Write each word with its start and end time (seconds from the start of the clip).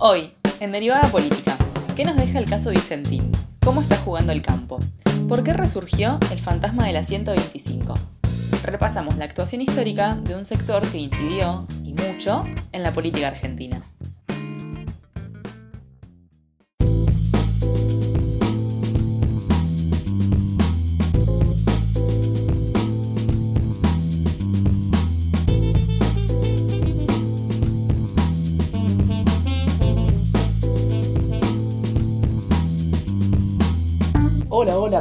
Hoy, 0.00 0.32
en 0.60 0.70
Derivada 0.70 1.08
Política, 1.08 1.56
¿qué 1.96 2.04
nos 2.04 2.14
deja 2.14 2.38
el 2.38 2.44
caso 2.44 2.70
Vicentín? 2.70 3.32
¿Cómo 3.64 3.80
está 3.80 3.96
jugando 3.96 4.30
el 4.30 4.42
campo? 4.42 4.78
¿Por 5.28 5.42
qué 5.42 5.52
resurgió 5.52 6.20
el 6.30 6.38
fantasma 6.38 6.86
de 6.86 6.92
la 6.92 7.02
125? 7.02 7.94
Repasamos 8.62 9.16
la 9.16 9.24
actuación 9.24 9.60
histórica 9.60 10.14
de 10.22 10.36
un 10.36 10.44
sector 10.44 10.86
que 10.88 10.98
incidió, 10.98 11.66
y 11.82 11.94
mucho, 11.94 12.44
en 12.70 12.84
la 12.84 12.92
política 12.92 13.26
argentina. 13.26 13.82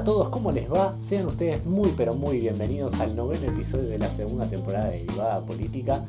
Todos, 0.08 0.30
¿cómo 0.30 0.54
les 0.54 0.72
va? 0.72 0.96
Sean 1.02 1.28
ustedes 1.28 1.66
muy 1.66 1.92
pero 1.98 2.14
muy 2.14 2.40
bienvenidos 2.40 2.94
al 3.02 3.14
noveno 3.14 3.46
episodio 3.46 3.90
de 3.90 3.98
la 3.98 4.08
segunda 4.08 4.46
temporada 4.46 4.86
de 4.86 5.00
Derivada 5.00 5.42
Política. 5.42 6.06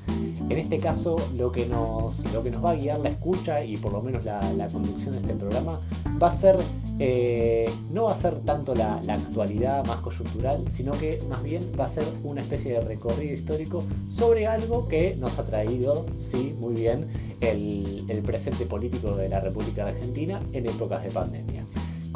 En 0.48 0.56
este 0.56 0.78
caso, 0.78 1.16
lo 1.36 1.50
que 1.50 1.66
nos, 1.66 2.22
lo 2.32 2.44
que 2.44 2.52
nos 2.52 2.64
va 2.64 2.70
a 2.70 2.74
guiar 2.76 3.00
la 3.00 3.08
escucha 3.08 3.64
y 3.64 3.76
por 3.76 3.92
lo 3.92 4.00
menos 4.00 4.24
la, 4.24 4.68
conducción 4.70 5.14
de 5.16 5.20
este 5.22 5.34
programa 5.34 5.80
va 6.22 6.28
a 6.28 6.32
ser, 6.32 6.58
eh, 7.00 7.68
no 7.90 8.04
va 8.04 8.12
a 8.12 8.14
ser 8.14 8.36
tanto 8.42 8.72
la, 8.72 9.00
actualidad 9.08 9.84
más 9.84 9.98
coyuntural, 9.98 10.70
sino 10.70 10.92
que 10.92 11.20
más 11.28 11.42
bien 11.42 11.68
va 11.76 11.86
a 11.86 11.88
ser 11.88 12.04
una 12.22 12.42
especie 12.42 12.74
de 12.74 12.80
recorrido 12.82 13.34
histórico 13.34 13.82
sobre 14.08 14.46
algo 14.46 14.86
que 14.86 15.16
nos 15.16 15.40
ha 15.40 15.44
traído, 15.44 16.06
sí, 16.16 16.54
muy 16.60 16.74
bien, 16.74 17.08
el, 17.40 18.04
el 18.06 18.22
presente 18.22 18.64
político 18.64 19.16
de 19.16 19.28
la 19.28 19.40
República 19.40 19.88
Argentina 19.88 20.38
en 20.52 20.66
épocas 20.66 21.02
de 21.02 21.10
pandemia. 21.10 21.64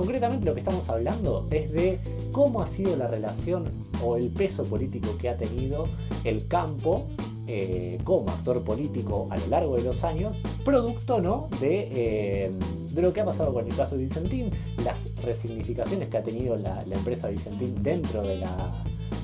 Concretamente 0.03 0.45
lo 0.45 0.55
que 0.55 0.59
estamos 0.59 0.89
hablando 0.89 1.47
es 1.53 1.71
de 1.71 1.97
cómo 2.33 2.61
ha 2.61 2.67
sido 2.67 2.97
la 2.97 3.07
relación 3.07 3.71
o 4.03 4.17
el 4.17 4.31
peso 4.31 4.65
político 4.65 5.17
que 5.17 5.29
ha 5.29 5.39
tenido 5.39 5.85
el 6.25 6.49
campo 6.49 7.07
eh, 7.47 7.99
como 8.05 8.31
actor 8.31 8.63
político 8.63 9.27
a 9.31 9.37
lo 9.37 9.47
largo 9.49 9.77
de 9.77 9.83
los 9.83 10.05
años, 10.05 10.43
producto 10.65 11.21
¿no? 11.21 11.49
de, 11.61 11.89
eh, 11.91 12.51
de, 12.93 13.03
lo 13.03 13.13
que 13.13 13.21
ha 13.21 13.25
pasado 13.25 13.53
con 13.53 13.67
el 13.67 13.75
caso 13.75 13.97
de 13.97 14.05
Vicentín, 14.05 14.51
las 14.85 15.13
resignificaciones 15.25 16.09
que 16.09 16.19
ha 16.19 16.23
tenido 16.23 16.57
la, 16.57 16.85
empresa 16.91 17.29
Vicentín 17.29 17.83
dentro 17.83 18.23
de 18.23 18.37
la, 18.39 18.57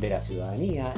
de 0.01 0.11
la 0.11 0.21
ciudadanía, 0.21 0.93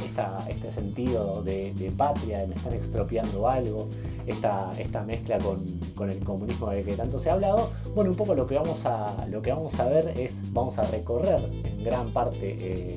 este 0.48 0.72
sentido 0.72 1.42
de, 1.42 1.92
patria, 1.96 2.38
de 2.38 2.46
me 2.46 2.54
están 2.54 2.72
expropiando 2.72 3.46
algo, 3.46 3.88
esta, 4.26 4.72
esta 4.78 5.02
mezcla 5.02 5.38
con, 5.38 5.62
con, 5.94 6.08
el 6.08 6.24
comunismo 6.24 6.70
de 6.70 6.84
que 6.84 6.94
tanto 6.94 7.18
se 7.18 7.28
ha 7.28 7.34
hablado. 7.34 7.70
Bueno, 7.94 8.10
un 8.12 8.16
poco 8.16 8.34
lo 8.34 8.46
que 8.46 8.54
vamos 8.54 8.86
a, 8.86 9.26
lo 9.30 9.42
que 9.42 9.52
vamos 9.52 9.78
a 9.78 9.88
ver 9.88 10.14
es, 10.18 10.40
vamos 10.52 10.78
a 10.78 10.84
recorrer 10.84 11.40
en 11.64 11.84
gran 11.84 12.08
parte 12.10 12.56
eh, 12.60 12.96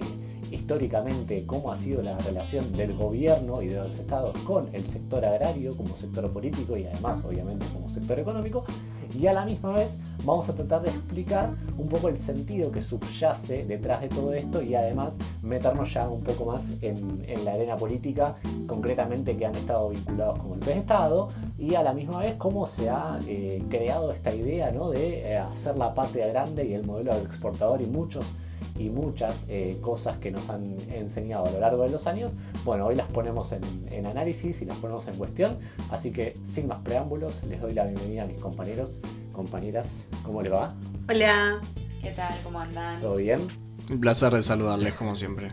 históricamente 0.64 1.46
cómo 1.46 1.74
ha 1.74 1.78
sido 1.78 2.02
la 2.02 2.18
relación 2.20 2.72
del 2.72 2.94
gobierno 2.94 3.62
y 3.62 3.68
de 3.68 3.76
los 3.76 3.94
estados 3.96 4.34
con 4.44 4.74
el 4.74 4.86
sector 4.86 5.26
agrario 5.26 5.76
como 5.76 5.90
sector 5.98 6.32
político 6.32 6.78
y 6.78 6.86
además 6.86 7.20
obviamente 7.26 7.66
como 7.74 7.90
sector 7.90 8.18
económico 8.18 8.64
y 9.14 9.28
a 9.28 9.34
la 9.34 9.44
misma 9.44 9.74
vez 9.74 9.98
vamos 10.24 10.48
a 10.48 10.56
tratar 10.56 10.82
de 10.84 10.90
explicar 10.90 11.50
un 11.78 11.90
poco 11.90 12.08
el 12.08 12.18
sentido 12.18 12.72
que 12.72 12.82
subyace 12.82 13.66
detrás 13.66 14.00
de 14.00 14.08
todo 14.08 14.32
esto 14.34 14.62
y 14.62 14.74
además 14.74 15.18
meternos 15.42 15.94
ya 15.94 16.08
un 16.08 16.24
poco 16.24 16.46
más 16.46 16.72
en, 16.82 17.44
la 17.44 17.54
arena 17.54 17.76
política, 17.76 18.36
concretamente 18.66 19.36
que 19.36 19.46
han 19.46 19.56
estado 19.56 19.90
vinculados 19.90 20.40
con 20.40 20.54
el 20.54 20.60
de 20.62 20.78
Estado 20.78 21.30
y 21.60 21.76
a 21.76 21.84
la 21.84 21.94
misma 21.94 22.20
vez 22.20 22.36
cómo 22.36 22.66
se 22.66 22.90
ha 22.90 23.20
eh, 23.28 23.62
creado 23.70 24.14
esta 24.14 24.34
idea 24.34 24.72
¿no? 24.72 24.92
de 24.92 25.34
eh, 25.34 25.38
hacer 25.38 25.76
la 25.76 25.94
patria 25.94 26.28
grande 26.28 26.66
y 26.66 26.74
el 26.74 26.84
modelo 26.84 27.14
exportador 27.16 27.82
y 27.82 27.86
muchos 27.86 28.28
y 28.78 28.90
muchas 28.90 29.46
eh, 29.50 29.78
cosas 29.82 30.18
que 30.18 30.32
nos 30.32 30.50
han 30.50 30.78
enseñado 30.92 31.46
a 31.46 31.52
lo 31.52 31.60
largo 31.60 31.84
de 31.84 31.90
los 31.90 32.08
años, 32.08 32.32
bueno, 32.66 32.88
hoy 32.88 32.96
las 32.96 33.08
ponemos 33.08 33.52
en, 33.52 34.06
análisis 34.06 34.62
y 34.62 34.66
las 34.66 34.78
ponemos 34.78 35.08
en 35.08 35.16
cuestión, 35.16 35.58
así 35.92 36.12
que 36.12 36.34
sin 36.44 36.68
más 36.68 36.80
preámbulos, 36.80 37.44
les 37.44 37.62
doy 37.62 37.74
la 37.74 37.86
bienvenida 37.86 38.24
a 38.24 38.26
mis 38.26 38.38
compañeros, 38.38 39.00
compañeras, 39.32 40.06
¿cómo 40.24 40.42
les 40.42 40.52
va? 40.52 40.74
Hola, 41.08 41.62
¿qué 42.02 42.12
tal? 42.12 42.34
¿Cómo 42.44 42.60
andan? 42.60 43.00
¿Todo 43.00 43.16
bien? 43.16 43.48
Un 43.90 44.00
placer 44.00 44.34
de 44.34 44.42
saludarles, 44.42 44.94
como 44.94 45.16
siempre. 45.16 45.52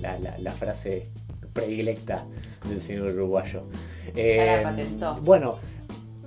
La, 0.00 0.52
frase 0.52 1.10
predilecta 1.52 2.24
del 2.68 2.80
señor 2.80 3.10
uruguayo. 3.10 3.64
Eh, 4.14 4.60
patentó. 4.62 5.20
Bueno, 5.22 5.54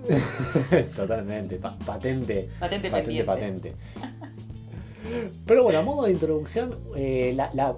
totalmente, 0.95 1.57
patente. 1.57 2.49
Patente, 2.59 2.89
patente. 2.89 3.23
patente. 3.23 3.75
Pero 5.45 5.63
bueno, 5.63 5.79
a 5.79 5.81
modo 5.81 6.03
de 6.03 6.11
introducción, 6.11 6.75
eh, 6.95 7.33
la, 7.35 7.49
la, 7.53 7.75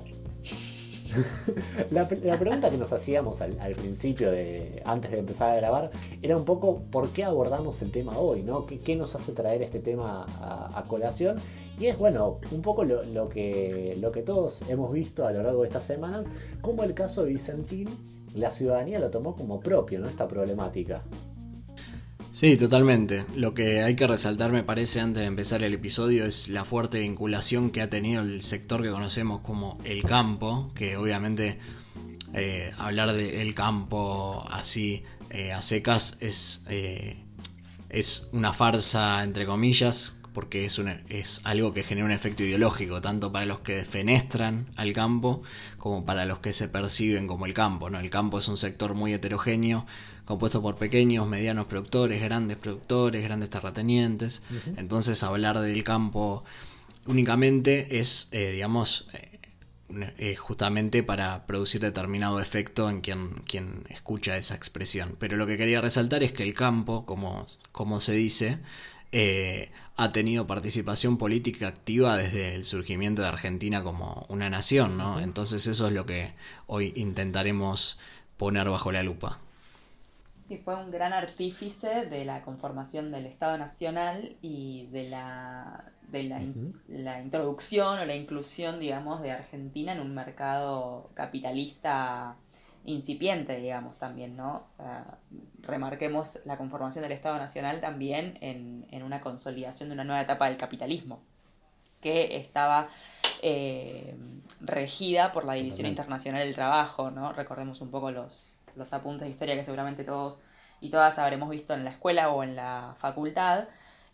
pregunta 2.39 2.69
que 2.69 2.77
nos 2.77 2.93
hacíamos 2.93 3.41
al, 3.41 3.75
principio, 3.75 4.31
de, 4.31 4.81
antes 4.85 5.11
de 5.11 5.19
empezar 5.19 5.51
a 5.51 5.55
grabar, 5.55 5.91
era 6.21 6.35
un 6.37 6.45
poco 6.45 6.83
por 6.91 7.09
qué 7.09 7.23
abordamos 7.23 7.81
el 7.81 7.91
tema 7.91 8.17
hoy, 8.17 8.43
¿no? 8.43 8.65
¿Qué, 8.65 8.95
nos 8.95 9.15
hace 9.15 9.31
traer 9.31 9.61
este 9.61 9.79
tema 9.79 10.25
a, 10.73 10.83
colación? 10.87 11.37
Y 11.79 11.87
es, 11.87 11.97
bueno, 11.97 12.39
un 12.51 12.61
poco 12.61 12.83
lo, 12.83 13.29
que, 13.29 13.97
lo 13.99 14.11
que 14.11 14.21
todos 14.21 14.63
hemos 14.69 14.91
visto 14.91 15.25
a 15.25 15.31
lo 15.31 15.43
largo 15.43 15.61
de 15.61 15.67
estas 15.67 15.85
semanas, 15.85 16.25
como 16.61 16.83
el 16.83 16.93
caso 16.93 17.23
de 17.23 17.29
Vicentín, 17.29 17.89
la 18.33 18.49
ciudadanía 18.49 18.99
lo 18.99 19.11
tomó 19.11 19.35
como 19.35 19.59
propio, 19.59 19.99
¿no? 19.99 20.09
Esta 20.09 20.27
problemática. 20.27 21.03
Sí, 22.33 22.57
totalmente. 22.57 23.25
Lo 23.35 23.53
que 23.53 23.83
hay 23.83 23.95
que 23.95 24.07
resaltar, 24.07 24.51
me 24.51 24.63
parece, 24.63 24.99
antes 24.99 25.21
de 25.21 25.27
empezar 25.27 25.61
el 25.61 25.75
episodio, 25.75 26.25
es 26.25 26.47
la 26.47 26.65
fuerte 26.65 26.99
vinculación 26.99 27.69
que 27.69 27.79
ha 27.83 27.91
tenido 27.91 28.23
el 28.23 28.41
sector 28.41 28.81
que 28.81 28.89
conocemos 28.89 29.41
como 29.41 29.77
el 29.83 30.01
campo, 30.01 30.71
que 30.73 30.97
obviamente 30.97 31.59
eh, 32.33 32.71
hablar 32.79 33.13
de 33.13 33.43
el 33.43 33.53
campo 33.53 34.43
así 34.49 35.03
eh, 35.29 35.51
a 35.51 35.61
secas 35.61 36.17
es, 36.21 36.65
eh, 36.69 37.17
es 37.89 38.29
una 38.31 38.51
farsa, 38.51 39.23
entre 39.23 39.45
comillas, 39.45 40.17
porque 40.33 40.65
es, 40.65 40.81
es 41.09 41.41
algo 41.43 41.71
que 41.71 41.83
genera 41.83 42.07
un 42.07 42.11
efecto 42.11 42.41
ideológico, 42.41 42.99
tanto 42.99 43.31
para 43.31 43.45
los 43.45 43.59
que 43.59 43.73
defenestran 43.73 44.71
al 44.75 44.91
campo 44.93 45.43
como 45.77 46.03
para 46.03 46.25
los 46.25 46.39
que 46.39 46.51
se 46.51 46.67
perciben 46.67 47.27
como 47.27 47.45
el 47.45 47.53
campo. 47.53 47.91
¿no? 47.91 47.99
El 47.99 48.09
campo 48.09 48.39
es 48.39 48.47
un 48.47 48.57
sector 48.57 48.95
muy 48.95 49.13
heterogéneo, 49.13 49.85
compuesto 50.25 50.61
por 50.61 50.77
pequeños, 50.77 51.27
medianos 51.27 51.65
productores, 51.67 52.21
grandes 52.21 52.57
productores, 52.57 53.23
grandes 53.23 53.49
terratenientes. 53.49 54.43
Entonces 54.77 55.23
hablar 55.23 55.59
del 55.59 55.83
campo 55.83 56.43
únicamente 57.07 57.99
es, 57.99 58.29
eh, 58.31 58.51
digamos, 58.53 59.07
eh, 59.13 59.39
eh, 60.17 60.35
justamente 60.35 61.03
para 61.03 61.45
producir 61.45 61.81
determinado 61.81 62.39
efecto 62.39 62.89
en 62.89 63.01
quien, 63.01 63.43
quien 63.45 63.83
escucha 63.89 64.37
esa 64.37 64.55
expresión. 64.55 65.15
Pero 65.19 65.37
lo 65.37 65.45
que 65.45 65.57
quería 65.57 65.81
resaltar 65.81 66.23
es 66.23 66.31
que 66.31 66.43
el 66.43 66.53
campo, 66.53 67.05
como, 67.05 67.45
como 67.71 67.99
se 67.99 68.13
dice, 68.13 68.59
ha 69.95 70.11
tenido 70.11 70.47
participación 70.47 71.19
política 71.19 71.67
activa 71.67 72.17
desde 72.17 72.55
el 72.55 72.65
surgimiento 72.65 73.21
de 73.21 73.27
Argentina 73.27 73.83
como 73.83 74.25
una 74.27 74.49
nación, 74.49 74.97
¿no? 74.97 75.19
Entonces 75.19 75.67
eso 75.67 75.85
es 75.87 75.93
lo 75.93 76.07
que 76.07 76.33
hoy 76.65 76.93
intentaremos 76.95 77.99
poner 78.37 78.67
bajo 78.69 78.91
la 78.91 79.03
lupa. 79.03 79.42
Y 80.49 80.57
fue 80.57 80.75
un 80.75 80.91
gran 80.91 81.13
artífice 81.13 82.05
de 82.05 82.25
la 82.25 82.41
conformación 82.41 83.11
del 83.11 83.25
Estado 83.25 83.57
Nacional 83.57 84.35
y 84.41 84.87
de 84.87 85.09
la, 85.09 85.91
de 86.09 86.23
la, 86.23 86.41
la, 86.89 87.21
introducción 87.21 87.99
o 87.99 88.05
la 88.05 88.15
inclusión, 88.15 88.79
digamos, 88.79 89.21
de 89.21 89.31
Argentina 89.31 89.93
en 89.93 90.01
un 90.01 90.13
mercado 90.13 91.09
capitalista 91.13 92.35
incipiente, 92.85 93.57
digamos, 93.57 93.97
también, 93.97 94.35
¿no? 94.35 94.65
O 94.67 94.71
sea, 94.71 95.17
remarquemos 95.61 96.39
la 96.45 96.57
conformación 96.57 97.03
del 97.03 97.13
Estado 97.13 97.37
Nacional 97.37 97.79
también 97.79 98.37
en, 98.41 98.85
en 98.91 99.03
una 99.03 99.21
consolidación 99.21 99.89
de 99.89 99.93
una 99.93 100.03
nueva 100.03 100.21
etapa 100.21 100.47
del 100.49 100.57
capitalismo, 100.57 101.21
que 102.01 102.35
estaba 102.35 102.89
eh, 103.41 104.15
regida 104.59 105.31
por 105.31 105.45
la 105.45 105.53
División 105.53 105.87
Internacional 105.87 106.43
del 106.43 106.55
Trabajo, 106.55 107.11
¿no? 107.11 107.33
Recordemos 107.33 107.81
un 107.81 107.91
poco 107.91 108.11
los, 108.11 108.55
los 108.75 108.93
apuntes 108.93 109.25
de 109.25 109.31
historia 109.31 109.55
que 109.55 109.63
seguramente 109.63 110.03
todos 110.03 110.41
y 110.81 110.89
todas 110.89 111.17
habremos 111.17 111.49
visto 111.49 111.73
en 111.73 111.85
la 111.85 111.91
escuela 111.91 112.29
o 112.29 112.43
en 112.43 112.55
la 112.55 112.95
facultad, 112.97 113.65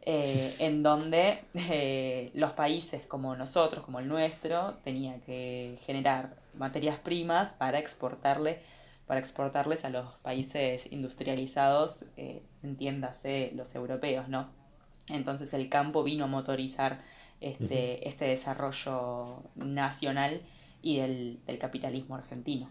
eh, 0.01 0.55
en 0.59 0.83
donde 0.83 1.43
eh, 1.55 2.31
los 2.35 2.51
países 2.51 3.05
como 3.05 3.35
nosotros, 3.35 3.83
como 3.83 3.99
el 3.99 4.07
nuestro, 4.07 4.75
tenían 4.83 5.19
que 5.21 5.77
generar 5.85 6.35
materias 6.53 6.99
primas 6.99 7.53
para 7.53 7.79
exportarle 7.79 8.59
para 9.07 9.21
exportarles 9.21 9.85
a 9.85 9.89
los 9.89 10.05
países 10.21 10.87
industrializados, 10.91 12.05
eh, 12.15 12.43
entiéndase 12.61 13.51
los 13.55 13.73
europeos, 13.73 14.29
¿no? 14.29 14.51
Entonces 15.09 15.51
el 15.55 15.67
campo 15.67 16.03
vino 16.03 16.25
a 16.25 16.27
motorizar 16.27 16.99
este, 17.41 18.07
este 18.07 18.25
desarrollo 18.25 19.41
nacional 19.55 20.43
y 20.83 20.99
del 20.99 21.57
capitalismo 21.59 22.13
argentino. 22.13 22.69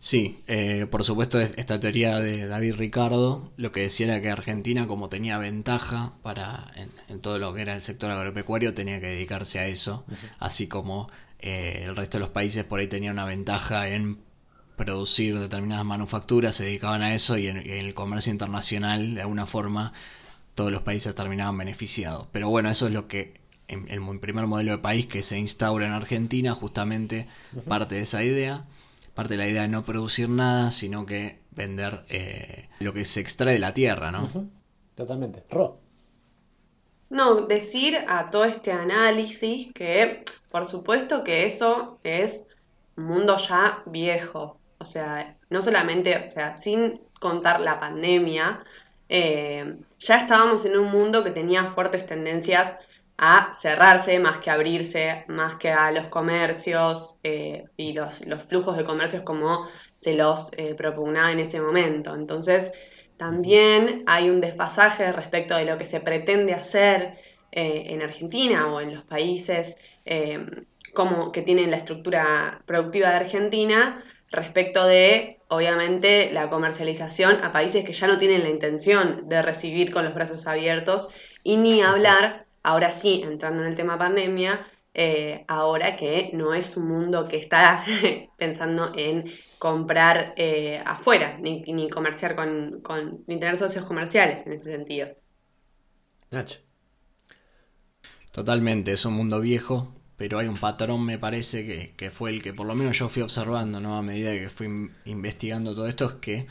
Sí, 0.00 0.44
eh, 0.46 0.86
por 0.88 1.02
supuesto 1.02 1.40
esta 1.40 1.80
teoría 1.80 2.20
de 2.20 2.46
David 2.46 2.76
Ricardo 2.76 3.50
lo 3.56 3.72
que 3.72 3.80
decía 3.80 4.06
era 4.06 4.20
que 4.20 4.30
Argentina 4.30 4.86
como 4.86 5.08
tenía 5.08 5.38
ventaja 5.38 6.12
para 6.22 6.70
en, 7.08 7.20
todo 7.20 7.38
lo 7.38 7.52
que 7.52 7.62
era 7.62 7.74
el 7.74 7.82
sector 7.82 8.12
agropecuario 8.12 8.74
tenía 8.74 9.00
que 9.00 9.08
dedicarse 9.08 9.58
a 9.58 9.66
eso, 9.66 10.04
así 10.38 10.68
como 10.68 11.10
eh, 11.40 11.82
el 11.84 11.96
resto 11.96 12.18
de 12.18 12.20
los 12.20 12.30
países 12.30 12.62
por 12.62 12.78
ahí 12.78 12.86
tenían 12.86 13.14
una 13.14 13.24
ventaja 13.24 13.88
en 13.88 14.18
producir 14.76 15.36
determinadas 15.36 15.84
manufacturas, 15.84 16.54
se 16.54 16.64
dedicaban 16.64 17.02
a 17.02 17.12
eso 17.14 17.36
y 17.36 17.48
en, 17.48 17.56
el 17.56 17.92
comercio 17.92 18.30
internacional 18.30 19.16
de 19.16 19.22
alguna 19.22 19.46
forma 19.46 19.92
todos 20.54 20.70
los 20.70 20.82
países 20.82 21.12
terminaban 21.16 21.58
beneficiados. 21.58 22.28
Pero 22.30 22.48
bueno, 22.48 22.70
eso 22.70 22.86
es 22.86 22.92
lo 22.92 23.08
que 23.08 23.34
en 23.66 23.88
el 23.88 24.20
primer 24.20 24.46
modelo 24.46 24.70
de 24.72 24.78
país 24.78 25.06
que 25.06 25.24
se 25.24 25.40
instaura 25.40 25.86
en 25.86 25.92
Argentina, 25.92 26.54
justamente 26.54 27.26
parte 27.66 27.96
de 27.96 28.02
esa 28.02 28.22
idea 28.22 28.64
parte 29.18 29.34
de 29.34 29.38
la 29.38 29.48
idea 29.48 29.62
de 29.62 29.68
no 29.68 29.84
producir 29.84 30.28
nada, 30.28 30.70
sino 30.70 31.04
que 31.04 31.40
vender 31.50 32.04
eh, 32.08 32.68
lo 32.78 32.92
que 32.92 33.04
se 33.04 33.18
extrae 33.18 33.54
de 33.54 33.58
la 33.58 33.74
tierra, 33.74 34.12
¿no? 34.12 34.28
Totalmente. 34.94 35.42
Ro. 35.50 35.80
No, 37.10 37.40
decir 37.40 37.98
a 38.06 38.30
todo 38.30 38.44
este 38.44 38.70
análisis 38.70 39.72
que, 39.74 40.22
por 40.52 40.68
supuesto 40.68 41.24
que 41.24 41.46
eso 41.46 41.98
es 42.04 42.46
un 42.96 43.06
mundo 43.06 43.36
ya 43.38 43.82
viejo. 43.86 44.60
O 44.78 44.84
sea, 44.84 45.36
no 45.50 45.62
solamente, 45.62 46.28
o 46.28 46.30
sea, 46.30 46.54
sin 46.54 47.00
contar 47.18 47.58
la 47.58 47.80
pandemia, 47.80 48.62
eh, 49.08 49.78
ya 49.98 50.18
estábamos 50.18 50.64
en 50.64 50.78
un 50.78 50.92
mundo 50.92 51.24
que 51.24 51.32
tenía 51.32 51.64
fuertes 51.64 52.06
tendencias 52.06 52.76
a 53.18 53.52
cerrarse 53.52 54.20
más 54.20 54.38
que 54.38 54.50
abrirse, 54.50 55.24
más 55.26 55.56
que 55.56 55.72
a 55.72 55.90
los 55.90 56.06
comercios 56.06 57.18
eh, 57.24 57.64
y 57.76 57.92
los, 57.92 58.14
flujos 58.46 58.76
de 58.76 58.84
comercios 58.84 59.22
como 59.22 59.68
se 60.00 60.14
los 60.14 60.52
eh, 60.56 60.74
propugnaba 60.76 61.32
en 61.32 61.40
ese 61.40 61.60
momento. 61.60 62.14
Entonces, 62.14 62.70
también 63.16 64.04
hay 64.06 64.30
un 64.30 64.40
desfasaje 64.40 65.10
respecto 65.10 65.56
de 65.56 65.64
lo 65.64 65.76
que 65.78 65.84
se 65.84 65.98
pretende 65.98 66.54
hacer 66.54 67.18
eh, 67.50 67.86
en 67.88 68.02
Argentina 68.02 68.72
o 68.72 68.80
en 68.80 68.94
los 68.94 69.04
países 69.04 69.76
como 70.94 71.32
que 71.32 71.42
tienen 71.42 71.70
la 71.70 71.76
estructura 71.76 72.62
productiva 72.64 73.10
de 73.10 73.16
Argentina 73.16 74.02
respecto 74.30 74.86
de, 74.86 75.38
obviamente, 75.48 76.32
la 76.32 76.48
comercialización 76.48 77.44
a 77.44 77.52
países 77.52 77.84
que 77.84 77.92
ya 77.92 78.06
no 78.06 78.16
tienen 78.16 78.42
la 78.42 78.48
intención 78.48 79.28
de 79.28 79.42
recibir 79.42 79.90
con 79.92 80.06
los 80.06 80.14
brazos 80.14 80.46
abiertos 80.46 81.10
y 81.42 81.58
ni 81.58 81.82
hablar 81.82 82.47
ahora 82.62 82.90
sí, 82.90 83.22
entrando 83.24 83.62
en 83.62 83.68
el 83.68 83.76
tema 83.76 83.98
pandemia, 83.98 84.66
eh, 84.94 85.44
ahora 85.46 85.96
que 85.96 86.30
no 86.32 86.54
es 86.54 86.76
un 86.76 86.88
mundo 86.88 87.28
que 87.28 87.36
está 87.36 87.84
pensando 88.36 88.92
en 88.96 89.32
comprar 89.58 90.34
eh, 90.36 90.82
afuera, 90.84 91.38
ni, 91.38 91.60
ni 91.62 91.88
comerciar 91.88 92.34
con, 92.34 92.82
ni 93.26 93.38
tener 93.38 93.56
socios 93.56 93.84
comerciales 93.84 94.46
en 94.46 94.54
ese 94.54 94.72
sentido. 94.72 95.08
Nacho. 96.30 96.58
Totalmente, 98.32 98.92
es 98.92 99.04
un 99.04 99.14
mundo 99.14 99.40
viejo, 99.40 99.94
pero 100.16 100.38
hay 100.38 100.48
un 100.48 100.58
patrón, 100.58 101.04
me 101.04 101.18
parece, 101.18 101.94
que, 101.96 102.10
fue 102.10 102.30
el 102.30 102.42
que 102.42 102.52
por 102.52 102.66
lo 102.66 102.74
menos 102.74 102.98
yo 102.98 103.08
fui 103.08 103.22
observando, 103.22 103.80
¿no? 103.80 103.96
A 103.96 104.02
medida 104.02 104.32
que 104.32 104.48
fui 104.48 104.66
investigando 105.04 105.74
todo 105.74 105.86
esto, 105.86 106.06
es 106.06 106.12
que 106.14 106.46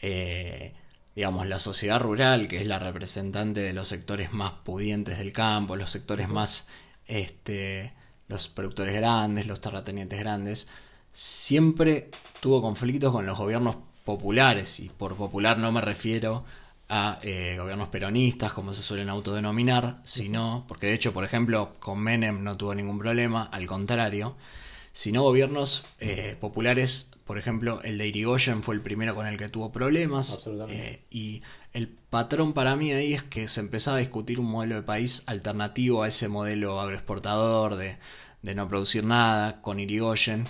eh, 0.00 0.74
digamos, 1.14 1.46
la 1.46 1.58
sociedad 1.58 2.00
rural, 2.00 2.48
que 2.48 2.60
es 2.60 2.66
la 2.66 2.78
representante 2.78 3.60
de 3.60 3.72
los 3.72 3.88
sectores 3.88 4.32
más 4.32 4.52
pudientes 4.64 5.18
del 5.18 5.32
campo, 5.32 5.76
los 5.76 5.90
sectores 5.90 6.28
más, 6.28 6.68
este, 7.06 7.92
los 8.28 8.48
productores 8.48 8.94
grandes, 8.94 9.46
los 9.46 9.60
terratenientes 9.60 10.18
grandes, 10.18 10.68
siempre 11.12 12.10
tuvo 12.40 12.62
conflictos 12.62 13.12
con 13.12 13.26
los 13.26 13.38
gobiernos 13.38 13.76
populares, 14.04 14.80
y 14.80 14.88
por 14.88 15.16
popular 15.16 15.58
no 15.58 15.72
me 15.72 15.80
refiero 15.80 16.44
a 16.88 17.20
eh, 17.22 17.56
gobiernos 17.58 17.88
peronistas, 17.88 18.52
como 18.52 18.72
se 18.72 18.82
suelen 18.82 19.08
autodenominar, 19.08 20.00
sino, 20.02 20.64
porque 20.66 20.88
de 20.88 20.94
hecho, 20.94 21.12
por 21.12 21.24
ejemplo, 21.24 21.72
con 21.78 22.00
Menem 22.00 22.42
no 22.42 22.56
tuvo 22.56 22.74
ningún 22.74 22.98
problema, 22.98 23.44
al 23.44 23.66
contrario, 23.66 24.36
sino 25.00 25.22
gobiernos 25.22 25.86
eh, 25.98 26.36
populares, 26.42 27.12
por 27.24 27.38
ejemplo, 27.38 27.80
el 27.84 27.96
de 27.96 28.08
Irigoyen 28.08 28.62
fue 28.62 28.74
el 28.74 28.82
primero 28.82 29.14
con 29.14 29.26
el 29.26 29.38
que 29.38 29.48
tuvo 29.48 29.72
problemas. 29.72 30.46
Eh, 30.68 31.00
y 31.08 31.40
el 31.72 31.88
patrón 31.88 32.52
para 32.52 32.76
mí 32.76 32.92
ahí 32.92 33.14
es 33.14 33.22
que 33.22 33.48
se 33.48 33.60
empezaba 33.60 33.96
a 33.96 34.00
discutir 34.00 34.38
un 34.38 34.50
modelo 34.50 34.74
de 34.74 34.82
país 34.82 35.22
alternativo 35.24 36.02
a 36.02 36.08
ese 36.08 36.28
modelo 36.28 36.78
agroexportador 36.78 37.76
de, 37.76 37.96
de 38.42 38.54
no 38.54 38.68
producir 38.68 39.02
nada 39.02 39.62
con 39.62 39.80
Irigoyen. 39.80 40.46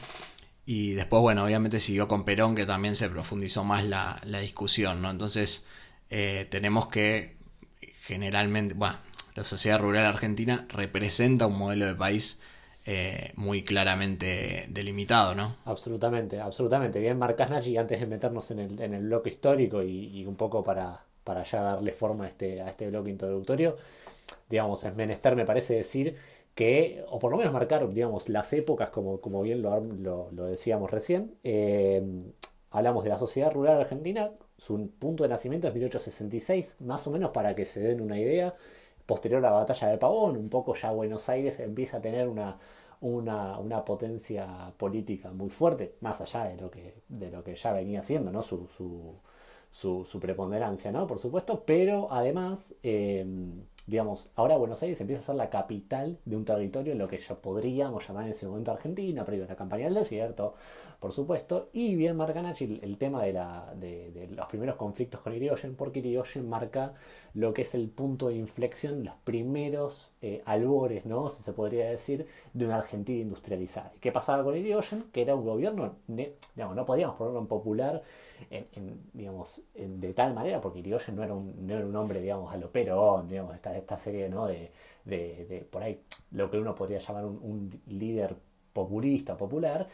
Y 0.66 0.94
después, 0.94 1.22
bueno, 1.22 1.44
obviamente 1.44 1.78
siguió 1.78 2.08
con 2.08 2.24
Perón, 2.24 2.56
que 2.56 2.66
también 2.66 2.96
se 2.96 3.08
profundizó 3.08 3.62
más 3.62 3.84
la, 3.84 4.20
la 4.24 4.40
discusión, 4.40 5.00
¿no? 5.00 5.12
Entonces, 5.12 5.68
eh, 6.10 6.48
tenemos 6.50 6.88
que 6.88 7.36
generalmente, 8.02 8.74
bueno, 8.74 8.98
la 9.36 9.44
sociedad 9.44 9.78
rural 9.78 10.06
argentina 10.06 10.66
representa 10.70 11.46
un 11.46 11.56
modelo 11.56 11.86
de 11.86 11.94
país 11.94 12.40
eh, 12.86 13.32
muy 13.36 13.62
claramente 13.62 14.66
delimitado, 14.70 15.34
¿no? 15.34 15.56
Absolutamente, 15.66 16.40
absolutamente. 16.40 16.98
Bien 16.98 17.18
marcas 17.18 17.50
Nachi, 17.50 17.76
antes 17.76 18.00
de 18.00 18.06
meternos 18.06 18.50
en 18.50 18.58
el, 18.58 18.80
en 18.80 18.94
el 18.94 19.02
bloque 19.02 19.30
histórico 19.30 19.82
y, 19.82 20.24
un 20.24 20.36
poco 20.36 20.64
para, 20.64 21.04
para, 21.22 21.42
ya 21.42 21.60
darle 21.60 21.92
forma 21.92 22.24
a 22.24 22.28
este, 22.28 22.62
a 22.62 22.70
este 22.70 22.88
bloque 22.88 23.10
introductorio, 23.10 23.76
digamos, 24.48 24.82
es 24.84 24.96
menester, 24.96 25.36
me 25.36 25.44
parece 25.44 25.74
decir 25.74 26.16
que, 26.54 27.04
o 27.08 27.18
por 27.18 27.30
lo 27.30 27.38
menos 27.38 27.52
marcar, 27.52 27.86
digamos, 27.92 28.28
las 28.30 28.52
épocas, 28.54 28.88
como, 28.88 29.20
como 29.20 29.42
bien 29.42 29.60
lo, 29.60 29.80
lo, 29.80 30.46
decíamos 30.46 30.90
recién. 30.90 31.34
Eh, 31.44 32.02
hablamos 32.70 33.04
de 33.04 33.10
la 33.10 33.18
sociedad 33.18 33.52
rural 33.52 33.80
argentina, 33.80 34.30
su 34.56 34.90
punto 34.98 35.22
de 35.22 35.28
nacimiento 35.28 35.68
es 35.68 35.74
1866, 35.74 36.76
más 36.80 37.06
o 37.06 37.10
menos 37.10 37.30
para 37.30 37.54
que 37.54 37.66
se 37.66 37.80
den 37.80 38.00
una 38.00 38.18
idea 38.18 38.54
posterior 39.10 39.44
a 39.44 39.50
la 39.50 39.56
batalla 39.56 39.88
de 39.88 39.98
Pavón, 39.98 40.36
un 40.36 40.48
poco 40.48 40.74
ya 40.74 40.92
Buenos 40.92 41.28
Aires 41.28 41.58
empieza 41.58 41.96
a 41.96 42.00
tener 42.00 42.28
una, 42.28 42.56
una, 43.00 43.84
potencia 43.84 44.72
política 44.76 45.32
muy 45.32 45.50
fuerte, 45.50 45.96
más 46.00 46.20
allá 46.20 46.44
de 46.44 46.56
lo 46.56 46.70
que, 46.70 47.02
de 47.08 47.28
lo 47.28 47.42
que 47.42 47.56
ya 47.56 47.72
venía 47.72 48.02
siendo, 48.02 48.30
¿no? 48.30 48.40
Su, 48.40 48.68
su, 48.68 50.04
su, 50.04 50.20
preponderancia, 50.20 50.92
¿no? 50.92 51.08
Por 51.08 51.18
supuesto, 51.18 51.64
pero 51.66 52.06
además, 52.12 52.76
eh, 52.84 53.26
digamos, 53.84 54.30
ahora 54.36 54.56
Buenos 54.56 54.80
Aires 54.84 55.00
empieza 55.00 55.22
a 55.22 55.26
ser 55.26 55.34
la 55.34 55.50
capital 55.50 56.18
de 56.24 56.36
un 56.36 56.44
territorio 56.44 56.92
en 56.92 56.98
lo 56.98 57.08
que 57.08 57.18
ya 57.18 57.34
podríamos 57.34 58.06
llamar 58.06 58.26
en 58.26 58.30
ese 58.30 58.46
momento 58.46 58.70
Argentina, 58.70 59.24
previo 59.24 59.44
a 59.44 59.48
la 59.48 59.56
campaña 59.56 59.86
del 59.86 59.94
desierto, 59.94 60.54
por 61.00 61.12
supuesto, 61.12 61.70
y 61.72 61.96
bien 61.96 62.14
marca 62.16 62.42
Nachi 62.42 62.78
el, 62.82 62.98
tema 62.98 63.22
de, 63.22 63.32
la, 63.32 63.72
de, 63.74 64.28
los 64.36 64.46
primeros 64.48 64.76
conflictos 64.76 65.22
con 65.22 65.34
Irigoyen, 65.34 65.74
porque 65.74 66.00
Irigoyen 66.00 66.46
marca 66.46 66.92
lo 67.32 67.54
que 67.54 67.62
es 67.62 67.74
el 67.74 67.88
punto 67.88 68.28
de 68.28 68.34
inflexión, 68.34 69.02
los 69.02 69.14
primeros 69.24 70.12
eh, 70.20 70.42
albores, 70.44 71.06
¿no? 71.06 71.30
Si 71.30 71.42
se 71.42 71.54
podría 71.54 71.88
decir, 71.88 72.26
de 72.52 72.66
una 72.66 72.76
Argentina 72.76 73.22
industrializada. 73.22 73.92
¿Qué 73.98 74.12
pasaba 74.12 74.44
con 74.44 74.54
Irigoyen? 74.54 75.04
Que 75.10 75.22
era 75.22 75.34
un 75.34 75.44
gobierno, 75.46 75.94
digamos, 76.06 76.76
no 76.76 76.84
podíamos 76.84 77.16
ponerlo 77.16 77.40
en 77.40 77.46
popular, 77.46 78.02
en, 78.50 79.00
digamos, 79.14 79.62
de 79.74 80.12
tal 80.12 80.34
manera, 80.34 80.60
porque 80.60 80.80
Irigoyen 80.80 81.16
no 81.16 81.24
era 81.24 81.32
un, 81.32 81.66
no 81.66 81.76
era 81.78 81.86
un 81.86 81.96
hombre, 81.96 82.20
digamos, 82.20 82.52
a 82.52 82.58
lo 82.58 82.70
digamos, 82.70 83.54
esta, 83.54 83.74
esta 83.74 83.96
serie, 83.96 84.28
¿no? 84.28 84.46
De, 84.46 84.70
de, 85.06 85.66
por 85.70 85.82
ahí, 85.82 86.02
lo 86.32 86.50
que 86.50 86.58
uno 86.58 86.74
podría 86.74 86.98
llamar 86.98 87.24
un 87.24 87.80
líder 87.86 88.36
populista, 88.74 89.36
popular, 89.36 89.88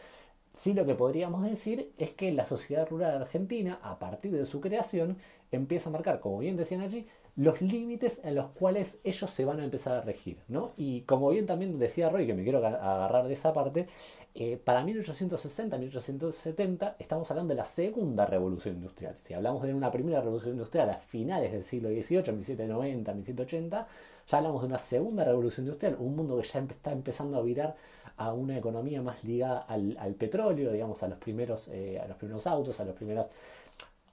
Sí 0.57 0.73
lo 0.73 0.85
que 0.87 0.95
podríamos 0.95 1.43
decir 1.43 1.93
es 1.99 2.09
que 2.09 2.31
la 2.31 2.47
sociedad 2.47 2.89
rural 2.89 3.21
argentina, 3.21 3.79
a 3.83 3.99
partir 3.99 4.31
de 4.31 4.43
su 4.43 4.59
creación, 4.59 5.17
empieza 5.51 5.89
a 5.89 5.91
marcar, 5.93 6.19
como 6.19 6.39
bien 6.39 6.57
decían 6.57 6.81
allí, 6.81 7.05
los 7.35 7.61
límites 7.61 8.21
en 8.23 8.33
los 8.33 8.47
cuales 8.47 8.99
ellos 9.03 9.29
se 9.29 9.45
van 9.45 9.59
a 9.59 9.63
empezar 9.63 9.95
a 9.95 10.01
regir. 10.01 10.39
¿no? 10.47 10.71
Y 10.75 11.01
como 11.01 11.29
bien 11.29 11.45
también 11.45 11.77
decía 11.77 12.09
Roy, 12.09 12.25
que 12.25 12.33
me 12.33 12.41
quiero 12.41 12.65
agarrar 12.65 13.27
de 13.27 13.33
esa 13.33 13.53
parte, 13.53 13.87
eh, 14.33 14.57
para 14.57 14.83
1860-1870 14.83 16.95
estamos 16.97 17.29
hablando 17.29 17.53
de 17.53 17.57
la 17.57 17.65
segunda 17.65 18.25
revolución 18.25 18.77
industrial. 18.77 19.13
Si 19.19 19.35
hablamos 19.35 19.61
de 19.61 19.75
una 19.75 19.91
primera 19.91 20.21
revolución 20.21 20.53
industrial 20.53 20.89
a 20.89 20.97
finales 20.97 21.51
del 21.51 21.63
siglo 21.63 21.89
XVIII, 21.89 22.33
1790, 22.33 23.13
1780, 23.13 23.87
ya 24.27 24.37
hablamos 24.39 24.63
de 24.63 24.67
una 24.69 24.79
segunda 24.79 25.23
revolución 25.23 25.67
industrial, 25.67 25.97
un 25.99 26.15
mundo 26.15 26.41
que 26.41 26.47
ya 26.47 26.61
está 26.61 26.91
empezando 26.91 27.37
a 27.37 27.43
virar 27.43 27.75
a 28.17 28.33
una 28.33 28.57
economía 28.57 29.01
más 29.01 29.23
ligada 29.23 29.59
al, 29.59 30.15
petróleo, 30.15 30.71
digamos, 30.71 31.01
a 31.03 31.07
los, 31.07 31.17
primeros, 31.19 31.67
eh, 31.69 31.99
a 31.99 32.07
los 32.07 32.17
primeros 32.17 32.47
autos, 32.47 32.79
a 32.79 32.85
los 32.85 32.95
primeros... 32.95 33.27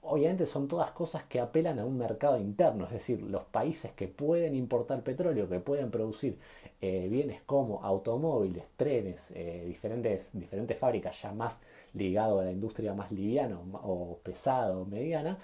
Obviamente 0.07 0.45
son 0.45 0.67
todas 0.67 0.91
cosas 0.91 1.23
que 1.23 1.39
apelan 1.39 1.79
a 1.79 1.85
un 1.85 1.97
mercado 1.97 2.37
interno, 2.37 2.85
es 2.85 2.91
decir, 2.91 3.23
los 3.23 3.43
países 3.45 3.91
que 3.93 4.07
pueden 4.07 4.53
importar 4.53 5.01
petróleo, 5.01 5.49
que 5.49 5.59
pueden 5.59 5.89
producir 5.89 6.37
eh, 6.79 7.07
bienes 7.09 7.41
como 7.47 7.83
automóviles, 7.83 8.65
trenes, 8.77 9.31
eh, 9.31 9.63
diferentes, 9.65 10.29
diferentes 10.33 10.77
fábricas 10.77 11.19
ya 11.19 11.31
más 11.31 11.59
ligado 11.95 12.39
a 12.39 12.43
la 12.43 12.51
industria 12.51 12.93
más 12.93 13.11
liviana 13.11 13.57
o 13.81 14.19
pesada 14.21 14.77
o 14.77 14.85
mediana, 14.85 15.39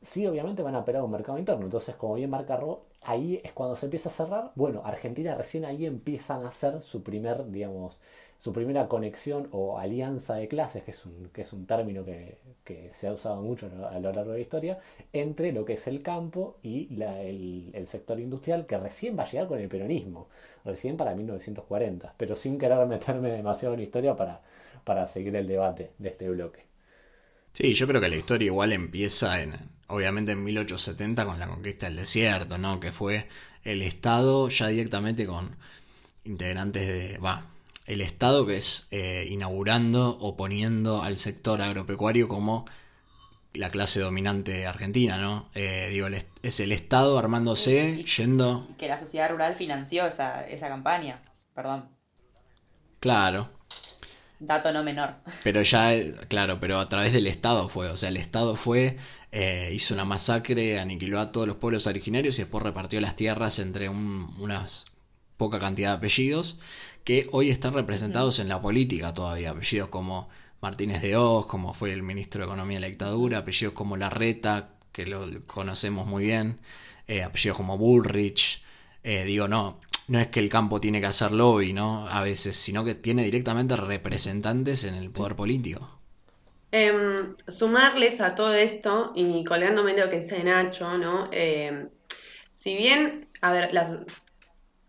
sí 0.00 0.26
obviamente 0.26 0.62
van 0.62 0.74
a 0.76 0.80
operar 0.80 1.02
un 1.02 1.10
mercado 1.10 1.38
interno. 1.38 1.64
Entonces, 1.64 1.94
como 1.96 2.14
bien 2.14 2.30
marca 2.30 2.56
Ro, 2.56 2.84
ahí 3.02 3.40
es 3.44 3.52
cuando 3.52 3.76
se 3.76 3.86
empieza 3.86 4.08
a 4.08 4.12
cerrar. 4.12 4.52
Bueno, 4.54 4.82
Argentina 4.84 5.34
recién 5.34 5.64
ahí 5.64 5.86
empiezan 5.86 6.44
a 6.44 6.48
hacer 6.48 6.82
su 6.82 7.02
primer, 7.02 7.50
digamos, 7.50 8.00
su 8.40 8.52
primera 8.54 8.88
conexión 8.88 9.48
o 9.52 9.78
alianza 9.78 10.36
de 10.36 10.48
clases, 10.48 10.82
que 10.82 10.92
es 10.92 11.04
un, 11.04 11.28
que 11.32 11.42
es 11.42 11.52
un 11.52 11.66
término 11.66 12.04
que, 12.04 12.38
se 12.92 13.08
ha 13.08 13.12
usado 13.12 13.42
mucho 13.42 13.68
a 13.90 13.98
lo 13.98 14.12
largo 14.12 14.30
de 14.30 14.38
la 14.38 14.42
historia, 14.42 14.78
entre 15.12 15.52
lo 15.52 15.64
que 15.64 15.72
es 15.72 15.86
el 15.88 16.02
campo 16.02 16.56
y 16.62 16.88
el, 17.02 17.86
sector 17.86 18.20
industrial, 18.20 18.66
que 18.66 18.78
recién 18.78 19.18
va 19.18 19.24
a 19.24 19.30
llegar 19.30 19.48
con 19.48 19.58
el 19.58 19.68
peronismo, 19.68 20.28
recién 20.64 20.96
para 20.96 21.14
1940, 21.14 22.14
pero 22.16 22.36
sin 22.36 22.58
querer 22.58 22.86
meterme 22.86 23.30
demasiado 23.30 23.74
en 23.74 23.80
historia 23.80 24.16
para, 24.16 24.40
para 24.84 25.06
seguir 25.06 25.34
el 25.36 25.48
debate 25.48 25.90
de 25.98 26.08
este 26.10 26.30
bloque. 26.30 26.64
Sí, 27.52 27.74
yo 27.74 27.88
creo 27.88 28.00
que 28.00 28.08
la 28.08 28.16
historia 28.16 28.46
igual 28.46 28.72
empieza 28.72 29.42
en, 29.42 29.54
obviamente 29.90 30.32
en 30.32 30.42
1870 30.44 31.24
con 31.26 31.38
la 31.38 31.48
conquista 31.48 31.86
del 31.86 31.96
desierto, 31.96 32.58
¿no? 32.58 32.80
Que 32.80 32.92
fue 32.92 33.28
el 33.64 33.82
Estado 33.82 34.48
ya 34.48 34.68
directamente 34.68 35.26
con 35.26 35.56
integrantes 36.24 36.86
de, 36.86 37.18
va, 37.18 37.46
el 37.86 38.00
Estado 38.00 38.46
que 38.46 38.56
es 38.56 38.88
eh, 38.90 39.26
inaugurando 39.28 40.16
o 40.20 40.36
poniendo 40.36 41.02
al 41.02 41.18
sector 41.18 41.60
agropecuario 41.60 42.28
como 42.28 42.64
la 43.52 43.70
clase 43.70 44.00
dominante 44.00 44.66
argentina, 44.66 45.18
¿no? 45.18 45.48
Eh, 45.54 45.88
digo, 45.90 46.06
es 46.42 46.60
el 46.60 46.70
Estado 46.70 47.18
armándose, 47.18 48.04
yendo... 48.04 48.68
Que 48.78 48.86
la 48.86 49.00
sociedad 49.00 49.28
rural 49.28 49.56
financió 49.56 50.06
esa, 50.06 50.46
esa 50.46 50.68
campaña, 50.68 51.20
perdón. 51.52 51.88
Claro. 53.00 53.50
Dato 54.38 54.72
no 54.72 54.84
menor. 54.84 55.16
Pero 55.42 55.62
ya, 55.62 55.90
claro, 56.28 56.60
pero 56.60 56.78
a 56.78 56.88
través 56.88 57.12
del 57.12 57.26
Estado 57.26 57.68
fue, 57.68 57.90
o 57.90 57.96
sea, 57.96 58.08
el 58.08 58.16
Estado 58.16 58.56
fue, 58.56 58.98
eh, 59.32 59.70
hizo 59.72 59.94
una 59.94 60.04
masacre, 60.04 60.80
aniquiló 60.80 61.20
a 61.20 61.32
todos 61.32 61.46
los 61.46 61.56
pueblos 61.56 61.86
originarios 61.86 62.38
y 62.38 62.42
después 62.42 62.62
repartió 62.64 63.00
las 63.00 63.16
tierras 63.16 63.58
entre 63.58 63.88
un, 63.88 64.34
unas 64.38 64.86
poca 65.36 65.58
cantidad 65.58 65.92
de 65.92 65.96
apellidos 65.96 66.58
que 67.04 67.28
hoy 67.32 67.50
están 67.50 67.74
representados 67.74 68.38
en 68.40 68.48
la 68.48 68.60
política 68.60 69.14
todavía, 69.14 69.50
apellidos 69.50 69.88
como 69.88 70.28
Martínez 70.60 71.00
de 71.00 71.16
Oz, 71.16 71.46
como 71.46 71.72
fue 71.74 71.92
el 71.92 72.02
ministro 72.02 72.40
de 72.40 72.46
Economía 72.46 72.76
de 72.76 72.80
la 72.82 72.86
dictadura, 72.88 73.38
apellidos 73.38 73.74
como 73.74 73.96
Larreta, 73.96 74.74
que 74.92 75.06
lo 75.06 75.26
conocemos 75.46 76.06
muy 76.06 76.24
bien, 76.24 76.60
eh, 77.06 77.22
apellidos 77.22 77.56
como 77.56 77.78
Bullrich, 77.78 78.62
eh, 79.02 79.24
digo, 79.24 79.48
no, 79.48 79.80
no 80.08 80.18
es 80.18 80.26
que 80.28 80.40
el 80.40 80.50
campo 80.50 80.80
tiene 80.80 81.00
que 81.00 81.06
hacer 81.06 81.32
lobby, 81.32 81.72
¿no? 81.72 82.06
A 82.08 82.20
veces, 82.22 82.56
sino 82.56 82.84
que 82.84 82.94
tiene 82.94 83.24
directamente 83.24 83.76
representantes 83.76 84.84
en 84.84 84.94
el 84.94 85.10
poder 85.10 85.36
político. 85.36 85.99
Em, 86.72 87.36
sumarles 87.48 88.20
a 88.20 88.34
todo 88.34 88.54
esto, 88.54 89.12
y 89.14 89.44
colgándome 89.44 89.96
lo 89.96 90.08
que 90.08 90.20
dice 90.20 90.42
Nacho, 90.44 90.98
¿no? 90.98 91.28
Em, 91.32 91.88
si 92.54 92.76
bien, 92.76 93.28
a 93.40 93.52
ver, 93.52 93.70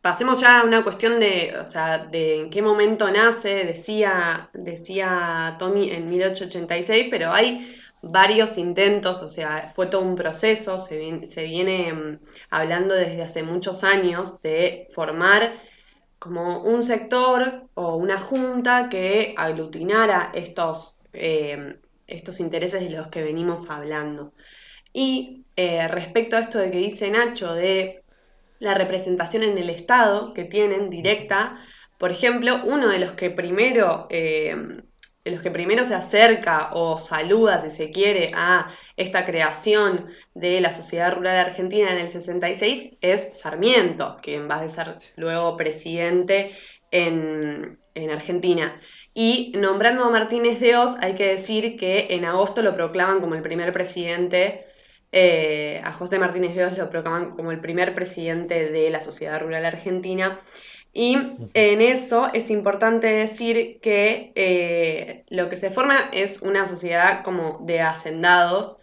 pasemos 0.01 0.39
ya 0.41 0.59
a 0.61 0.63
una 0.63 0.83
cuestión 0.83 1.19
de, 1.19 1.55
o 1.59 1.65
sea, 1.69 1.99
de 1.99 2.41
en 2.41 2.49
qué 2.49 2.61
momento 2.61 3.09
nace, 3.11 3.65
decía, 3.65 4.49
decía 4.53 5.55
Tommy 5.59 5.89
en 5.91 6.09
1886, 6.09 7.07
pero 7.09 7.31
hay 7.31 7.75
varios 8.01 8.57
intentos, 8.57 9.21
o 9.21 9.29
sea, 9.29 9.71
fue 9.75 9.87
todo 9.87 10.01
un 10.01 10.15
proceso, 10.15 10.79
se 10.79 11.43
viene, 11.43 11.93
mm, 11.93 12.19
hablando 12.49 12.95
desde 12.95 13.21
hace 13.23 13.43
muchos 13.43 13.83
años 13.83 14.41
de 14.41 14.87
formar 14.91 15.53
como 16.19 16.61
un 16.63 16.83
sector 16.83 17.67
o 17.73 17.95
una 17.95 18.19
junta 18.19 18.89
que 18.89 19.33
aglutinara 19.37 20.31
estos, 20.33 20.97
eh, 21.13 21.77
estos 22.07 22.39
intereses 22.39 22.81
de 22.81 22.89
los 22.89 23.07
que 23.07 23.23
venimos 23.23 23.69
hablando. 23.69 24.33
Y 24.93 25.45
eh, 25.55 25.87
respecto 25.87 26.35
a 26.35 26.41
esto 26.41 26.59
de 26.59 26.71
que 26.71 26.77
dice 26.77 27.09
Nacho 27.09 27.53
de 27.53 28.03
la 28.59 28.75
representación 28.75 29.43
en 29.43 29.57
el 29.57 29.69
Estado 29.69 30.33
que 30.33 30.45
tienen 30.45 30.89
directa. 30.89 31.57
Por 31.97 32.11
ejemplo, 32.11 32.61
uno 32.63 32.89
de 32.89 32.99
los 32.99 33.13
que 33.13 33.29
primero, 33.31 34.07
eh, 34.09 34.55
de 35.25 35.31
los 35.31 35.41
que 35.41 35.51
primero 35.51 35.83
se 35.83 35.95
acerca 35.95 36.71
o 36.73 36.97
saluda, 36.97 37.59
si 37.59 37.69
se 37.69 37.91
quiere, 37.91 38.31
a 38.35 38.69
esta 38.97 39.25
creación 39.25 40.09
de 40.35 40.61
la 40.61 40.71
sociedad 40.71 41.13
rural 41.13 41.37
argentina 41.37 41.91
en 41.91 41.99
el 41.99 42.09
66 42.09 42.97
es 43.01 43.29
Sarmiento, 43.33 44.17
quien 44.21 44.49
va 44.49 44.61
a 44.61 44.67
ser 44.67 44.97
luego 45.15 45.57
presidente 45.57 46.51
en, 46.91 47.79
en 47.95 48.11
Argentina. 48.11 48.79
Y 49.13 49.53
nombrando 49.57 50.03
a 50.05 50.09
Martínez 50.09 50.59
de 50.59 50.77
Oz, 50.77 50.95
hay 51.01 51.15
que 51.15 51.27
decir 51.27 51.77
que 51.77 52.07
en 52.11 52.25
agosto 52.25 52.61
lo 52.61 52.75
proclaman 52.75 53.19
como 53.19 53.35
el 53.35 53.41
primer 53.41 53.73
presidente 53.73 54.65
eh, 55.11 55.81
a 55.83 55.91
José 55.91 56.19
Martínez 56.19 56.55
de 56.55 56.65
Oz 56.65 56.77
lo 56.77 56.89
proclaman 56.89 57.31
como 57.31 57.51
el 57.51 57.59
primer 57.59 57.93
presidente 57.93 58.69
de 58.69 58.89
la 58.89 59.01
Sociedad 59.01 59.41
Rural 59.41 59.65
Argentina. 59.65 60.39
Y 60.93 61.17
en 61.53 61.81
eso 61.81 62.29
es 62.33 62.49
importante 62.49 63.07
decir 63.07 63.79
que 63.81 64.33
eh, 64.35 65.23
lo 65.29 65.49
que 65.49 65.55
se 65.55 65.69
forma 65.69 66.09
es 66.11 66.41
una 66.41 66.67
sociedad 66.67 67.23
como 67.23 67.59
de 67.65 67.81
hacendados, 67.81 68.77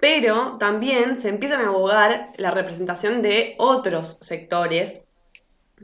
pero 0.00 0.58
también 0.58 1.16
se 1.16 1.28
empiezan 1.28 1.60
a 1.62 1.68
abogar 1.68 2.32
la 2.36 2.50
representación 2.50 3.22
de 3.22 3.54
otros 3.58 4.18
sectores, 4.22 5.04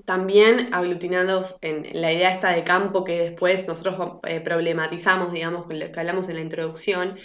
también 0.05 0.73
aglutinados 0.73 1.59
en 1.61 1.89
la 2.01 2.13
idea 2.13 2.31
esta 2.31 2.51
de 2.51 2.65
campo 2.65 3.05
que 3.05 3.31
después 3.31 3.67
nosotros 3.69 4.21
eh, 4.25 4.41
problematizamos, 4.41 5.33
digamos, 5.33 5.67
que 5.69 5.93
hablamos 6.01 6.29
en 6.29 6.37
la 6.37 6.43
introducción, 6.43 7.19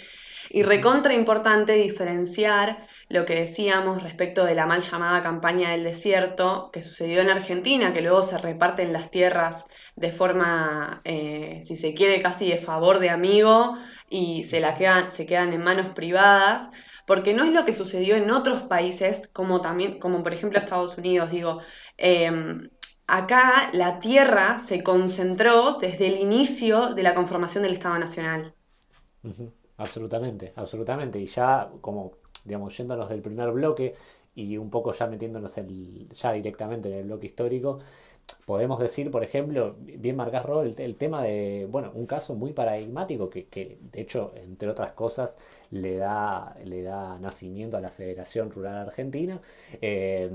y 0.50 0.62
recontra 0.62 1.14
importante 1.14 1.74
diferenciar 1.74 2.86
lo 3.08 3.24
que 3.26 3.34
decíamos 3.34 4.02
respecto 4.02 4.44
de 4.44 4.54
la 4.54 4.66
mal 4.66 4.80
llamada 4.80 5.22
campaña 5.22 5.70
del 5.70 5.84
desierto 5.84 6.70
que 6.72 6.82
sucedió 6.82 7.20
en 7.20 7.30
Argentina, 7.30 7.92
que 7.92 8.00
luego 8.00 8.22
se 8.22 8.38
reparten 8.38 8.92
las 8.92 9.10
tierras 9.10 9.66
de 9.96 10.10
forma, 10.10 11.02
eh, 11.04 11.60
si 11.62 11.76
se 11.76 11.94
quiere, 11.94 12.22
casi 12.22 12.48
de 12.48 12.58
favor 12.58 12.98
de 12.98 13.10
amigo 13.10 13.76
y 14.08 14.44
se, 14.44 14.60
la 14.60 14.76
quedan, 14.76 15.10
se 15.10 15.26
quedan 15.26 15.52
en 15.52 15.62
manos 15.62 15.94
privadas, 15.94 16.70
porque 17.06 17.32
no 17.32 17.44
es 17.44 17.52
lo 17.52 17.64
que 17.64 17.72
sucedió 17.72 18.16
en 18.16 18.30
otros 18.30 18.62
países, 18.62 19.28
como 19.32 19.60
también, 19.60 19.98
como 19.98 20.22
por 20.22 20.32
ejemplo 20.34 20.58
Estados 20.58 20.96
Unidos, 20.98 21.30
digo. 21.30 21.60
Em, 21.98 22.70
acá 23.06 23.70
la 23.72 24.00
tierra 24.00 24.58
se 24.58 24.82
concentró 24.82 25.74
desde 25.78 26.08
el 26.08 26.18
inicio 26.18 26.94
de 26.94 27.02
la 27.02 27.14
conformación 27.14 27.64
del 27.64 27.74
Estado 27.74 27.98
Nacional. 27.98 28.54
Absolutamente, 29.76 30.52
absolutamente. 30.56 31.18
Y 31.20 31.26
ya 31.26 31.70
como, 31.80 32.12
digamos, 32.44 32.76
yéndonos 32.76 33.08
del 33.08 33.22
primer 33.22 33.50
bloque 33.52 33.94
y 34.34 34.56
un 34.56 34.70
poco 34.70 34.92
ya 34.92 35.06
metiéndonos 35.06 35.54
ya 35.54 36.32
directamente 36.32 36.88
en 36.88 36.94
el 36.98 37.04
bloque 37.04 37.26
histórico, 37.26 37.80
podemos 38.48 38.78
decir, 38.80 39.10
por 39.10 39.22
ejemplo, 39.24 39.76
bien 39.78 40.16
marcás 40.16 40.44
rol 40.44 40.74
el, 40.78 40.96
tema 40.96 41.22
de, 41.22 41.66
bueno, 41.70 41.92
un 41.94 42.06
caso 42.06 42.34
muy 42.34 42.52
paradigmático 42.54 43.28
que, 43.28 43.46
que, 43.46 43.78
de 43.92 44.00
hecho, 44.00 44.32
entre 44.36 44.70
otras 44.70 44.92
cosas, 44.92 45.36
le 45.70 45.96
da, 45.96 46.56
le 46.64 46.82
da 46.82 47.18
nacimiento 47.18 47.76
a 47.76 47.80
la 47.80 47.90
Federación 47.90 48.50
Rural 48.50 48.76
Argentina, 48.76 49.40
eh, 49.82 50.30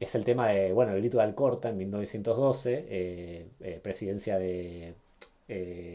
es 0.00 0.14
el 0.14 0.24
tema 0.24 0.48
de, 0.48 0.72
bueno, 0.72 0.92
el 0.92 0.98
grito 0.98 1.18
de 1.18 1.24
Alcorta 1.24 1.68
en 1.68 1.76
1912, 1.78 2.86
eh, 2.88 3.46
eh, 3.60 3.80
presidencia 3.82 4.38
de 4.38 4.94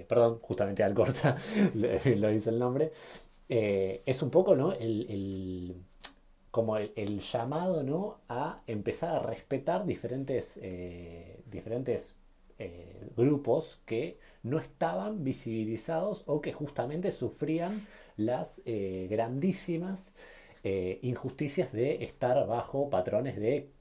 perdón, 0.08 0.40
justamente 0.42 0.82
Alcorta 0.82 1.36
lo 1.74 2.30
dice 2.30 2.50
el 2.50 2.60
nombre, 2.60 2.94
es 3.50 4.22
un 4.24 4.30
poco 4.30 4.56
¿no? 4.56 4.72
el, 4.72 5.76
como 6.52 6.78
el, 6.78 7.20
llamado 7.20 7.84
¿no? 7.84 8.20
a 8.30 8.62
empezar 8.68 9.16
a 9.16 9.20
respetar 9.20 9.86
diferentes, 9.86 10.60
eh, 10.62 11.42
diferentes 11.46 12.18
grupos 13.18 13.82
que 13.88 14.20
no 14.44 14.60
estaban 14.60 15.24
visibilizados 15.24 16.24
o 16.28 16.42
que 16.42 16.54
justamente 16.54 17.12
sufrían 17.12 17.88
las 18.18 18.62
grandísimas 18.66 20.14
injusticias 21.02 21.74
de 21.74 22.04
estar 22.04 22.46
bajo 22.46 22.88
patrones 22.92 23.38
de 23.38 23.72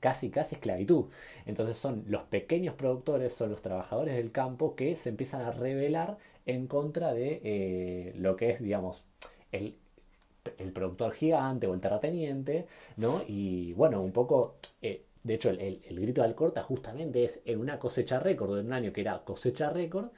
casi 0.00 0.30
casi 0.30 0.56
esclavitud. 0.56 1.06
Entonces 1.46 1.76
son 1.76 2.04
los 2.08 2.22
pequeños 2.24 2.74
productores, 2.74 3.32
son 3.32 3.50
los 3.50 3.62
trabajadores 3.62 4.16
del 4.16 4.32
campo 4.32 4.74
que 4.74 4.96
se 4.96 5.10
empiezan 5.10 5.42
a 5.42 5.52
rebelar 5.52 6.18
en 6.46 6.66
contra 6.66 7.14
de 7.14 7.40
eh, 7.44 8.12
lo 8.16 8.36
que 8.36 8.50
es, 8.50 8.60
digamos, 8.60 9.04
el, 9.52 9.76
el, 10.58 10.72
productor 10.72 11.12
gigante 11.12 11.66
o 11.66 11.74
el 11.74 11.80
terrateniente, 11.80 12.66
¿no? 12.96 13.22
Y 13.26 13.72
bueno, 13.74 14.02
un 14.02 14.12
poco, 14.12 14.56
eh, 14.80 15.04
de 15.22 15.34
hecho, 15.34 15.50
el, 15.50 15.80
grito 16.00 16.22
de 16.22 16.28
Alcorta 16.28 16.62
justamente 16.62 17.24
es 17.24 17.40
en 17.44 17.60
una 17.60 17.78
cosecha 17.78 18.18
récord, 18.20 18.58
en 18.58 18.66
un 18.66 18.72
año 18.72 18.92
que 18.92 19.02
era 19.02 19.24
cosecha 19.24 19.70
récord, 19.70 20.10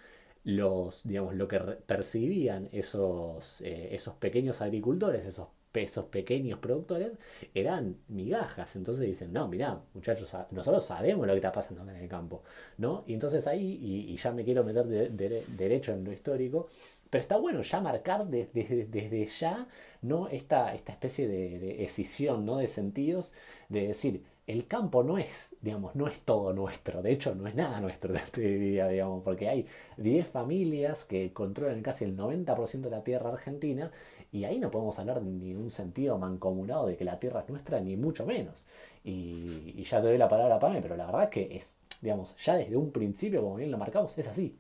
los, 0.45 1.07
digamos, 1.07 1.35
lo 1.35 1.49
que 1.49 1.59
percibían 1.59 2.69
esos, 2.73 3.61
eh, 3.63 3.95
esos 3.95 4.15
pequeños 4.17 4.61
agricultores, 4.61 5.27
esos 5.27 5.49
esos 5.83 6.07
pequeños 6.07 6.59
productores 6.59 7.13
eran 7.55 7.97
migajas. 8.09 8.77
Entonces 8.77 9.07
dicen, 9.07 9.33
no, 9.33 9.49
mirá, 9.49 9.81
muchachos, 9.95 10.33
nosotros 10.51 10.85
sabemos 10.85 11.27
lo 11.27 11.33
que 11.33 11.39
está 11.39 11.53
pasando 11.53 11.83
en 11.83 11.97
el 11.97 12.09
campo. 12.09 12.43
¿no? 12.79 13.05
Y 13.07 13.15
entonces 13.15 13.47
ahí, 13.47 13.79
y, 13.83 14.17
ya 14.17 14.33
me 14.33 14.45
quiero 14.45 14.65
meter 14.65 14.87
derecho 15.13 15.93
en 15.93 16.05
lo 16.05 16.13
histórico, 16.13 16.69
pero 17.11 17.21
está 17.21 17.37
bueno 17.37 17.63
ya 17.63 17.81
marcar 17.81 18.27
desde, 18.27 18.87
desde 18.91 19.27
ya 19.27 19.67
¿no? 20.03 20.29
esta, 20.29 20.75
esta 20.75 20.93
especie 20.93 21.29
de, 21.29 21.59
de 21.59 21.85
escisión 21.85 22.45
¿no? 22.45 22.59
de 22.59 22.69
sentidos, 22.69 23.33
de 23.69 23.89
decir, 23.89 24.23
el 24.47 24.67
campo 24.67 25.03
no 25.03 25.17
es, 25.17 25.57
digamos, 25.63 25.95
no 25.95 26.07
es 26.07 26.21
todo 26.21 26.53
nuestro, 26.53 27.01
de 27.01 27.13
hecho 27.13 27.35
no 27.35 27.47
es 27.47 27.55
nada 27.55 27.81
nuestro 27.81 28.15
este 28.15 28.43
día, 28.43 28.89
digamos, 28.89 29.23
porque 29.23 29.49
hay 29.49 29.67
10 29.97 30.29
familias 30.29 31.05
que 31.05 31.33
controlan 31.33 31.83
casi 31.83 32.05
el 32.05 32.17
90% 32.17 32.81
de 32.81 32.91
la 32.91 33.03
tierra 33.03 33.31
argentina 33.31 33.91
y 34.35 34.45
ahí 34.45 34.59
no 34.59 34.69
podemos 34.69 34.99
hablar 34.99 35.23
ni 35.23 35.53
de 35.53 35.57
un 35.57 35.71
sentido 35.71 36.19
mancomunado 36.19 36.89
de 36.89 36.97
que 36.97 37.05
la 37.05 37.21
tierra 37.21 37.43
es 37.43 37.49
nuestra, 37.49 37.79
ni 37.79 37.97
mucho 37.97 38.27
menos. 38.27 38.65
Y, 39.05 39.81
ya 39.85 40.03
te 40.03 40.09
doy 40.09 40.19
la 40.19 40.29
palabra 40.29 40.57
a 40.57 40.59
Pame, 40.59 40.83
pero 40.83 40.97
la 40.97 41.07
verdad 41.07 41.31
que 41.31 41.55
es, 41.55 41.77
digamos, 42.01 42.35
ya 42.45 42.57
desde 42.57 42.77
un 42.77 42.91
principio, 42.91 43.43
como 43.43 43.55
bien 43.55 43.71
lo 43.71 43.79
marcamos, 43.79 44.19
es 44.19 44.27
así. 44.27 44.59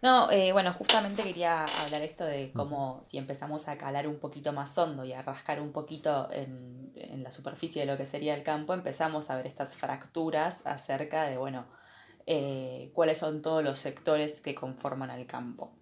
No, 0.00 0.30
eh, 0.30 0.52
bueno, 0.52 0.72
justamente 0.74 1.24
quería 1.24 1.64
hablar 1.64 2.02
esto 2.02 2.24
de 2.24 2.52
cómo 2.54 3.00
si 3.02 3.18
empezamos 3.18 3.66
a 3.66 3.76
calar 3.78 4.06
un 4.06 4.20
poquito 4.20 4.52
más 4.52 4.78
hondo 4.78 5.04
y 5.04 5.12
a 5.12 5.22
rascar 5.22 5.60
un 5.60 5.72
poquito 5.72 6.28
en, 6.30 6.92
la 7.20 7.32
superficie 7.32 7.84
de 7.84 7.90
lo 7.90 7.98
que 7.98 8.06
sería 8.06 8.36
el 8.36 8.44
campo, 8.44 8.74
empezamos 8.74 9.28
a 9.30 9.36
ver 9.36 9.48
estas 9.48 9.74
fracturas 9.74 10.60
acerca 10.64 11.24
de, 11.24 11.36
bueno, 11.36 11.64
eh, 12.26 12.92
cuáles 12.94 13.18
son 13.18 13.42
todos 13.42 13.64
los 13.64 13.80
sectores 13.80 14.40
que 14.40 14.54
conforman 14.54 15.10
al 15.10 15.26
campo. 15.26 15.72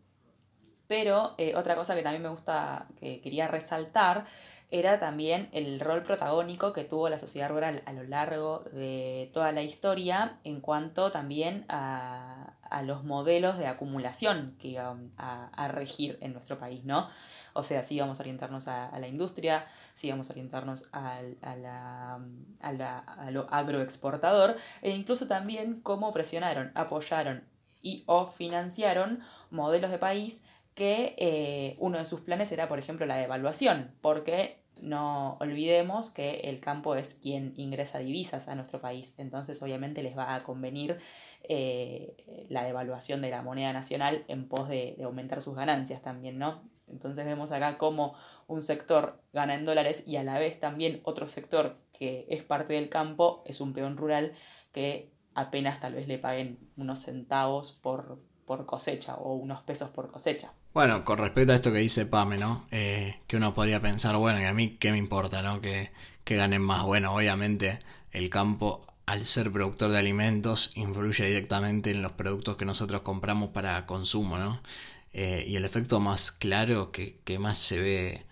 Pero 0.93 1.35
eh, 1.39 1.55
otra 1.57 1.75
cosa 1.75 1.95
que 1.95 2.03
también 2.03 2.23
me 2.23 2.29
gusta, 2.29 2.87
que 3.01 3.23
quería 3.23 3.49
resaltar, 3.49 4.27
era 4.71 4.99
también 4.99 5.49
el 5.53 5.81
rol 5.81 6.03
protagónico 6.03 6.75
que 6.75 6.85
tuvo 6.85 7.09
la 7.09 7.17
sociedad 7.17 7.49
rural 7.49 7.83
a 7.87 7.95
lo 7.95 8.03
largo 8.03 8.63
de 8.75 9.31
toda 9.33 9.53
la 9.53 9.63
historia 9.63 10.39
en 10.45 10.61
cuanto 10.61 11.11
también 11.11 11.65
a, 11.71 12.57
a 12.69 12.83
los 12.83 13.05
modelos 13.05 13.57
de 13.57 13.69
acumulación 13.69 14.55
que 14.59 14.69
iban 14.69 15.13
a, 15.17 15.67
regir 15.69 16.19
en 16.21 16.35
nuestro 16.35 16.59
país, 16.59 16.85
¿no? 16.85 17.09
O 17.55 17.63
sea, 17.63 17.83
si 17.85 17.99
vamos 17.99 18.21
a 18.21 18.23
orientarnos 18.25 18.69
a, 18.69 18.91
la 18.99 19.09
industria, 19.09 19.65
si 19.95 20.11
vamos 20.11 20.29
a 20.29 20.35
orientarnos 20.35 20.91
a, 20.93 21.23
la, 21.57 22.21
a, 22.61 23.31
lo 23.31 23.47
agroexportador, 23.51 24.57
e 24.83 24.91
incluso 24.91 25.27
también 25.27 25.81
cómo 25.81 26.13
presionaron, 26.13 26.71
apoyaron 26.75 27.51
y 27.83 28.05
o 28.07 28.29
financiaron 28.29 29.21
modelos 29.51 29.91
de 29.91 29.99
país 29.99 30.43
que 30.75 31.15
eh, 31.19 31.77
uno 31.79 31.99
de 31.99 32.07
sus 32.07 32.21
planes 32.21 32.51
era, 32.53 32.69
por 32.69 32.79
ejemplo, 32.79 33.07
la 33.07 33.17
devaluación, 33.17 33.93
porque 34.01 34.63
no 34.83 35.37
olvidemos 35.41 36.11
que 36.11 36.41
el 36.45 36.61
campo 36.61 36.97
es 36.97 37.15
quien 37.15 37.55
ingresa 37.57 38.01
divisas 38.01 38.49
a 38.49 38.55
nuestro 38.55 38.81
país, 38.81 39.15
entonces 39.19 39.63
obviamente 39.63 40.03
les 40.03 40.17
va 40.19 40.35
a 40.35 40.43
convenir 40.43 40.99
eh, 41.45 42.47
la 42.49 42.65
devaluación 42.65 43.23
de 43.23 43.31
la 43.31 43.43
moneda 43.43 43.73
nacional 43.73 44.25
en 44.29 44.49
pos 44.49 44.69
de, 44.69 44.97
aumentar 45.05 45.41
sus 45.41 45.55
ganancias 45.55 46.03
también, 46.03 46.39
¿no? 46.39 46.63
Entonces 46.89 47.25
vemos 47.25 47.53
acá 47.53 47.79
como 47.79 48.15
un 48.49 48.61
sector 48.61 49.23
gana 49.33 49.55
en 49.55 49.65
dólares 49.65 50.03
y 50.07 50.17
a 50.17 50.25
la 50.25 50.39
vez 50.39 50.59
también 50.59 51.01
otro 51.05 51.29
sector 51.29 51.79
que 51.93 52.27
es 52.29 52.43
parte 52.43 52.75
del 52.75 52.89
campo 52.89 53.43
es 53.47 53.61
un 53.61 53.73
peón 53.73 53.97
rural 53.97 54.35
que 54.73 55.11
apenas 55.35 55.81
tal 55.81 55.95
vez 55.95 56.09
le 56.09 56.19
paguen 56.19 56.59
unos 56.77 56.99
centavos 57.01 57.73
por, 57.73 58.19
por 58.45 58.67
cosecha 58.67 59.15
o 59.17 59.35
unos 59.35 59.63
pesos 59.63 59.91
por 59.91 60.11
cosecha. 60.11 60.53
Bueno, 60.75 61.05
con 61.05 61.19
respecto 61.19 61.53
a 61.53 61.57
esto 61.57 61.73
que 61.73 61.79
dice 61.79 62.07
Pame, 62.07 62.39
¿no? 62.39 62.67
Eh, 62.71 63.21
que 63.27 63.37
uno 63.37 63.53
podría 63.55 63.81
pensar, 63.81 64.17
bueno, 64.17 64.41
y 64.41 64.45
a 64.45 64.55
mí 64.55 64.77
qué 64.79 64.91
me 64.91 64.99
importa, 64.99 65.43
¿no? 65.43 65.61
Que, 65.61 65.91
que 66.25 66.37
ganen 66.37 66.63
más. 66.63 66.85
Bueno, 66.85 67.15
obviamente 67.15 67.79
el 68.11 68.31
campo, 68.31 68.87
al 69.07 69.25
ser 69.27 69.53
productor 69.53 69.91
de 69.93 69.99
alimentos, 69.99 70.73
influye 70.75 71.27
directamente 71.27 71.91
en 71.91 72.01
los 72.03 72.13
productos 72.13 72.57
que 72.57 72.65
nosotros 72.65 73.03
compramos 73.03 73.51
para 73.51 73.85
consumo, 73.87 74.39
¿no? 74.39 74.63
Eh, 75.13 75.45
y 75.47 75.57
el 75.57 75.65
efecto 75.67 76.01
más 76.01 76.33
claro 76.33 76.91
que, 76.91 77.19
que 77.25 77.39
más 77.39 77.59
se 77.59 77.79
ve, 77.79 78.27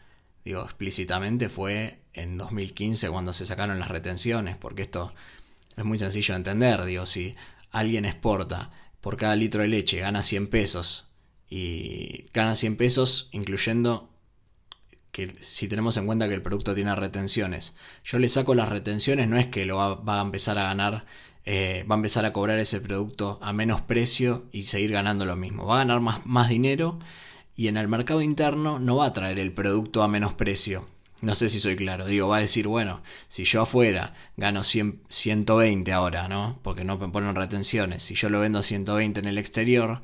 digo, 0.44 0.62
explícitamente 0.62 1.50
fue 1.50 2.00
en 2.14 2.38
2015 2.38 3.10
cuando 3.10 3.34
se 3.34 3.44
sacaron 3.46 3.78
las 3.78 3.88
retenciones, 3.90 4.56
porque 4.56 4.82
esto 4.82 5.12
es 5.76 5.84
muy 5.84 5.98
sencillo 5.98 6.34
de 6.34 6.38
entender, 6.38 6.84
digo, 6.86 7.04
si 7.06 7.36
alguien 7.70 8.06
exporta 8.06 8.70
por 9.02 9.16
cada 9.18 9.36
litro 9.36 9.62
de 9.62 9.68
leche 9.68 9.98
gana 10.00 10.22
100 10.22 10.48
pesos 10.48 11.09
y 11.50 12.26
gana 12.32 12.54
100 12.54 12.76
pesos, 12.76 13.28
incluyendo 13.32 14.08
que 15.12 15.28
si 15.40 15.68
tenemos 15.68 15.96
en 15.96 16.06
cuenta 16.06 16.28
que 16.28 16.34
el 16.34 16.42
producto 16.42 16.74
tiene 16.74 16.94
retenciones. 16.94 17.74
Yo 18.04 18.18
le 18.20 18.28
saco 18.28 18.54
las 18.54 18.68
retenciones, 18.68 19.28
no 19.28 19.36
es 19.36 19.46
que 19.46 19.66
lo 19.66 19.76
va, 19.76 20.20
a 20.20 20.22
empezar 20.22 20.58
a 20.58 20.64
ganar, 20.64 21.04
eh, 21.44 21.84
va 21.90 21.96
a 21.96 21.98
empezar 21.98 22.24
a 22.24 22.32
cobrar 22.32 22.58
ese 22.60 22.80
producto 22.80 23.40
a 23.42 23.52
menos 23.52 23.80
precio 23.80 24.46
y 24.52 24.62
seguir 24.62 24.92
ganando 24.92 25.26
lo 25.26 25.36
mismo. 25.36 25.66
Va 25.66 25.74
a 25.74 25.78
ganar 25.78 26.00
más, 26.00 26.24
más 26.24 26.48
dinero 26.48 27.00
y 27.56 27.66
en 27.68 27.76
el 27.76 27.88
mercado 27.88 28.22
interno 28.22 28.78
no 28.78 28.96
va 28.96 29.06
a 29.06 29.12
traer 29.12 29.40
el 29.40 29.52
producto 29.52 30.02
a 30.02 30.08
menos 30.08 30.34
precio. 30.34 30.86
No 31.20 31.34
sé 31.34 31.50
si 31.50 31.60
soy 31.60 31.76
claro. 31.76 32.06
Digo, 32.06 32.28
va 32.28 32.38
a 32.38 32.40
decir, 32.40 32.66
bueno, 32.66 33.02
si 33.28 33.44
yo 33.44 33.62
afuera 33.62 34.14
gano 34.36 34.62
100, 34.62 35.02
120 35.08 35.92
ahora, 35.92 36.28
¿no? 36.28 36.58
Porque 36.62 36.84
no 36.84 36.96
me 36.96 37.08
ponen 37.08 37.34
retenciones. 37.34 38.04
Si 38.04 38.14
yo 38.14 38.30
lo 38.30 38.40
vendo 38.40 38.60
a 38.60 38.62
120 38.62 39.20
en 39.20 39.26
el 39.26 39.36
exterior, 39.36 40.00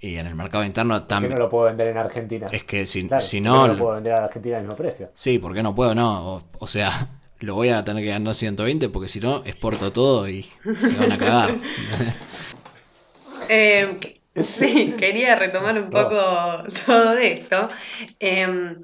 y 0.00 0.16
en 0.16 0.26
el 0.26 0.34
mercado 0.34 0.64
interno 0.64 1.04
también. 1.04 1.32
¿Por 1.32 1.36
qué 1.36 1.38
no 1.38 1.44
lo 1.44 1.48
puedo 1.48 1.64
vender 1.66 1.88
en 1.88 1.98
Argentina? 1.98 2.46
Es 2.52 2.64
que 2.64 2.86
si, 2.86 3.08
si 3.18 3.40
no. 3.40 3.66
no 3.66 3.68
lo 3.68 3.78
puedo 3.78 3.94
vender 3.94 4.12
en 4.14 4.22
Argentina 4.24 4.56
al 4.56 4.62
mismo 4.62 4.76
precio? 4.76 5.08
Sí, 5.14 5.38
¿por 5.38 5.54
qué 5.54 5.62
no 5.62 5.74
puedo? 5.74 5.94
No. 5.94 6.42
O, 6.58 6.66
sea, 6.66 7.08
lo 7.40 7.54
voy 7.54 7.70
a 7.70 7.84
tener 7.84 8.04
que 8.04 8.10
ganar 8.10 8.34
120 8.34 8.88
porque 8.90 9.08
si 9.08 9.20
no, 9.20 9.38
exporto 9.44 9.92
todo 9.92 10.28
y 10.28 10.42
se 10.42 10.94
van 10.96 11.12
a 11.12 11.18
cagar. 11.18 11.58
eh, 13.48 13.98
sí, 14.44 14.94
quería 14.98 15.34
retomar 15.34 15.80
un 15.80 15.90
poco 15.90 16.64
todo 16.86 17.12
esto. 17.14 17.68
Eh, 18.20 18.76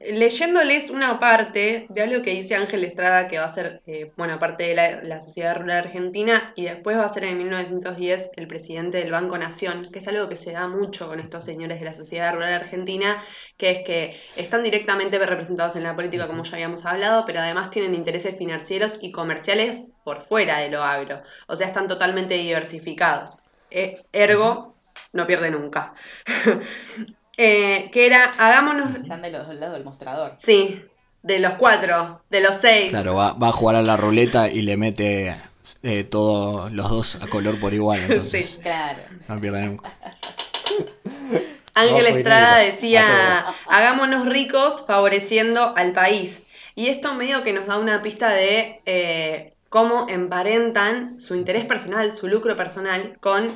leyéndoles 0.00 0.90
una 0.90 1.18
parte 1.18 1.86
de 1.88 2.02
algo 2.02 2.22
que 2.22 2.32
dice 2.32 2.54
Ángel 2.54 2.84
Estrada, 2.84 3.28
que 3.28 3.38
va 3.38 3.44
a 3.44 3.54
ser, 3.54 3.82
eh, 3.86 4.12
parte 4.38 4.64
de 4.64 4.74
la, 4.74 5.20
Sociedad 5.20 5.56
Rural 5.56 5.78
Argentina, 5.78 6.52
y 6.56 6.64
después 6.64 6.96
va 6.96 7.04
a 7.04 7.14
ser 7.14 7.24
en 7.24 7.38
1910 7.38 8.30
el 8.36 8.46
presidente 8.46 8.98
del 8.98 9.10
Banco 9.10 9.38
Nación, 9.38 9.82
que 9.92 9.98
es 9.98 10.08
algo 10.08 10.28
que 10.28 10.36
se 10.36 10.52
da 10.52 10.68
mucho 10.68 11.08
con 11.08 11.20
estos 11.20 11.44
señores 11.44 11.80
de 11.80 11.86
la 11.86 11.92
Sociedad 11.92 12.34
Rural 12.34 12.52
Argentina, 12.52 13.22
que 13.56 13.70
es 13.70 13.82
que 13.84 14.20
están 14.36 14.62
directamente 14.62 15.18
representados 15.18 15.76
en 15.76 15.84
la 15.84 15.94
política, 15.94 16.26
como 16.26 16.44
ya 16.44 16.54
habíamos 16.54 16.84
hablado, 16.84 17.24
pero 17.24 17.40
además 17.40 17.70
tienen 17.70 17.94
intereses 17.94 18.36
financieros 18.36 18.98
y 19.00 19.12
comerciales 19.12 19.80
por 20.04 20.22
fuera 20.22 20.58
de 20.58 20.70
lo 20.70 20.82
agro, 20.82 21.22
o 21.48 21.56
sea, 21.56 21.66
están 21.66 21.88
totalmente 21.88 22.34
diversificados. 22.34 23.38
Eh, 23.70 24.02
ergo, 24.12 24.74
no 25.12 25.26
pierde 25.26 25.50
nunca. 25.50 25.94
Eh, 27.36 27.90
que 27.92 28.06
era, 28.06 28.32
hagámonos... 28.38 28.94
Están 28.96 29.22
de 29.22 29.30
los 29.30 29.46
dos 29.46 29.56
lados 29.56 29.74
del 29.74 29.84
mostrador. 29.84 30.34
Sí, 30.38 30.82
de 31.22 31.38
los 31.38 31.54
cuatro, 31.54 32.22
de 32.30 32.40
los 32.40 32.56
seis. 32.56 32.90
Claro, 32.90 33.16
va, 33.16 33.34
a 33.40 33.52
jugar 33.52 33.76
a 33.76 33.82
la 33.82 33.96
ruleta 33.96 34.48
y 34.50 34.62
le 34.62 34.76
mete 34.76 35.34
eh, 35.82 36.04
todos 36.04 36.70
los 36.72 36.90
dos 36.90 37.22
a 37.22 37.26
color 37.28 37.58
por 37.58 37.72
igual. 37.74 38.00
Entonces, 38.08 38.50
sí, 38.50 38.60
claro. 38.60 39.00
No 39.28 39.40
pierde 39.40 39.62
nunca. 39.62 39.92
Ángel 41.74 42.06
Estrada 42.06 42.58
decía, 42.58 43.46
hagámonos 43.66 44.26
ricos 44.26 44.84
favoreciendo 44.86 45.76
al 45.76 45.92
país. 45.92 46.44
Y 46.76 46.88
esto 46.88 47.14
medio 47.14 47.42
que 47.42 47.52
nos 47.52 47.66
da 47.66 47.78
una 47.78 48.02
pista 48.02 48.30
de 48.30 48.80
eh, 48.86 49.54
cómo 49.68 50.08
emparentan 50.08 51.18
su 51.18 51.34
interés 51.34 51.64
personal, 51.64 52.16
su 52.16 52.28
lucro 52.28 52.56
personal, 52.56 53.16
con 53.20 53.48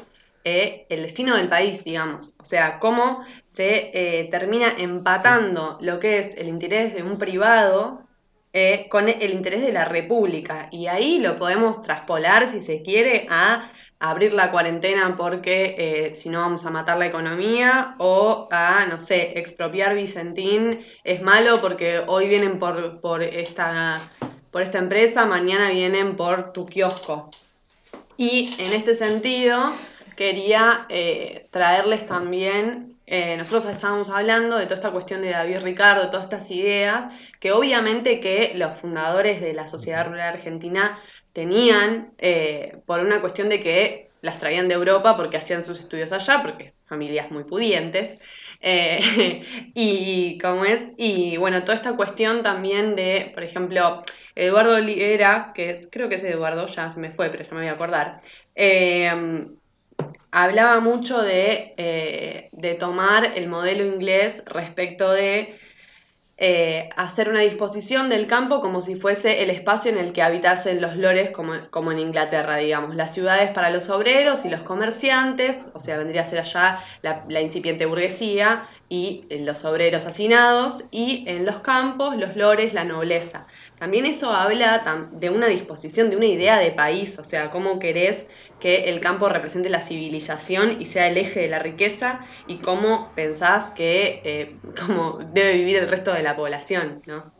eh, 0.44 0.86
el 0.88 1.02
destino 1.02 1.36
del 1.36 1.48
país, 1.48 1.84
digamos. 1.84 2.34
O 2.38 2.44
sea, 2.44 2.78
cómo 2.78 3.24
se 3.58 3.90
eh, 3.92 4.28
termina 4.30 4.72
empatando 4.78 5.78
lo 5.80 5.98
que 5.98 6.20
es 6.20 6.36
el 6.36 6.46
interés 6.46 6.94
de 6.94 7.02
un 7.02 7.18
privado 7.18 8.02
eh, 8.52 8.86
con 8.88 9.08
el 9.08 9.30
interés 9.32 9.62
de 9.62 9.72
la 9.72 9.84
República. 9.84 10.68
Y 10.70 10.86
ahí 10.86 11.18
lo 11.18 11.36
podemos 11.36 11.82
traspolar, 11.82 12.52
si 12.52 12.60
se 12.60 12.82
quiere, 12.82 13.26
a 13.28 13.72
abrir 13.98 14.32
la 14.32 14.52
cuarentena 14.52 15.16
porque 15.16 16.14
si 16.14 16.28
no 16.28 16.38
vamos 16.38 16.64
a 16.64 16.70
matar 16.70 17.00
la 17.00 17.06
economía 17.06 17.96
o 17.98 18.46
a, 18.52 18.86
no 18.86 19.00
sé, 19.00 19.36
expropiar 19.36 19.96
Vicentín 19.96 20.86
es 21.02 21.20
malo 21.20 21.60
porque 21.60 22.04
hoy 22.06 22.28
vienen 22.28 22.60
por, 22.60 23.00
por, 23.00 23.24
esta, 23.24 24.00
por 24.52 24.62
esta 24.62 24.78
empresa, 24.78 25.26
mañana 25.26 25.70
vienen 25.70 26.16
por 26.16 26.52
tu 26.52 26.64
kiosco. 26.64 27.28
Y 28.16 28.54
en 28.58 28.72
este 28.72 28.94
sentido, 28.94 29.72
quería 30.18 30.86
eh, 30.88 31.46
traerles 31.52 32.04
también, 32.04 32.97
eh, 33.10 33.36
nosotros 33.38 33.64
estábamos 33.72 34.10
hablando 34.10 34.58
de 34.58 34.64
toda 34.64 34.74
esta 34.74 34.90
cuestión 34.90 35.22
de 35.22 35.30
David 35.30 35.60
Ricardo, 35.60 36.02
de 36.02 36.10
todas 36.10 36.26
estas 36.26 36.50
ideas, 36.50 37.06
que 37.40 37.52
obviamente 37.52 38.20
que 38.20 38.52
los 38.54 38.78
fundadores 38.78 39.40
de 39.40 39.54
la 39.54 39.66
Sociedad 39.66 40.06
Rural 40.06 40.34
Argentina 40.34 40.98
tenían, 41.32 42.12
eh, 42.18 42.78
por 42.84 43.00
una 43.00 43.20
cuestión 43.22 43.48
de 43.48 43.60
que 43.60 44.10
las 44.20 44.38
traían 44.38 44.68
de 44.68 44.74
Europa 44.74 45.16
porque 45.16 45.38
hacían 45.38 45.62
sus 45.62 45.80
estudios 45.80 46.12
allá, 46.12 46.42
porque 46.42 46.74
familias 46.84 47.30
muy 47.30 47.44
pudientes. 47.44 48.20
Eh, 48.60 49.40
y 49.74 50.38
como 50.38 50.66
es, 50.66 50.92
y 50.98 51.38
bueno, 51.38 51.62
toda 51.62 51.74
esta 51.76 51.96
cuestión 51.96 52.42
también 52.42 52.94
de, 52.94 53.30
por 53.32 53.42
ejemplo, 53.42 54.02
Eduardo 54.34 54.76
Olivera, 54.76 55.52
que 55.54 55.70
es, 55.70 55.88
creo 55.90 56.10
que 56.10 56.16
es 56.16 56.24
Eduardo, 56.24 56.66
ya 56.66 56.90
se 56.90 57.00
me 57.00 57.10
fue, 57.10 57.30
pero 57.30 57.44
ya 57.44 57.50
me 57.52 57.60
voy 57.60 57.68
a 57.68 57.72
acordar, 57.72 58.20
hablaba 60.30 60.80
mucho 60.80 61.22
de, 61.22 61.74
eh, 61.76 62.48
de 62.52 62.74
tomar 62.74 63.32
el 63.36 63.48
modelo 63.48 63.84
inglés 63.84 64.42
respecto 64.46 65.10
de 65.10 65.58
eh, 66.40 66.88
hacer 66.94 67.28
una 67.28 67.40
disposición 67.40 68.08
del 68.08 68.28
campo 68.28 68.60
como 68.60 68.80
si 68.80 68.94
fuese 68.94 69.42
el 69.42 69.50
espacio 69.50 69.90
en 69.90 69.98
el 69.98 70.12
que 70.12 70.22
habitasen 70.22 70.80
los 70.80 70.96
lores, 70.96 71.30
como, 71.30 71.54
como, 71.70 71.90
en 71.90 71.98
Inglaterra, 71.98 72.58
digamos. 72.58 72.94
Las 72.94 73.12
ciudades 73.12 73.50
para 73.50 73.70
los 73.70 73.90
obreros 73.90 74.44
y 74.44 74.48
los 74.48 74.60
comerciantes, 74.60 75.66
o 75.74 75.80
sea, 75.80 75.96
vendría 75.96 76.22
a 76.22 76.26
ser 76.26 76.38
allá 76.38 76.78
la, 77.02 77.24
la 77.28 77.40
incipiente 77.40 77.86
burguesía 77.86 78.68
y 78.88 79.24
los 79.30 79.64
obreros 79.64 80.06
hacinados, 80.06 80.84
y 80.92 81.24
en 81.26 81.44
los 81.44 81.58
campos 81.58 82.16
los 82.16 82.36
lores, 82.36 82.72
la 82.72 82.84
nobleza. 82.84 83.48
También 83.80 84.06
eso 84.06 84.30
habla 84.30 85.08
de 85.10 85.30
una 85.30 85.48
disposición, 85.48 86.08
de 86.08 86.16
una 86.16 86.26
idea 86.26 86.58
de 86.58 86.70
país, 86.70 87.18
o 87.18 87.24
sea, 87.24 87.50
cómo 87.50 87.80
querés 87.80 88.28
que 88.60 88.88
el 88.88 89.00
campo 89.00 89.28
represente 89.28 89.68
la 89.68 89.80
civilización 89.80 90.80
y 90.80 90.86
sea 90.86 91.08
el 91.08 91.16
eje 91.16 91.40
de 91.40 91.48
la 91.48 91.58
riqueza 91.58 92.20
y 92.46 92.58
cómo 92.58 93.10
pensás 93.14 93.70
que 93.70 94.20
eh, 94.24 94.56
cómo 94.86 95.18
debe 95.32 95.54
vivir 95.54 95.76
el 95.76 95.88
resto 95.88 96.12
de 96.12 96.22
la 96.22 96.36
población, 96.36 97.02
¿no? 97.06 97.32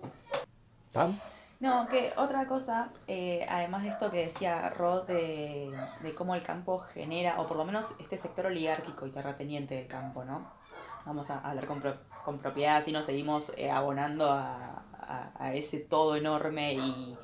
No, 1.60 1.88
que 1.88 2.12
otra 2.16 2.46
cosa, 2.46 2.90
eh, 3.08 3.44
además 3.48 3.82
de 3.82 3.88
esto 3.88 4.10
que 4.12 4.26
decía 4.26 4.70
Rod 4.70 5.08
de, 5.08 5.72
cómo 6.16 6.36
el 6.36 6.42
campo 6.42 6.78
genera, 6.78 7.40
o 7.40 7.48
por 7.48 7.56
lo 7.56 7.64
menos 7.64 7.84
este 7.98 8.16
sector 8.16 8.46
oligárquico 8.46 9.06
y 9.06 9.10
terrateniente 9.10 9.74
del 9.74 9.88
campo, 9.88 10.24
¿no? 10.24 10.52
Vamos 11.04 11.30
a 11.30 11.40
hablar 11.40 11.66
con, 11.66 11.82
con 12.24 12.38
propiedad, 12.38 12.82
si 12.84 12.92
nos 12.92 13.06
seguimos 13.06 13.52
eh, 13.56 13.70
abonando 13.70 14.30
a, 14.30 14.82
a, 15.08 15.54
ese 15.54 15.78
todo 15.78 16.16
enorme 16.16 16.74
y, 16.74 17.16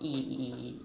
y, 0.00 0.80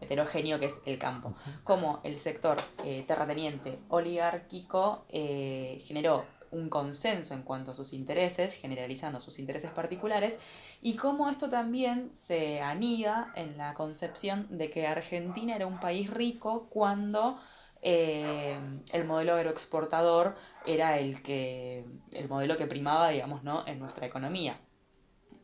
heterogéneo 0.00 0.58
que 0.58 0.66
es 0.66 0.74
el 0.86 0.98
campo. 0.98 1.34
Como 1.64 2.00
el 2.04 2.16
sector 2.18 2.56
eh, 2.84 3.04
terrateniente 3.06 3.78
oligárquico 3.88 5.04
eh, 5.08 5.78
generó 5.84 6.24
un 6.50 6.68
consenso 6.68 7.34
en 7.34 7.42
cuanto 7.42 7.72
a 7.72 7.74
sus 7.74 7.92
intereses, 7.92 8.54
generalizando 8.54 9.20
sus 9.20 9.38
intereses 9.38 9.70
particulares, 9.70 10.38
y 10.80 10.94
cómo 10.94 11.28
esto 11.28 11.48
también 11.48 12.10
se 12.14 12.60
anida 12.60 13.32
en 13.34 13.58
la 13.58 13.74
concepción 13.74 14.46
de 14.50 14.70
que 14.70 14.86
Argentina 14.86 15.54
era 15.56 15.66
un 15.66 15.78
país 15.78 16.08
rico 16.10 16.68
cuando 16.70 17.38
eh, 17.82 18.58
el 18.92 19.04
modelo 19.04 19.34
agroexportador 19.34 20.36
era 20.66 20.98
el 20.98 21.22
que 21.22 21.84
el 22.12 22.28
modelo 22.28 22.56
que 22.56 22.66
primaba, 22.66 23.10
digamos, 23.10 23.42
¿no? 23.44 23.66
en 23.66 23.78
nuestra 23.78 24.06
economía. 24.06 24.58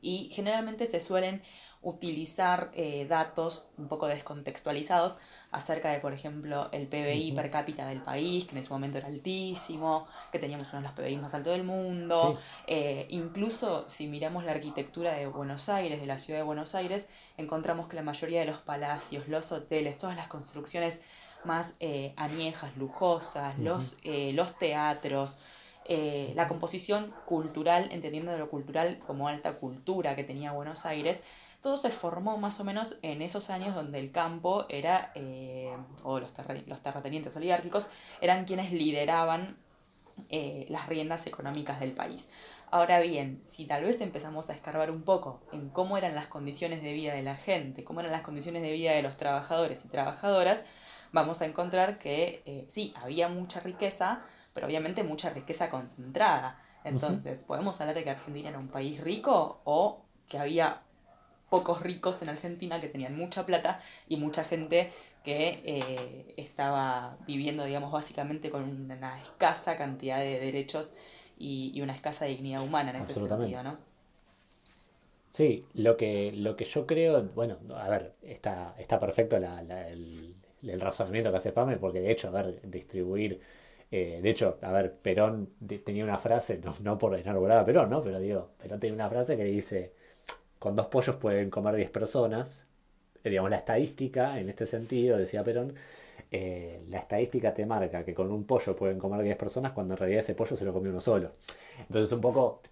Y 0.04 0.28
generalmente 0.30 0.86
se 0.86 1.00
suelen 1.00 1.42
utilizar 1.84 2.70
eh, 2.72 3.06
datos 3.08 3.70
un 3.76 3.88
poco 3.88 4.06
descontextualizados 4.06 5.16
acerca 5.50 5.90
de, 5.90 6.00
por 6.00 6.12
ejemplo, 6.12 6.68
el 6.72 6.88
PBI 6.88 7.32
per 7.32 7.50
cápita 7.50 7.86
del 7.86 8.02
país, 8.02 8.44
que 8.44 8.52
en 8.52 8.58
ese 8.58 8.70
momento 8.70 8.98
era 8.98 9.06
altísimo, 9.06 10.06
que 10.32 10.38
teníamos 10.38 10.72
uno 10.72 10.82
de 10.82 10.88
los 10.88 10.92
PBI 10.92 11.16
más 11.18 11.34
altos 11.34 11.52
del 11.52 11.62
mundo. 11.62 12.38
Eh, 12.66 13.06
incluso 13.10 13.88
si 13.88 14.08
miramos 14.08 14.44
la 14.44 14.52
arquitectura 14.52 15.12
de 15.12 15.26
Buenos 15.26 15.68
Aires, 15.68 16.00
de 16.00 16.06
la 16.06 16.18
ciudad 16.18 16.40
de 16.40 16.44
Buenos 16.44 16.74
Aires, 16.74 17.06
encontramos 17.36 17.88
que 17.88 17.96
la 17.96 18.02
mayoría 18.02 18.40
de 18.40 18.46
los 18.46 18.58
palacios, 18.58 19.28
los 19.28 19.52
hoteles, 19.52 19.98
todas 19.98 20.16
las 20.16 20.28
construcciones 20.28 21.00
más 21.44 21.74
eh, 21.80 22.14
añejas, 22.16 22.76
lujosas, 22.76 23.58
los, 23.58 23.98
los 24.04 24.58
teatros, 24.58 25.38
la 25.86 26.48
composición 26.48 27.12
cultural, 27.26 27.88
entendiendo 27.92 28.32
de 28.32 28.38
lo 28.38 28.48
cultural 28.48 28.98
como 29.06 29.28
alta 29.28 29.58
cultura 29.58 30.16
que 30.16 30.24
tenía 30.24 30.52
Buenos 30.52 30.86
Aires, 30.86 31.22
todo 31.64 31.78
se 31.78 31.90
formó 31.90 32.36
más 32.36 32.60
o 32.60 32.64
menos 32.64 32.98
en 33.00 33.22
esos 33.22 33.48
años 33.48 33.74
donde 33.74 33.98
el 33.98 34.12
campo 34.12 34.66
era, 34.68 35.12
eh, 35.14 35.74
o 36.02 36.20
los, 36.20 36.30
los, 36.66 36.82
terratenientes 36.82 37.34
oligárquicos, 37.38 37.88
eran 38.20 38.44
quienes 38.44 38.70
lideraban 38.70 39.56
eh, 40.28 40.66
las 40.68 40.90
riendas 40.90 41.26
económicas 41.26 41.80
del 41.80 41.92
país. 41.92 42.28
Ahora 42.70 43.00
bien, 43.00 43.42
si 43.46 43.64
tal 43.64 43.82
vez 43.82 44.02
empezamos 44.02 44.50
a 44.50 44.52
escarbar 44.52 44.90
un 44.90 45.04
poco 45.04 45.40
en 45.52 45.70
cómo 45.70 45.96
eran 45.96 46.14
las 46.14 46.26
condiciones 46.26 46.82
de 46.82 46.92
vida 46.92 47.14
de 47.14 47.22
la 47.22 47.34
gente, 47.34 47.82
cómo 47.82 48.00
eran 48.00 48.12
las 48.12 48.20
condiciones 48.20 48.60
de 48.60 48.70
vida 48.70 48.92
de 48.92 49.00
los 49.00 49.16
trabajadores 49.16 49.86
y 49.86 49.88
trabajadoras, 49.88 50.64
vamos 51.12 51.40
a 51.40 51.46
encontrar 51.46 51.98
que 51.98 52.42
eh, 52.44 52.66
sí, 52.68 52.92
había 53.00 53.28
mucha 53.28 53.60
riqueza, 53.60 54.20
pero 54.54 54.66
obviamente 54.66 55.02
mucha 55.02 55.30
riqueza 55.30 55.68
concentrada. 55.68 56.58
Entonces, 56.84 57.44
¿podemos 57.44 57.80
hablar 57.80 57.96
de 57.96 58.04
que 58.04 58.10
Argentina 58.10 58.48
era 58.48 58.58
un 58.58 58.68
país 58.68 59.00
rico 59.00 59.60
o 59.64 60.02
que 60.28 60.38
había 60.38 60.82
pocos 61.50 61.82
ricos 61.82 62.22
en 62.22 62.30
Argentina 62.30 62.80
que 62.80 62.88
tenían 62.88 63.16
mucha 63.16 63.44
plata 63.44 63.80
y 64.08 64.16
mucha 64.16 64.44
gente 64.44 64.90
que 65.22 65.62
eh, 65.64 66.34
estaba 66.36 67.16
viviendo, 67.26 67.64
digamos, 67.64 67.90
básicamente 67.90 68.50
con 68.50 68.62
una 68.62 69.20
escasa 69.20 69.76
cantidad 69.76 70.18
de 70.18 70.38
derechos 70.38 70.92
y, 71.38 71.80
una 71.80 71.94
escasa 71.94 72.26
dignidad 72.26 72.62
humana 72.62 72.90
en 72.90 72.96
este 72.96 73.14
sentido, 73.14 73.62
¿no? 73.62 73.78
Sí, 75.34 75.66
lo 75.74 75.96
que, 75.96 76.30
lo 76.32 76.56
que 76.56 76.64
yo 76.64 76.86
creo, 76.86 77.24
bueno, 77.34 77.58
a 77.76 77.88
ver, 77.88 78.14
está, 78.22 78.74
está 78.78 79.00
perfecto 79.00 79.36
el, 79.36 80.34
razonamiento 80.78 81.32
que 81.32 81.38
hace 81.38 81.50
Pame, 81.50 81.76
porque 81.78 82.00
de 82.00 82.12
hecho, 82.12 82.28
a 82.28 82.30
ver, 82.30 82.60
distribuir, 82.62 83.40
eh, 83.96 84.18
de 84.20 84.28
hecho, 84.28 84.58
a 84.60 84.72
ver, 84.72 84.92
Perón 84.92 85.50
tenía 85.84 86.02
una 86.02 86.18
frase, 86.18 86.60
no, 86.82 86.98
por 86.98 87.16
inaugurar 87.16 87.58
a 87.58 87.64
Perón, 87.64 87.90
¿no? 87.90 88.02
Pero 88.02 88.18
digo, 88.18 88.50
Perón 88.60 88.80
tenía 88.80 88.92
una 88.92 89.08
frase 89.08 89.36
que 89.36 89.44
dice, 89.44 89.92
con 90.58 90.74
dos 90.74 90.86
pollos 90.86 91.14
pueden 91.14 91.48
comer 91.48 91.76
10 91.76 91.90
personas. 91.90 92.66
Eh, 93.22 93.30
digamos, 93.30 93.50
la 93.52 93.58
estadística, 93.58 94.40
en 94.40 94.48
este 94.48 94.66
sentido, 94.66 95.16
decía 95.16 95.44
Perón, 95.44 95.74
eh, 96.32 96.82
la 96.88 96.98
estadística 96.98 97.54
te 97.54 97.66
marca 97.66 98.04
que 98.04 98.14
con 98.14 98.32
un 98.32 98.44
pollo 98.44 98.74
pueden 98.74 98.98
comer 98.98 99.22
10 99.22 99.36
personas 99.36 99.70
cuando 99.70 99.94
en 99.94 99.98
realidad 99.98 100.20
ese 100.22 100.34
pollo 100.34 100.56
se 100.56 100.64
lo 100.64 100.72
comió 100.72 100.90
uno 100.90 101.00
solo. 101.00 101.30
Entonces, 101.78 102.10
un 102.12 102.20
poco 102.20 102.62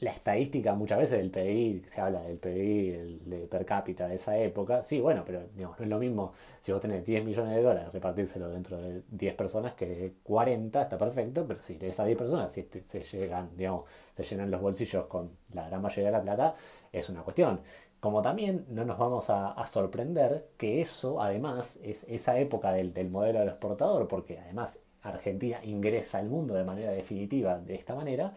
la 0.00 0.12
estadística, 0.12 0.74
muchas 0.74 0.98
veces 0.98 1.18
del 1.18 1.30
PBI, 1.30 1.84
se 1.86 2.00
habla 2.00 2.22
del 2.22 2.38
PBI 2.38 3.20
de 3.26 3.46
per 3.50 3.66
cápita 3.66 4.08
de 4.08 4.14
esa 4.14 4.36
época. 4.38 4.82
Sí, 4.82 5.00
bueno, 5.00 5.22
pero 5.26 5.42
no 5.56 5.76
es 5.78 5.88
lo 5.88 5.98
mismo 5.98 6.32
si 6.60 6.72
vos 6.72 6.80
tenés 6.80 7.04
10 7.04 7.24
millones 7.24 7.54
de 7.54 7.62
dólares, 7.62 7.92
repartírselo 7.92 8.48
dentro 8.48 8.78
de 8.78 9.02
10 9.10 9.34
personas 9.34 9.74
que 9.74 10.14
40, 10.22 10.82
está 10.82 10.96
perfecto, 10.96 11.44
pero 11.46 11.60
si 11.60 11.76
de 11.76 11.88
esas 11.88 12.06
10 12.06 12.18
personas 12.18 12.50
si 12.50 12.66
se 12.84 13.02
llegan, 13.02 13.50
digamos, 13.56 13.84
se 14.14 14.24
llenan 14.24 14.50
los 14.50 14.60
bolsillos 14.62 15.06
con 15.06 15.30
la 15.52 15.68
gran 15.68 15.82
mayoría 15.82 16.10
de 16.10 16.16
la 16.16 16.22
plata, 16.22 16.54
es 16.92 17.08
una 17.08 17.22
cuestión. 17.22 17.60
Como 18.00 18.22
también 18.22 18.64
no 18.70 18.86
nos 18.86 18.96
vamos 18.98 19.28
a, 19.28 19.54
sorprender 19.66 20.48
que 20.56 20.80
eso, 20.80 21.20
además, 21.20 21.78
es 21.82 22.04
esa 22.04 22.38
época 22.38 22.72
del, 22.72 23.10
modelo 23.10 23.40
del 23.40 23.48
exportador, 23.48 24.08
porque 24.08 24.38
además 24.38 24.78
Argentina 25.02 25.60
ingresa 25.62 26.18
al 26.18 26.28
mundo 26.28 26.54
de 26.54 26.64
manera 26.64 26.92
definitiva 26.92 27.58
de 27.58 27.74
esta 27.74 27.94
manera, 27.94 28.32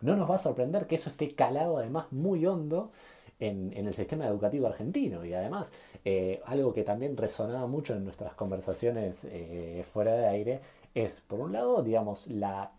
no 0.00 0.16
nos 0.16 0.30
va 0.30 0.36
a 0.36 0.38
sorprender 0.38 0.86
que 0.86 0.96
eso 0.96 1.10
esté 1.10 1.34
calado 1.34 1.78
además 1.78 2.06
muy 2.10 2.44
hondo 2.46 2.90
en, 3.38 3.72
el 3.74 3.94
sistema 3.94 4.26
educativo 4.26 4.66
argentino. 4.66 5.24
Y 5.24 5.32
además, 5.32 5.72
eh, 6.04 6.40
algo 6.46 6.72
que 6.72 6.82
también 6.84 7.16
resonaba 7.16 7.66
mucho 7.66 7.94
en 7.94 8.04
nuestras 8.04 8.34
conversaciones 8.34 9.24
eh, 9.24 9.84
fuera 9.90 10.14
de 10.14 10.26
aire 10.28 10.60
es, 10.94 11.20
por 11.20 11.40
un 11.40 11.52
lado, 11.52 11.82
digamos, 11.82 12.26
la 12.26 12.72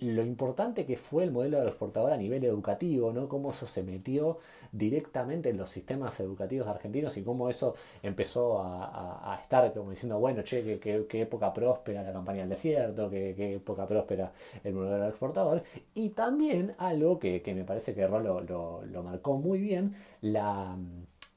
lo 0.00 0.24
importante 0.24 0.86
que 0.86 0.96
fue 0.96 1.24
el 1.24 1.32
modelo 1.32 1.60
de 1.60 1.66
exportador 1.66 2.12
a 2.12 2.16
nivel 2.16 2.44
educativo, 2.44 3.12
¿no? 3.12 3.28
Cómo 3.28 3.50
eso 3.50 3.66
se 3.66 3.82
metió 3.82 4.38
directamente 4.74 5.50
en 5.50 5.56
los 5.56 5.70
sistemas 5.70 6.18
educativos 6.18 6.66
argentinos 6.66 7.16
y 7.16 7.22
cómo 7.22 7.48
eso 7.48 7.74
empezó 8.02 8.60
a, 8.60 9.38
estar 9.40 9.72
como 9.72 9.90
diciendo, 9.90 10.18
bueno, 10.18 10.42
che, 10.42 10.80
qué, 10.80 11.20
época 11.20 11.52
próspera 11.52 12.02
la 12.02 12.12
campaña 12.12 12.40
del 12.40 12.50
desierto, 12.50 13.08
qué, 13.08 13.54
época 13.54 13.86
próspera 13.86 14.32
el 14.64 14.74
modelo 14.74 14.96
del 14.96 15.08
exportador. 15.08 15.62
Y 15.94 16.10
también 16.10 16.74
algo 16.78 17.18
que, 17.18 17.42
me 17.54 17.64
parece 17.64 17.94
que 17.94 18.06
Rolo 18.06 18.40
lo, 18.40 19.02
marcó 19.02 19.38
muy 19.38 19.60
bien, 19.60 19.94
la 20.20 20.76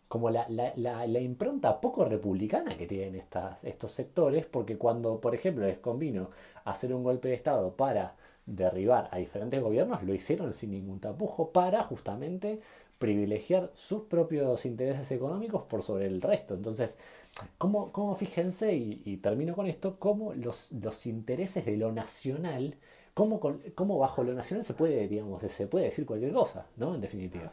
como 0.08 0.30
la, 0.30 1.22
impronta 1.22 1.82
poco 1.82 2.06
republicana 2.06 2.78
que 2.78 2.88
tienen 2.88 3.22
estos 3.64 3.92
sectores, 3.92 4.46
porque 4.46 4.78
cuando, 4.78 5.20
por 5.20 5.36
ejemplo, 5.36 5.68
les 5.68 5.80
convino 5.80 6.30
hacer 6.64 6.94
un 6.94 7.04
golpe 7.04 7.28
de 7.28 7.36
Estado 7.36 7.76
para 7.76 8.16
derribar 8.48 9.10
a 9.12 9.18
diferentes 9.18 9.62
gobiernos, 9.62 10.02
lo 10.04 10.14
hicieron 10.14 10.54
sin 10.54 10.72
ningún 10.72 11.00
tapujo 11.00 11.52
para 11.52 11.84
justamente 11.84 12.62
privilegiar 13.00 13.72
sus 13.76 14.04
propios 14.04 14.66
intereses 14.66 15.12
económicos 15.12 15.64
por 15.64 15.84
sobre 15.84 16.08
el 16.08 16.22
resto. 16.22 16.56
Entonces, 16.56 16.98
¿cómo, 17.58 17.92
cómo 17.92 18.16
fíjense, 18.16 18.76
y, 18.76 19.18
termino 19.18 19.56
con 19.56 19.68
esto, 19.68 19.98
cómo 20.00 20.34
los, 20.34 20.72
los 20.72 21.06
intereses 21.06 21.66
de 21.66 21.78
lo 21.78 21.92
nacional, 21.92 22.76
cómo, 23.14 23.40
cómo 23.76 23.98
bajo 23.98 24.24
lo 24.24 24.34
nacional 24.34 24.64
se 24.64 24.74
puede, 24.74 25.08
digamos, 25.08 25.42
se 25.42 25.68
puede 25.68 25.86
decir 25.86 26.06
cualquier 26.06 26.34
cosa, 26.34 26.68
¿no? 26.78 26.96
En 26.96 27.02
definitiva. 27.02 27.52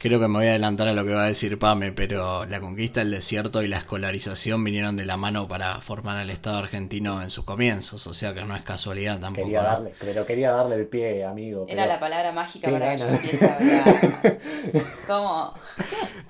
Creo 0.00 0.20
que 0.20 0.28
me 0.28 0.38
voy 0.38 0.46
a 0.46 0.50
adelantar 0.50 0.86
a 0.86 0.92
lo 0.92 1.04
que 1.04 1.12
va 1.12 1.24
a 1.24 1.26
decir 1.26 1.58
Pame, 1.58 1.90
pero 1.90 2.46
la 2.46 2.60
conquista 2.60 3.00
del 3.00 3.10
desierto 3.10 3.64
y 3.64 3.68
la 3.68 3.78
escolarización 3.78 4.62
vinieron 4.62 4.96
de 4.96 5.04
la 5.04 5.16
mano 5.16 5.48
para 5.48 5.80
formar 5.80 6.16
al 6.16 6.30
Estado 6.30 6.58
argentino 6.58 7.20
en 7.20 7.30
sus 7.30 7.44
comienzos, 7.44 8.06
o 8.06 8.14
sea 8.14 8.32
que 8.32 8.44
no 8.44 8.54
es 8.54 8.62
casualidad 8.62 9.18
tampoco. 9.18 9.46
Quería 9.46 9.62
darle, 9.62 9.92
pero 9.98 10.24
quería 10.24 10.52
darle 10.52 10.76
el 10.76 10.86
pie, 10.86 11.24
amigo. 11.24 11.66
Era 11.68 11.84
la 11.86 11.98
palabra 11.98 12.30
mágica 12.30 12.70
para 12.70 12.92
que 12.92 12.98
yo 12.98 13.08
empiece 13.08 13.44
a 13.44 13.56
hablar. 13.56 14.38
¿Cómo? 15.08 15.54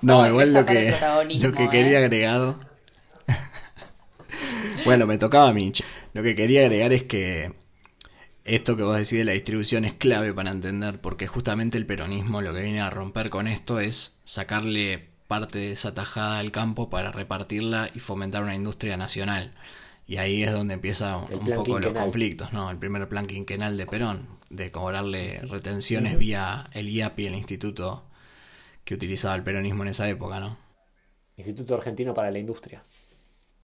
No, 0.01 0.27
igual 0.27 0.51
lo 0.51 0.65
que, 0.65 0.95
lo 1.39 1.53
que 1.53 1.69
quería 1.69 1.99
eh? 1.99 2.05
agregar. 2.05 2.55
bueno, 4.83 5.05
me 5.05 5.19
tocaba 5.19 5.49
a 5.49 5.53
mí. 5.53 5.71
Lo 6.13 6.23
que 6.23 6.35
quería 6.35 6.61
agregar 6.61 6.91
es 6.91 7.03
que 7.03 7.53
esto 8.49 8.75
que 8.75 8.83
vos 8.83 8.97
decís 8.97 9.19
de 9.19 9.25
la 9.25 9.33
distribución 9.33 9.85
es 9.85 9.93
clave 9.93 10.33
para 10.33 10.51
entender, 10.51 10.99
porque 10.99 11.27
justamente 11.27 11.77
el 11.77 11.85
peronismo 11.85 12.41
lo 12.41 12.53
que 12.53 12.63
viene 12.63 12.81
a 12.81 12.89
romper 12.89 13.29
con 13.29 13.47
esto 13.47 13.79
es 13.79 14.19
sacarle 14.23 15.09
parte 15.27 15.59
de 15.59 15.71
esa 15.73 15.93
tajada 15.93 16.39
al 16.39 16.51
campo 16.51 16.89
para 16.89 17.11
repartirla 17.11 17.91
y 17.93 17.99
fomentar 17.99 18.41
una 18.41 18.55
industria 18.55 18.97
nacional. 18.97 19.53
Y 20.07 20.17
ahí 20.17 20.41
es 20.41 20.51
donde 20.51 20.73
empieza 20.73 21.17
un 21.17 21.45
poco 21.45 21.79
los 21.79 21.93
conflictos, 21.93 22.51
¿no? 22.51 22.71
El 22.71 22.77
primer 22.77 23.07
plan 23.07 23.27
quinquenal 23.27 23.77
de 23.77 23.85
Perón, 23.85 24.27
de 24.49 24.71
cobrarle 24.71 25.39
retenciones 25.43 26.17
vía 26.17 26.67
el 26.73 26.89
IAPI, 26.89 27.27
el 27.27 27.35
instituto 27.35 28.03
que 28.83 28.95
utilizaba 28.95 29.35
el 29.35 29.43
peronismo 29.43 29.83
en 29.83 29.89
esa 29.89 30.09
época, 30.09 30.39
¿no? 30.39 30.57
Instituto 31.37 31.75
Argentino 31.75 32.15
para 32.15 32.31
la 32.31 32.39
Industria. 32.39 32.81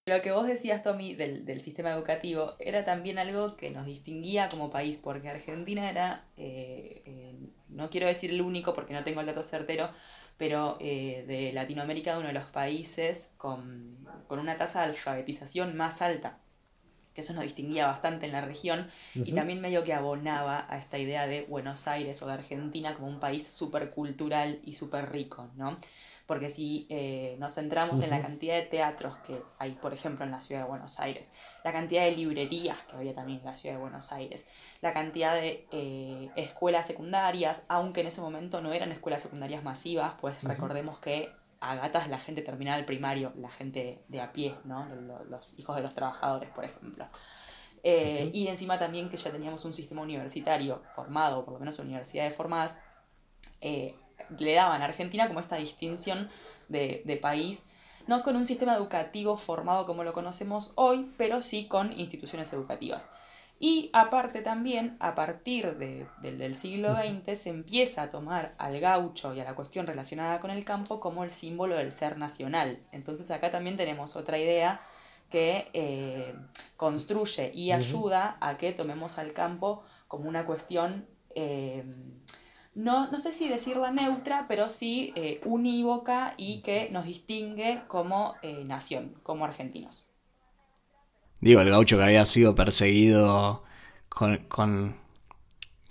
Lo 0.08 0.22
que 0.22 0.30
vos 0.30 0.46
decías, 0.46 0.84
Tommy, 0.84 1.14
del, 1.16 1.44
del, 1.44 1.60
sistema 1.60 1.90
educativo, 1.90 2.54
era 2.60 2.84
también 2.84 3.18
algo 3.18 3.56
que 3.56 3.70
nos 3.70 3.86
distinguía 3.86 4.48
como 4.48 4.70
país, 4.70 5.00
porque 5.02 5.28
Argentina 5.28 5.90
era, 5.90 6.24
eh, 6.36 7.02
eh, 7.04 7.34
no 7.70 7.90
quiero 7.90 8.06
decir 8.06 8.30
el 8.30 8.40
único 8.40 8.72
porque 8.72 8.94
no 8.94 9.02
tengo 9.02 9.18
el 9.18 9.26
dato 9.26 9.42
certero, 9.42 9.90
pero 10.36 10.76
eh, 10.78 11.24
de 11.26 11.52
Latinoamérica 11.52 12.18
uno 12.18 12.28
de 12.28 12.34
los 12.34 12.44
países 12.44 13.34
con, 13.36 14.06
con, 14.28 14.38
una 14.38 14.56
tasa 14.56 14.82
de 14.82 14.90
alfabetización 14.90 15.76
más 15.76 16.00
alta, 16.00 16.38
que 17.12 17.22
eso 17.22 17.32
nos 17.32 17.42
distinguía 17.42 17.88
bastante 17.88 18.26
en 18.26 18.32
la 18.32 18.42
región, 18.42 18.88
y 19.16 19.32
también 19.32 19.60
medio 19.60 19.82
que 19.82 19.92
abonaba 19.92 20.66
a 20.68 20.78
esta 20.78 20.98
idea 20.98 21.26
de 21.26 21.42
Buenos 21.42 21.88
Aires 21.88 22.22
o 22.22 22.28
de 22.28 22.34
Argentina 22.34 22.94
como 22.94 23.08
un 23.08 23.18
país 23.18 23.44
súper 23.48 23.90
cultural 23.90 24.60
y 24.62 24.74
súper 24.74 25.10
rico, 25.10 25.50
¿no? 25.56 25.76
Porque 26.26 26.50
si 26.50 26.86
eh, 26.90 27.36
nos 27.38 27.54
centramos 27.54 28.02
en 28.02 28.10
la 28.10 28.20
cantidad 28.20 28.54
de 28.54 28.62
teatros 28.62 29.16
que 29.18 29.40
hay, 29.58 29.72
por 29.72 29.94
ejemplo, 29.94 30.24
en 30.24 30.32
la 30.32 30.40
ciudad 30.40 30.62
de 30.62 30.68
Buenos 30.68 30.98
Aires, 30.98 31.32
la 31.62 31.72
cantidad 31.72 32.04
de 32.04 32.12
librerías 32.12 32.78
que 32.88 32.96
había 32.96 33.14
también 33.14 33.38
en 33.38 33.44
la 33.44 33.54
ciudad 33.54 33.76
de 33.76 33.80
Buenos 33.80 34.10
Aires, 34.12 34.44
la 34.80 34.92
cantidad 34.92 35.34
de 35.34 35.66
eh, 35.70 36.30
escuelas 36.34 36.86
secundarias, 36.86 37.62
aunque 37.68 38.00
en 38.00 38.08
ese 38.08 38.20
momento 38.20 38.60
no 38.60 38.72
eran 38.72 38.90
escuelas 38.90 39.22
secundarias 39.22 39.62
masivas, 39.62 40.14
pues 40.20 40.42
recordemos 40.42 40.98
que 40.98 41.30
a 41.60 41.76
gatas 41.76 42.08
la 42.08 42.18
gente 42.18 42.42
terminaba 42.42 42.78
el 42.78 42.84
primario, 42.84 43.32
la 43.36 43.50
gente 43.50 44.02
de 44.08 44.20
a 44.20 44.32
pie, 44.32 44.54
¿no? 44.64 44.86
los, 45.28 45.58
hijos 45.58 45.76
de 45.76 45.82
los 45.82 45.94
trabajadores, 45.94 46.50
por 46.50 46.64
ejemplo. 46.64 47.06
Eh, 47.84 48.30
y 48.34 48.48
encima 48.48 48.80
también 48.80 49.08
que 49.08 49.16
ya 49.16 49.30
teníamos 49.30 49.64
un 49.64 49.72
sistema 49.72 50.02
universitario 50.02 50.82
formado, 50.96 51.44
por 51.44 51.54
lo 51.54 51.60
menos 51.60 51.78
universidades 51.78 52.34
formadas, 52.34 52.80
le 54.38 54.54
daban 54.54 54.82
a 54.82 54.86
Argentina 54.86 55.26
como 55.28 55.40
esta 55.40 55.56
distinción 55.56 56.28
de, 56.68 57.18
país, 57.20 57.66
no 58.06 58.22
con 58.22 58.36
un 58.36 58.46
sistema 58.46 58.74
educativo 58.74 59.36
formado 59.36 59.86
como 59.86 60.04
lo 60.04 60.12
conocemos 60.12 60.72
hoy, 60.74 61.12
pero 61.16 61.42
sí 61.42 61.66
con 61.66 61.98
instituciones 61.98 62.52
educativas. 62.52 63.10
Y 63.58 63.88
aparte 63.94 64.42
también, 64.42 64.96
a 65.00 65.14
partir 65.14 65.76
del 65.76 66.54
siglo 66.54 66.94
XX, 66.94 67.38
se 67.38 67.48
empieza 67.48 68.02
a 68.02 68.10
tomar 68.10 68.52
al 68.58 68.78
gaucho 68.80 69.34
y 69.34 69.40
a 69.40 69.44
la 69.44 69.54
cuestión 69.54 69.86
relacionada 69.86 70.40
con 70.40 70.50
el 70.50 70.64
campo 70.64 71.00
como 71.00 71.24
el 71.24 71.30
símbolo 71.30 71.76
del 71.76 71.90
ser 71.90 72.18
nacional. 72.18 72.80
Entonces 72.92 73.30
acá 73.30 73.50
también 73.50 73.78
tenemos 73.78 74.14
otra 74.14 74.38
idea 74.38 74.80
que 75.30 75.68
eh, 75.72 76.34
construye 76.76 77.50
y 77.54 77.72
ayuda 77.72 78.36
a 78.40 78.56
que 78.58 78.72
tomemos 78.72 79.18
al 79.18 79.32
campo 79.32 79.82
como 80.06 80.28
una 80.28 80.44
cuestión 80.44 81.06
eh, 81.34 81.84
no, 82.76 83.10
no 83.10 83.18
sé 83.18 83.32
si 83.32 83.48
decirla 83.48 83.90
neutra, 83.90 84.44
pero 84.48 84.68
sí 84.68 85.12
eh, 85.16 85.40
unívoca 85.46 86.34
y 86.36 86.60
que 86.60 86.90
nos 86.90 87.06
distingue 87.06 87.82
como 87.88 88.34
eh, 88.42 88.64
nación, 88.66 89.14
como 89.22 89.46
argentinos. 89.46 90.04
Digo, 91.40 91.62
el 91.62 91.70
gaucho 91.70 91.96
que 91.96 92.04
había 92.04 92.26
sido 92.26 92.54
perseguido 92.54 93.64
con, 94.10 94.36
con, 94.48 95.00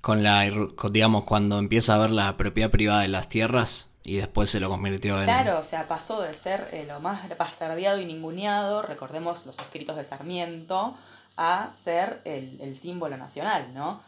con 0.02 0.22
la, 0.22 0.48
digamos, 0.92 1.24
cuando 1.24 1.58
empieza 1.58 1.96
a 1.96 1.98
ver 1.98 2.12
la 2.12 2.38
propiedad 2.38 2.70
privada 2.70 3.02
de 3.02 3.08
las 3.08 3.30
tierras 3.30 3.98
y 4.04 4.18
después 4.18 4.52
se 4.52 4.60
lo 4.60 4.70
convirtió 4.70 5.18
en... 5.18 5.26
Claro, 5.26 5.58
o 5.58 5.64
sea, 5.64 5.88
pasó 5.88 6.22
de 6.22 6.36
ser 6.36 6.70
eh, 6.72 6.86
lo 6.86 7.00
más 7.00 7.28
bastardeado 7.36 8.00
y 8.00 8.06
ninguneado, 8.06 8.84
recordemos 8.84 9.48
los 9.48 9.58
escritos 9.58 9.96
de 9.96 10.04
Sarmiento, 10.04 10.96
a 11.36 11.74
ser 11.74 12.22
el, 12.26 12.62
el 12.62 12.76
símbolo 12.76 13.18
nacional, 13.18 13.74
¿no? 13.74 14.04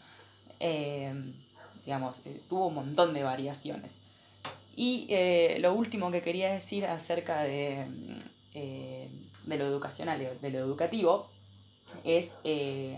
Digamos, 1.87 2.21
eh, 2.25 2.41
tuvo 2.49 2.67
un 2.67 2.75
montón 2.75 3.13
de 3.13 3.23
variaciones. 3.23 3.95
Y 4.75 5.07
eh, 5.09 5.57
lo 5.61 5.73
último 5.73 6.11
que 6.11 6.21
quería 6.21 6.51
decir 6.51 6.85
acerca 6.85 7.43
de, 7.43 7.87
eh, 8.53 9.09
de 9.45 9.57
lo 9.57 9.65
educacional, 9.65 10.37
de 10.41 10.49
lo 10.51 10.59
educativo, 10.59 11.29
es 12.03 12.37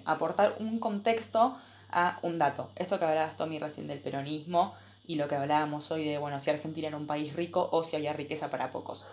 aportar 0.05 0.55
un 0.59 0.79
contexto 0.79 1.55
a 1.91 2.17
un 2.23 2.39
dato. 2.39 2.71
Esto 2.75 2.97
que 2.97 3.05
hablabas, 3.05 3.37
Tommy, 3.37 3.59
recién 3.59 3.85
del 3.85 3.99
peronismo 3.99 4.73
y 5.05 5.15
lo 5.15 5.27
que 5.27 5.35
hablábamos 5.35 5.91
hoy 5.91 6.05
de, 6.05 6.17
bueno, 6.17 6.39
si 6.39 6.49
Argentina 6.49 6.87
era 6.87 6.97
un 6.97 7.05
país 7.05 7.35
rico 7.35 7.69
o 7.71 7.83
si 7.83 7.95
había 7.95 8.13
riqueza 8.13 8.49
para 8.49 8.71
pocos. 8.71 9.05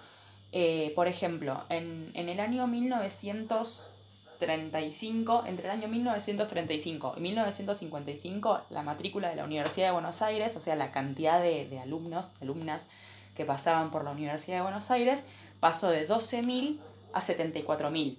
por 0.95 1.07
ejemplo, 1.07 1.65
en, 1.69 2.13
en 2.15 2.31
el 2.31 2.41
año 2.41 2.67
1900 2.67 3.91
35, 4.39 5.45
entre 5.47 5.67
el 5.67 5.71
año 5.71 5.89
1935 5.89 7.15
y 7.17 7.21
1955, 7.21 8.63
la 8.71 8.83
matrícula 8.83 9.31
de 9.31 9.37
la 9.37 9.45
Universidad 9.45 9.89
de 9.89 9.93
Buenos 9.93 10.23
Aires, 10.23 10.57
o 10.57 10.61
sea, 10.61 10.77
la 10.77 10.93
cantidad 10.93 11.41
de, 11.41 11.79
alumnos, 11.81 12.37
alumnas 12.41 12.89
que 13.35 13.45
pasaban 13.45 13.91
por 13.91 14.05
la 14.05 14.11
Universidad 14.11 14.57
de 14.57 14.63
Buenos 14.63 14.91
Aires, 14.91 15.25
pasó 15.61 15.91
de 15.91 16.09
12.000 16.09 16.79
a 17.13 17.21
74.000. 17.21 18.17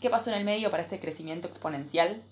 ¿Qué 0.00 0.10
pasó 0.10 0.30
en 0.30 0.36
el 0.36 0.44
medio 0.44 0.70
para 0.70 0.82
este 0.82 1.00
crecimiento 1.00 1.48
exponencial? 1.48 2.22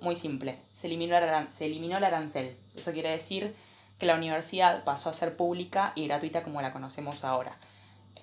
Muy 0.00 0.16
simple, 0.16 0.58
se 0.72 0.86
eliminó, 0.86 1.16
se 1.50 1.66
eliminó 1.66 1.98
el 1.98 2.04
arancel. 2.04 2.56
Eso 2.74 2.92
quiere 2.92 3.10
decir 3.10 3.54
que 3.98 4.06
la 4.06 4.14
universidad 4.14 4.84
pasó 4.84 5.10
a 5.10 5.12
ser 5.12 5.36
pública 5.36 5.92
y 5.94 6.06
gratuita 6.06 6.42
como 6.42 6.62
la 6.62 6.72
conocemos 6.72 7.24
ahora. 7.24 7.56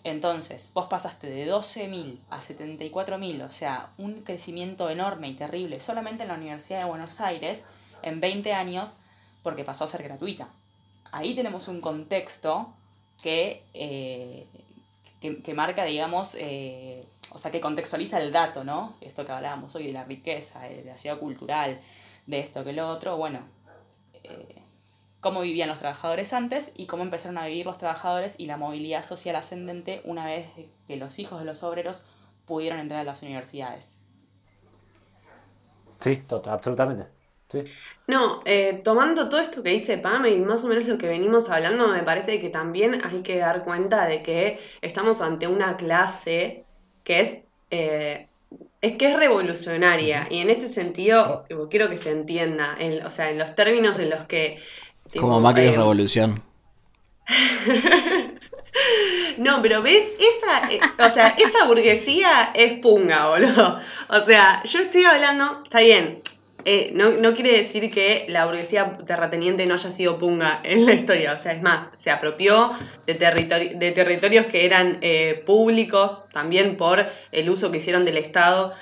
Entonces, 0.10 0.72
vos 0.74 0.86
pasaste 0.86 1.28
de 1.28 1.52
12.000 1.52 2.20
a 2.30 2.39
74.000, 2.39 3.46
o 3.46 3.52
sea, 3.52 3.89
un 3.98 4.22
crecimiento 4.22 4.89
enorme 4.89 5.28
y 5.28 5.34
terrible 5.34 5.82
solamente 5.82 6.24
en 6.24 6.30
la 6.30 6.36
Universidad 6.36 6.80
de 6.80 6.86
Buenos 6.86 7.20
Aires 7.20 7.65
en 8.04 8.22
20 8.22 8.54
años 8.54 9.00
porque 9.43 9.65
pasó 9.65 9.84
a 9.84 9.88
ser 9.89 10.04
gratuita. 10.04 10.48
Ahí 11.12 11.36
tenemos 11.36 11.67
un 11.67 11.82
contexto 11.82 12.74
que, 13.22 13.63
eh, 13.74 14.48
que, 15.20 15.54
marca, 15.54 15.84
digamos, 15.84 16.36
eh, 16.39 17.02
o 17.34 17.38
sea, 17.38 17.52
que 17.52 17.60
contextualiza 17.60 18.22
el 18.22 18.32
dato, 18.32 18.63
¿no? 18.63 18.96
Esto 19.02 19.26
que 19.26 19.34
hablábamos 19.34 19.76
hoy 19.76 19.88
de 19.88 19.93
la 19.93 20.06
riqueza, 20.06 20.62
de 20.62 20.86
la 20.86 20.98
ciudad 20.98 21.20
cultural, 21.20 21.82
de 22.28 22.39
esto 22.39 22.63
que 22.63 22.72
lo 22.72 22.88
otro, 22.88 23.17
bueno. 23.17 23.41
Eh, 24.24 24.62
cómo 25.19 25.41
vivían 25.41 25.69
los 25.69 25.80
trabajadores 25.80 26.34
antes 26.34 26.71
y 26.75 26.86
cómo 26.86 27.03
empezaron 27.03 27.38
a 27.38 27.47
vivir 27.47 27.65
los 27.65 27.77
trabajadores 27.77 28.36
y 28.38 28.45
la 28.45 28.58
movilidad 28.58 29.03
social 29.03 29.36
ascendente 29.36 30.01
una 30.03 30.25
vez 30.25 30.47
que 30.88 30.95
los 30.97 31.19
hijos 31.19 31.39
de 31.39 31.45
los 31.45 31.63
obreros 31.63 32.06
pudieron 32.45 32.80
entrar 32.80 33.01
a 33.01 33.03
las 33.03 33.21
universidades. 33.21 33.99
Sí, 35.99 36.17
total, 36.27 36.53
absolutamente. 36.53 37.06
Sí. 37.49 37.63
No, 38.08 38.41
eh, 38.45 38.82
tomando 38.84 39.30
todo 39.30 39.39
esto 39.39 39.63
que 39.63 39.69
dice 39.69 39.97
Pame 39.97 40.32
y 40.32 40.38
más 40.39 40.63
o 40.65 40.67
menos 40.67 40.86
lo 40.86 40.97
que 40.97 41.08
venimos 41.08 41.49
hablando, 41.49 41.88
me 41.88 42.03
parece 42.03 42.41
que 42.41 42.49
también 42.49 43.01
hay 43.06 43.21
que 43.21 43.38
dar 43.38 43.63
cuenta 43.63 44.06
de 44.06 44.21
que 44.21 44.60
estamos 44.82 45.21
ante 45.21 45.47
una 45.47 45.77
clase 45.77 46.65
que 47.06 47.21
es, 47.21 47.41
eh, 47.71 48.27
es 48.82 48.97
que 48.97 49.12
es 49.12 49.17
revolucionaria 49.17 50.27
y 50.30 50.39
en 50.39 50.49
este 50.49 50.67
sentido 50.67 51.45
quiero 51.69 51.89
que 51.89 51.95
se 51.95 52.12
entienda, 52.12 52.75
en, 52.80 53.06
o 53.06 53.10
sea, 53.10 53.30
en 53.30 53.39
los 53.39 53.56
términos 53.56 53.97
en 53.97 54.10
los 54.10 54.25
que 54.25 54.60
como 55.15 55.39
Macri 55.39 55.72
Revolución. 55.72 56.43
no, 59.38 59.62
pero 59.62 59.82
ves, 59.82 60.17
esa, 60.20 60.72
eh, 60.72 60.80
o 61.00 61.10
sea, 61.10 61.36
esa 61.38 61.65
burguesía 61.65 62.52
es 62.54 62.80
punga, 62.80 63.28
boludo. 63.28 63.80
O 64.10 64.26
sea, 64.26 64.63
yo 64.63 64.80
estoy 64.80 65.04
hablando, 65.04 65.62
está 65.63 65.82
bien, 65.82 66.22
eh, 66.65 66.91
no, 66.93 67.34
quiere 67.34 67.58
decir 67.58 67.89
que 67.91 68.26
la 68.28 68.46
burguesía 68.46 68.98
terrateniente 69.06 69.65
no 69.65 69.76
haya 69.76 69.91
sido 69.91 70.20
punga 70.20 70.60
en 70.63 70.86
la 70.86 70.93
historia. 70.93 71.34
O 71.34 71.39
sea, 71.39 71.54
es 71.54 71.62
más, 71.62 71.88
se 71.98 72.12
apropió 72.12 72.72
de, 73.06 73.13
de 73.13 73.91
territorios 73.91 74.46
que 74.48 74.65
eran 74.65 74.98
eh, 75.02 75.41
públicos, 75.46 76.26
también 76.34 76.76
por 76.76 77.06
el 77.32 77.50
uso 77.50 77.72
que 77.72 77.78
hicieron 77.78 78.04
del 78.06 78.17
Estado 78.17 78.74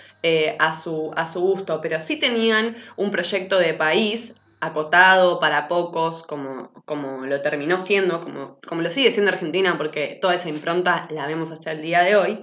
a, 0.58 0.74
su, 0.74 1.12
a 1.16 1.28
su 1.28 1.40
gusto, 1.40 1.82
pero 1.82 2.00
sí 2.00 2.16
tenían 2.16 2.76
un 2.96 3.12
proyecto 3.12 3.60
de 3.60 3.76
país 3.76 4.34
acotado 4.60 5.40
para 5.40 5.68
pocos, 5.68 6.24
como, 6.24 6.72
como 6.86 7.26
lo 7.26 7.42
terminó 7.42 7.86
siendo, 7.86 8.22
como, 8.22 8.60
como 8.68 8.82
lo 8.82 8.92
sigue 8.92 9.12
siendo 9.12 9.32
Argentina, 9.32 9.78
porque 9.78 10.18
toda 10.22 10.36
esa 10.36 10.50
impronta 10.50 11.08
la 11.12 11.28
vemos 11.28 11.52
hasta 11.52 11.72
el 11.72 11.82
día 11.82 12.02
de 12.02 12.16
hoy. 12.16 12.42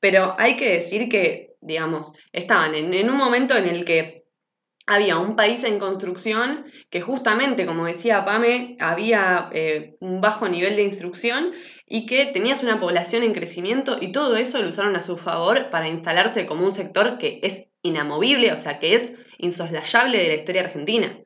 Pero 0.00 0.36
hay 0.38 0.56
que 0.56 0.70
decir 0.70 1.08
que, 1.08 1.54
digamos, 1.60 2.12
estaban 2.32 2.74
en, 2.74 2.94
en 2.94 3.10
un 3.10 3.16
momento 3.16 3.56
en 3.56 3.66
el 3.66 3.84
que 3.84 4.18
había 4.88 5.18
un 5.18 5.36
país 5.36 5.64
en 5.64 5.78
construcción 5.78 6.64
que 6.88 7.02
justamente, 7.02 7.66
como 7.66 7.84
decía 7.84 8.24
Pame, 8.24 8.76
había 8.80 9.50
eh, 9.52 9.96
un 10.00 10.22
bajo 10.22 10.48
nivel 10.48 10.76
de 10.76 10.82
instrucción 10.82 11.52
y 11.86 12.06
que 12.06 12.24
tenías 12.26 12.62
una 12.62 12.80
población 12.80 13.22
en 13.22 13.34
crecimiento 13.34 13.98
y 14.00 14.12
todo 14.12 14.36
eso 14.36 14.62
lo 14.62 14.70
usaron 14.70 14.96
a 14.96 15.02
su 15.02 15.18
favor 15.18 15.68
para 15.68 15.88
instalarse 15.88 16.46
como 16.46 16.64
un 16.64 16.72
sector 16.72 17.18
que 17.18 17.38
es 17.42 17.66
inamovible, 17.82 18.50
o 18.50 18.56
sea, 18.56 18.78
que 18.78 18.94
es 18.94 19.12
insoslayable 19.36 20.18
de 20.18 20.28
la 20.28 20.34
historia 20.34 20.62
argentina. 20.62 21.18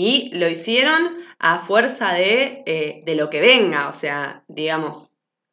Y 0.00 0.30
lo 0.32 0.48
hicieron 0.48 1.18
a 1.38 1.58
fuerza 1.58 2.14
de, 2.14 2.62
eh, 2.64 3.02
de 3.04 3.14
lo 3.14 3.28
que 3.28 3.40
venga, 3.40 3.88
o 3.90 3.92
sea, 3.92 4.44
digamos, 4.48 5.10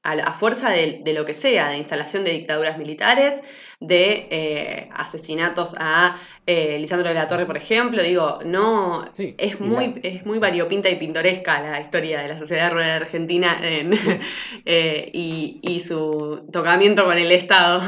a, 0.07 0.33
fuerza 0.33 0.69
de, 0.69 1.01
lo 1.13 1.25
que 1.25 1.33
sea, 1.33 1.67
de 1.67 1.77
instalación 1.77 2.23
de 2.23 2.31
dictaduras 2.31 2.77
militares, 2.77 3.41
de 3.81 4.27
eh, 4.31 4.89
asesinatos 4.93 5.75
a 5.77 6.17
eh, 6.45 6.77
Lisandro 6.79 7.09
de 7.09 7.15
la 7.15 7.27
Torre, 7.27 7.45
por 7.45 7.57
ejemplo. 7.57 8.01
Digo, 8.01 8.39
no, 8.45 9.09
es, 9.17 9.59
muy, 9.59 9.99
es 10.03 10.25
muy 10.25 10.39
variopinta 10.39 10.89
y 10.89 10.95
pintoresca 10.95 11.61
la 11.61 11.81
historia 11.81 12.21
de 12.21 12.29
la 12.29 12.39
sociedad 12.39 12.71
rural 12.71 13.01
argentina 13.01 13.59
eh, 13.61 15.11
y, 15.13 15.83
su 15.85 16.47
tocamiento 16.53 17.03
con 17.03 17.17
el 17.17 17.31
Estado. 17.31 17.81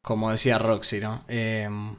Como 0.00 0.30
decía 0.30 0.58
Roxy, 0.58 1.00
¿no? 1.00 1.24
Em, 1.28 1.96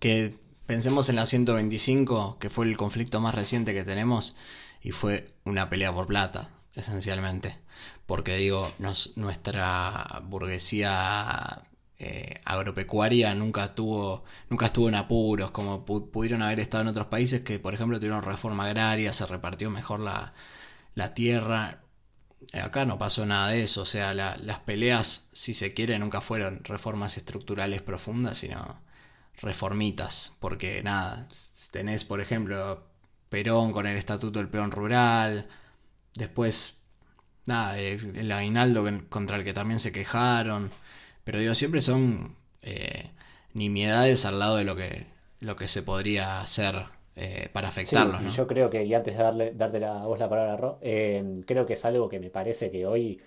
que 0.00 0.45
pensemos 0.66 1.08
en 1.08 1.16
la 1.16 1.26
125, 1.26 2.38
que 2.38 2.50
fue 2.50 2.66
el 2.66 2.76
conflicto 2.76 3.20
más 3.20 3.34
reciente 3.34 3.74
que 3.74 3.84
tenemos, 3.84 4.36
y 4.82 4.90
fue 4.92 5.34
una 5.44 5.70
pelea 5.70 5.92
por 5.92 6.06
plata 6.06 6.50
esencialmente. 6.74 7.58
Porque 8.06 8.36
digo, 8.36 8.72
nuestra 9.16 10.22
burguesía 10.24 11.64
eh, 11.98 12.40
agropecuaria 12.44 13.34
nunca 13.34 13.72
tuvo, 13.74 14.24
nunca 14.50 14.66
estuvo 14.66 14.88
en 14.88 14.94
apuros, 14.96 15.50
como 15.50 15.84
pudieron 15.84 16.42
haber 16.42 16.60
estado 16.60 16.82
en 16.82 16.88
otros 16.88 17.08
países 17.08 17.40
que, 17.42 17.58
por 17.58 17.74
ejemplo, 17.74 17.98
tuvieron 17.98 18.22
reforma 18.22 18.66
agraria, 18.66 19.12
se 19.12 19.26
repartió 19.26 19.70
mejor 19.70 20.00
la, 20.00 20.34
la 20.94 21.14
tierra. 21.14 21.82
Eh, 22.52 22.60
acá 22.60 22.84
no 22.84 22.98
pasó 22.98 23.26
nada 23.26 23.50
de 23.50 23.62
eso, 23.62 23.82
o 23.82 23.86
sea, 23.86 24.14
las 24.14 24.58
peleas, 24.60 25.30
si 25.32 25.54
se 25.54 25.74
quiere, 25.74 25.98
nunca 25.98 26.20
fueron 26.20 26.62
reformas 26.64 27.16
estructurales 27.16 27.82
profundas, 27.82 28.38
sino 28.38 28.80
reformitas, 29.40 30.36
porque 30.40 30.82
nada, 30.82 31.28
tenés, 31.70 32.04
por 32.04 32.20
ejemplo, 32.20 32.82
Perón 33.28 33.72
con 33.72 33.86
el 33.86 33.96
Estatuto 33.96 34.38
del 34.38 34.48
Peón 34.48 34.70
Rural, 34.70 35.48
Después, 36.16 36.82
nada, 37.44 37.78
el 37.78 38.32
aguinaldo 38.32 38.84
contra 39.08 39.36
el 39.36 39.44
que 39.44 39.52
también 39.52 39.78
se 39.78 39.92
quejaron. 39.92 40.70
Pero 41.24 41.38
digo, 41.38 41.54
siempre 41.54 41.80
son 41.80 42.36
eh, 42.62 43.10
nimiedades 43.52 44.24
al 44.24 44.38
lado 44.38 44.56
de 44.56 44.64
lo 44.64 44.76
que, 44.76 45.06
lo 45.40 45.56
que 45.56 45.68
se 45.68 45.82
podría 45.82 46.40
hacer 46.40 46.74
eh, 47.16 47.50
para 47.52 47.68
afectarlos. 47.68 48.34
Yo 48.34 48.46
creo 48.46 48.70
que, 48.70 48.84
y 48.84 48.94
antes 48.94 49.16
de 49.16 49.22
darle, 49.22 49.52
darte 49.54 49.78
la, 49.78 50.02
a 50.02 50.06
vos 50.06 50.18
la 50.18 50.28
palabra, 50.28 50.56
Ro, 50.56 50.78
eh, 50.80 51.42
creo 51.46 51.66
que 51.66 51.74
es 51.74 51.84
algo 51.84 52.08
que 52.08 52.18
me 52.18 52.30
parece 52.30 52.70
que 52.70 52.86
hoy, 52.86 53.20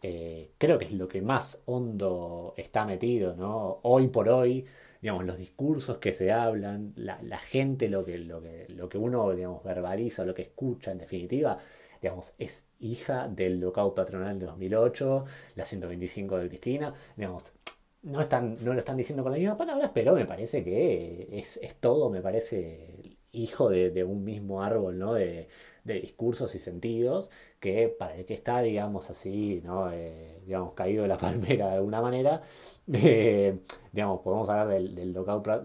creo 0.00 0.78
que 0.78 0.84
es 0.84 0.92
lo 0.92 1.08
que 1.08 1.22
más 1.22 1.62
hondo 1.64 2.54
está 2.56 2.84
metido, 2.84 3.34
¿no? 3.34 3.80
Hoy 3.82 4.08
por 4.08 4.28
hoy, 4.28 4.66
digamos, 5.00 5.24
los 5.24 5.38
discursos 5.38 5.98
que 5.98 6.12
se 6.12 6.32
hablan, 6.32 6.92
la, 6.96 7.38
gente, 7.38 7.88
lo 7.88 8.04
que, 8.04 8.18
lo, 8.18 8.42
que, 8.42 8.66
lo 8.68 8.88
que 8.88 8.98
uno, 8.98 9.30
digamos, 9.32 9.64
verbaliza, 9.64 10.24
lo 10.24 10.34
que 10.34 10.42
escucha, 10.42 10.92
en 10.92 10.98
definitiva, 10.98 11.58
digamos, 12.02 12.32
es 12.38 12.66
hija 12.78 13.28
del 13.28 13.60
lockout 13.60 13.94
patronal 13.94 14.38
de 14.38 14.46
2008, 14.46 15.24
la 15.56 15.64
125 15.64 16.38
de 16.38 16.48
Cristina, 16.48 16.94
digamos, 17.16 17.54
no, 18.02 18.20
están, 18.20 18.56
no 18.62 18.72
lo 18.72 18.78
están 18.78 18.96
diciendo 18.96 19.22
con 19.22 19.32
las 19.32 19.38
mismas 19.38 19.58
palabras, 19.58 19.90
pero 19.92 20.14
me 20.14 20.24
parece 20.24 20.64
que 20.64 21.28
es, 21.32 21.60
todo, 21.80 22.10
me 22.10 22.20
parece 22.20 23.18
hijo 23.32 23.68
de, 23.68 24.04
un 24.04 24.24
mismo 24.24 24.62
árbol, 24.62 24.98
¿no? 24.98 25.14
De, 25.14 25.48
discursos 25.84 26.54
y 26.54 26.58
sentidos, 26.58 27.30
que 27.60 27.88
para 27.88 28.16
el 28.16 28.26
que 28.26 28.34
está, 28.34 28.60
digamos 28.62 29.10
así, 29.10 29.60
¿no? 29.64 29.90
Eh, 29.92 30.40
digamos, 30.44 30.72
caído 30.74 31.02
de 31.02 31.08
la 31.08 31.18
palmera 31.18 31.68
de 31.68 31.74
alguna 31.74 32.00
manera, 32.02 32.42
eh, 32.92 33.58
digamos, 33.92 34.20
podemos 34.20 34.48
hablar 34.48 34.68
del, 34.68 34.94
del 34.94 35.14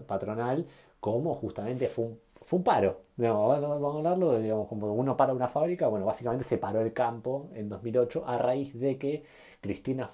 patronal 0.06 0.66
como 1.00 1.34
justamente 1.34 1.88
fue 1.88 2.06
un 2.06 2.26
fue 2.46 2.58
un 2.58 2.64
paro. 2.64 3.02
vamos 3.16 3.94
a 3.94 3.98
hablarlo, 3.98 4.38
digamos, 4.40 4.68
como 4.68 4.92
uno 4.94 5.16
para 5.16 5.32
una 5.34 5.48
fábrica, 5.48 5.88
bueno, 5.88 6.06
básicamente 6.06 6.44
se 6.44 6.58
paró 6.58 6.80
el 6.80 6.92
campo 6.92 7.50
en 7.54 7.68
2008 7.68 8.24
a 8.26 8.38
raíz 8.38 8.78
de 8.78 8.98
que 8.98 9.24
Cristina, 9.60 10.08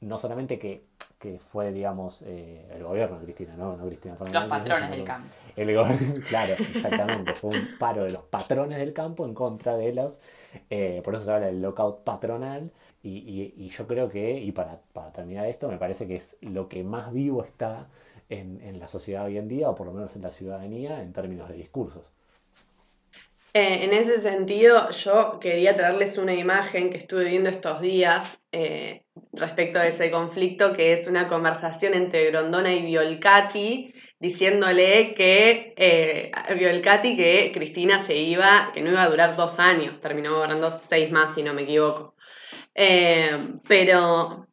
no 0.00 0.18
solamente 0.18 0.58
que, 0.58 0.86
que 1.18 1.38
fue, 1.38 1.72
digamos, 1.72 2.22
eh, 2.22 2.66
el 2.74 2.84
gobierno 2.84 3.18
de 3.18 3.24
Cristina, 3.24 3.54
¿no? 3.56 3.76
no 3.76 3.86
Cristina 3.86 4.16
Los 4.32 4.44
patrones 4.44 4.90
del 4.90 5.04
campo. 5.04 5.28
claro, 6.28 6.54
exactamente, 6.74 7.34
fue 7.34 7.50
un 7.50 7.78
paro 7.78 8.04
de 8.04 8.10
los 8.10 8.22
patrones 8.22 8.78
del 8.78 8.92
campo 8.92 9.24
en 9.24 9.34
contra 9.34 9.76
de 9.76 9.92
los, 9.92 10.20
eh, 10.70 11.00
por 11.04 11.14
eso 11.14 11.24
se 11.24 11.32
habla 11.32 11.46
del 11.46 11.60
lockout 11.60 12.04
patronal, 12.04 12.70
y, 13.02 13.54
y, 13.56 13.68
yo 13.68 13.86
creo 13.86 14.08
que, 14.08 14.38
y 14.38 14.52
para, 14.52 14.80
para 14.92 15.12
terminar 15.12 15.46
esto, 15.46 15.68
me 15.68 15.78
parece 15.78 16.06
que 16.06 16.16
es 16.16 16.36
lo 16.42 16.68
que 16.68 16.82
más 16.82 17.12
vivo 17.12 17.44
está 17.44 17.86
en, 18.28 18.78
la 18.78 18.86
sociedad 18.86 19.24
hoy 19.24 19.38
en 19.38 19.48
día, 19.48 19.70
o 19.70 19.74
por 19.74 19.86
lo 19.86 19.92
menos 19.92 20.14
en 20.16 20.22
la 20.22 20.30
ciudadanía, 20.30 21.02
en 21.02 21.12
términos 21.12 21.48
de 21.48 21.54
discursos. 21.54 22.02
Eh, 23.54 23.84
en 23.84 23.94
ese 23.94 24.20
sentido, 24.20 24.90
yo 24.90 25.38
quería 25.40 25.74
traerles 25.74 26.18
una 26.18 26.34
imagen 26.34 26.90
que 26.90 26.98
estuve 26.98 27.24
viendo 27.24 27.48
estos 27.48 27.80
días 27.80 28.38
eh, 28.52 29.04
respecto 29.32 29.78
a 29.78 29.86
ese 29.86 30.10
conflicto, 30.10 30.72
que 30.72 30.92
es 30.92 31.06
una 31.06 31.28
conversación 31.28 31.94
entre 31.94 32.30
Grondona 32.30 32.74
y 32.74 32.84
Violcati, 32.84 33.94
diciéndole 34.20 35.14
que 35.14 35.74
eh, 35.76 36.30
Violcati 36.56 37.16
que 37.16 37.50
Cristina 37.54 37.98
se 38.04 38.16
iba, 38.16 38.70
que 38.74 38.82
no 38.82 38.90
iba 38.90 39.02
a 39.02 39.10
durar 39.10 39.34
dos 39.36 39.58
años, 39.58 40.00
terminó 40.00 40.34
gobernando 40.34 40.70
seis 40.70 41.10
más, 41.10 41.34
si 41.34 41.42
no 41.42 41.54
me 41.54 41.62
equivoco. 41.62 42.14
pero, 43.66 44.48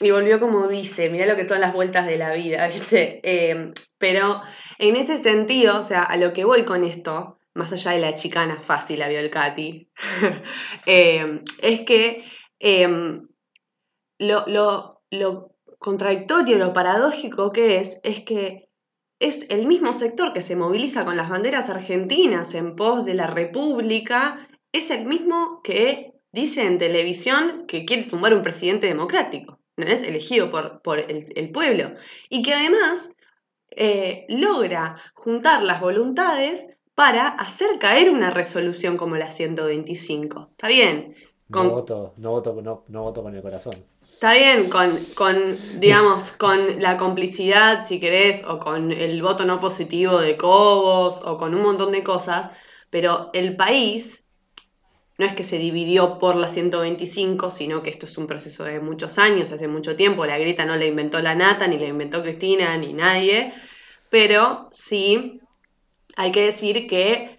y 0.00 0.10
volvió 0.12 0.38
como 0.38 0.68
dice, 0.68 1.10
mira 1.10 1.26
lo 1.26 1.36
que 1.36 1.48
son 1.48 1.60
las 1.60 1.72
vueltas 1.72 2.06
de 2.06 2.16
la 2.16 2.32
vida, 2.32 2.68
¿viste? 2.72 3.20
Eh, 3.24 3.72
pero 3.98 4.40
en 4.78 4.96
ese 4.96 5.18
sentido, 5.18 5.80
o 5.80 5.84
sea, 5.84 6.02
a 6.02 6.16
lo 6.16 6.32
que 6.32 6.44
voy 6.44 6.64
con 6.64 6.84
esto, 6.84 7.37
más 7.58 7.72
allá 7.72 7.92
de 7.92 8.00
la 8.00 8.14
chicana 8.14 8.62
fácil, 8.62 9.00
la 9.00 9.08
vio 9.08 9.20
eh, 10.86 11.42
es 11.60 11.80
que 11.80 12.24
em, 12.58 13.28
lo, 14.18 14.46
lo, 14.46 15.02
lo 15.10 15.54
contradictorio, 15.78 16.56
lo 16.58 16.72
paradójico 16.72 17.52
que 17.52 17.80
es, 17.80 18.00
es 18.02 18.20
que 18.20 18.68
es 19.20 19.46
el 19.50 19.66
mismo 19.66 19.98
sector 19.98 20.32
que 20.32 20.42
se 20.42 20.56
moviliza 20.56 21.04
con 21.04 21.16
las 21.16 21.28
banderas 21.28 21.68
argentinas 21.68 22.54
en 22.54 22.76
pos 22.76 23.04
de 23.04 23.14
la 23.14 23.26
República, 23.26 24.48
es 24.72 24.90
el 24.90 25.04
mismo 25.04 25.60
que 25.62 26.12
dice 26.32 26.62
en 26.62 26.78
televisión 26.78 27.66
que 27.66 27.84
quiere 27.84 28.04
tumbar 28.04 28.34
un 28.34 28.42
presidente 28.42 28.86
democrático 28.86 29.58
es 29.86 30.02
elegido 30.02 30.50
por, 30.50 30.82
por 30.82 30.98
el, 30.98 31.50
pueblo, 31.50 31.94
y 32.28 32.42
que 32.42 32.54
además 32.54 33.12
eh, 33.70 34.26
logra 34.28 35.00
juntar 35.14 35.62
las 35.62 35.80
voluntades 35.80 36.76
para 36.98 37.28
hacer 37.28 37.78
caer 37.78 38.10
una 38.10 38.30
resolución 38.30 38.96
como 38.96 39.14
la 39.14 39.30
125. 39.30 40.48
¿Está 40.50 40.66
bien? 40.66 41.14
No, 41.48 41.70
voto, 41.70 42.12
no, 42.16 42.32
voto, 42.32 42.60
no, 42.60 42.82
no 42.88 43.02
voto 43.04 43.22
con 43.22 43.36
el 43.36 43.40
corazón. 43.40 43.74
Está 44.02 44.34
bien, 44.34 44.68
con, 44.68 44.90
con, 45.14 45.56
digamos, 45.78 46.32
con 46.38 46.80
la 46.80 46.96
complicidad, 46.96 47.86
si 47.86 48.00
querés, 48.00 48.42
o 48.44 48.58
con 48.58 48.90
el 48.90 49.22
voto 49.22 49.44
no 49.44 49.60
positivo 49.60 50.18
de 50.18 50.36
Cobos, 50.36 51.22
o 51.24 51.38
con 51.38 51.54
un 51.54 51.62
montón 51.62 51.92
de 51.92 52.02
cosas, 52.02 52.50
pero 52.90 53.30
el 53.32 53.54
país 53.54 54.24
no 55.18 55.24
es 55.24 55.34
que 55.34 55.44
se 55.44 55.58
dividió 55.58 56.18
por 56.18 56.34
la 56.34 56.48
125, 56.48 57.52
sino 57.52 57.80
que 57.80 57.90
esto 57.90 58.06
es 58.06 58.18
un 58.18 58.26
proceso 58.26 58.64
de 58.64 58.80
muchos 58.80 59.20
años, 59.20 59.52
hace 59.52 59.68
mucho 59.68 59.94
tiempo. 59.94 60.26
La 60.26 60.36
grita 60.36 60.64
no 60.64 60.74
la 60.74 60.86
inventó 60.86 61.22
la 61.22 61.36
nata, 61.36 61.68
ni 61.68 61.78
la 61.78 61.86
inventó 61.86 62.22
Cristina, 62.22 62.76
ni 62.76 62.92
nadie. 62.92 63.54
Pero 64.10 64.68
sí 64.72 65.40
hay 66.18 66.32
que 66.32 66.46
decir 66.46 66.88
que 66.88 67.38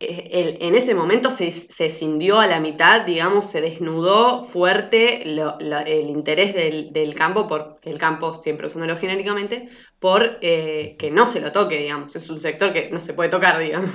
eh, 0.00 0.58
en 0.60 0.74
ese 0.74 0.96
momento 0.96 1.30
se, 1.30 1.52
se, 1.52 1.90
cindió 1.90 2.40
a 2.40 2.48
la 2.48 2.58
mitad, 2.58 3.06
digamos, 3.06 3.48
se 3.48 3.60
desnudó 3.60 4.44
fuerte 4.44 5.22
el 5.22 6.10
interés 6.10 6.52
del, 6.92 7.14
campo, 7.14 7.46
por 7.46 7.78
el 7.82 7.98
campo, 7.98 8.34
siempre 8.34 8.66
usándolo 8.66 8.96
genéricamente, 8.96 9.68
por 10.00 10.38
eh, 10.42 10.96
que 10.98 11.12
no 11.12 11.26
se 11.26 11.40
lo 11.40 11.52
toque, 11.52 11.78
digamos. 11.78 12.16
Es 12.16 12.28
un 12.28 12.40
sector 12.40 12.72
que 12.72 12.90
no 12.90 13.00
se 13.00 13.14
puede 13.14 13.30
tocar, 13.30 13.60
digamos. 13.60 13.92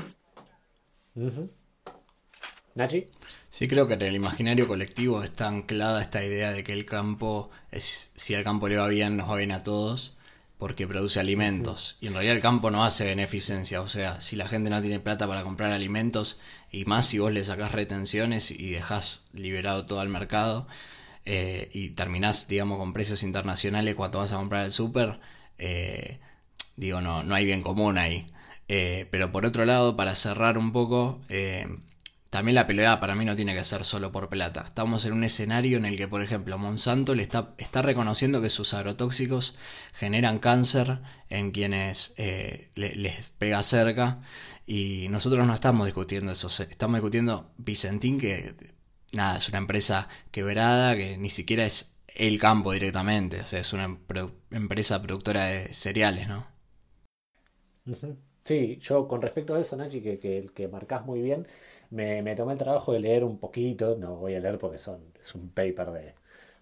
Nachi. 2.75 3.09
Sí, 3.49 3.67
creo 3.67 3.85
que 3.85 3.95
en 3.95 4.01
el 4.03 4.15
imaginario 4.15 4.65
colectivo 4.65 5.21
está 5.21 5.49
anclada 5.49 6.01
esta 6.01 6.23
idea 6.23 6.53
de 6.53 6.63
que 6.63 6.71
el 6.71 6.85
campo, 6.85 7.49
es, 7.69 8.13
si 8.15 8.33
al 8.33 8.45
campo 8.45 8.69
le 8.69 8.77
va 8.77 8.87
bien, 8.87 9.17
nos 9.17 9.29
va 9.29 9.35
bien 9.35 9.51
a 9.51 9.61
todos. 9.61 10.17
Porque 10.61 10.87
produce 10.87 11.19
alimentos. 11.19 11.97
Y 12.01 12.05
en 12.05 12.13
realidad 12.13 12.35
el 12.35 12.41
campo 12.43 12.69
no 12.69 12.83
hace 12.83 13.05
beneficencia. 13.05 13.81
O 13.81 13.87
sea, 13.87 14.21
si 14.21 14.35
la 14.35 14.47
gente 14.47 14.69
no 14.69 14.79
tiene 14.79 14.99
plata 14.99 15.27
para 15.27 15.41
comprar 15.41 15.71
alimentos, 15.71 16.39
y 16.71 16.85
más 16.85 17.07
si 17.07 17.17
vos 17.17 17.31
le 17.33 17.43
sacás 17.43 17.71
retenciones 17.71 18.51
y 18.51 18.69
dejás 18.69 19.31
liberado 19.33 19.87
todo 19.87 20.03
el 20.03 20.09
mercado, 20.09 20.67
eh, 21.25 21.67
y 21.73 21.89
terminás, 21.95 22.47
digamos, 22.47 22.77
con 22.77 22.93
precios 22.93 23.23
internacionales 23.23 23.95
cuando 23.95 24.19
vas 24.19 24.33
a 24.33 24.35
comprar 24.35 24.65
el 24.65 24.71
súper, 24.71 25.19
eh, 25.57 26.19
digo, 26.75 27.01
no, 27.01 27.23
no 27.23 27.33
hay 27.33 27.45
bien 27.45 27.63
común 27.63 27.97
ahí. 27.97 28.31
Eh, 28.67 29.07
pero 29.09 29.31
por 29.31 29.47
otro 29.47 29.65
lado, 29.65 29.97
para 29.97 30.13
cerrar 30.13 30.59
un 30.59 30.73
poco, 30.73 31.21
también 32.31 32.55
la 32.55 32.65
pelea 32.65 32.99
para 32.99 33.13
mí 33.13 33.25
no 33.25 33.35
tiene 33.35 33.53
que 33.53 33.63
ser 33.65 33.85
solo 33.85 34.11
por 34.11 34.29
plata. 34.29 34.63
Estamos 34.65 35.05
en 35.05 35.13
un 35.13 35.23
escenario 35.23 35.77
en 35.77 35.85
el 35.85 35.97
que, 35.97 36.07
por 36.07 36.23
ejemplo, 36.23 36.57
Monsanto 36.57 37.13
le 37.13 37.23
está, 37.23 37.53
está 37.59 37.81
reconociendo 37.83 38.41
que 38.41 38.49
sus 38.49 38.73
agrotóxicos 38.73 39.55
generan 39.93 40.39
cáncer 40.39 41.01
en 41.29 41.51
quienes 41.51 42.15
les 42.75 43.29
pega 43.37 43.61
cerca. 43.63 44.21
Y 44.65 45.07
nosotros 45.09 45.45
no 45.45 45.53
estamos 45.53 45.85
discutiendo 45.85 46.31
eso. 46.31 46.47
Estamos 46.47 46.95
discutiendo 46.95 47.51
Vicentín, 47.57 48.17
que 48.17 48.55
nada, 49.11 49.37
es 49.37 49.49
una 49.49 49.57
empresa 49.57 50.07
quebrada 50.31 50.95
que 50.95 51.17
ni 51.17 51.29
siquiera 51.29 51.65
es 51.65 52.01
el 52.15 52.39
campo 52.39 52.71
directamente, 52.71 53.41
o 53.41 53.45
sea, 53.45 53.59
es 53.59 53.73
una 53.73 53.99
empresa 54.51 55.01
productora 55.01 55.45
de 55.45 55.73
cereales, 55.73 56.27
¿no? 56.27 56.47
Sí, 58.43 58.77
yo 58.81 59.07
con 59.07 59.21
respecto 59.21 59.55
a 59.55 59.59
eso, 59.59 59.75
Nachi, 59.75 60.01
que, 60.01 60.19
que, 60.19 60.49
que 60.53 60.67
marcás 60.67 61.05
muy 61.05 61.21
bien, 61.21 61.47
me, 61.91 62.21
me, 62.23 62.35
tomé 62.35 62.53
el 62.53 62.59
trabajo 62.59 62.93
de 62.93 62.99
leer 62.99 63.23
un 63.23 63.37
poquito, 63.39 63.95
no 63.97 64.15
voy 64.17 64.35
a 64.35 64.39
leer 64.39 64.57
porque 64.57 64.77
son, 64.77 65.01
es 65.19 65.35
un 65.35 65.49
paper 65.49 65.91
de 65.91 66.15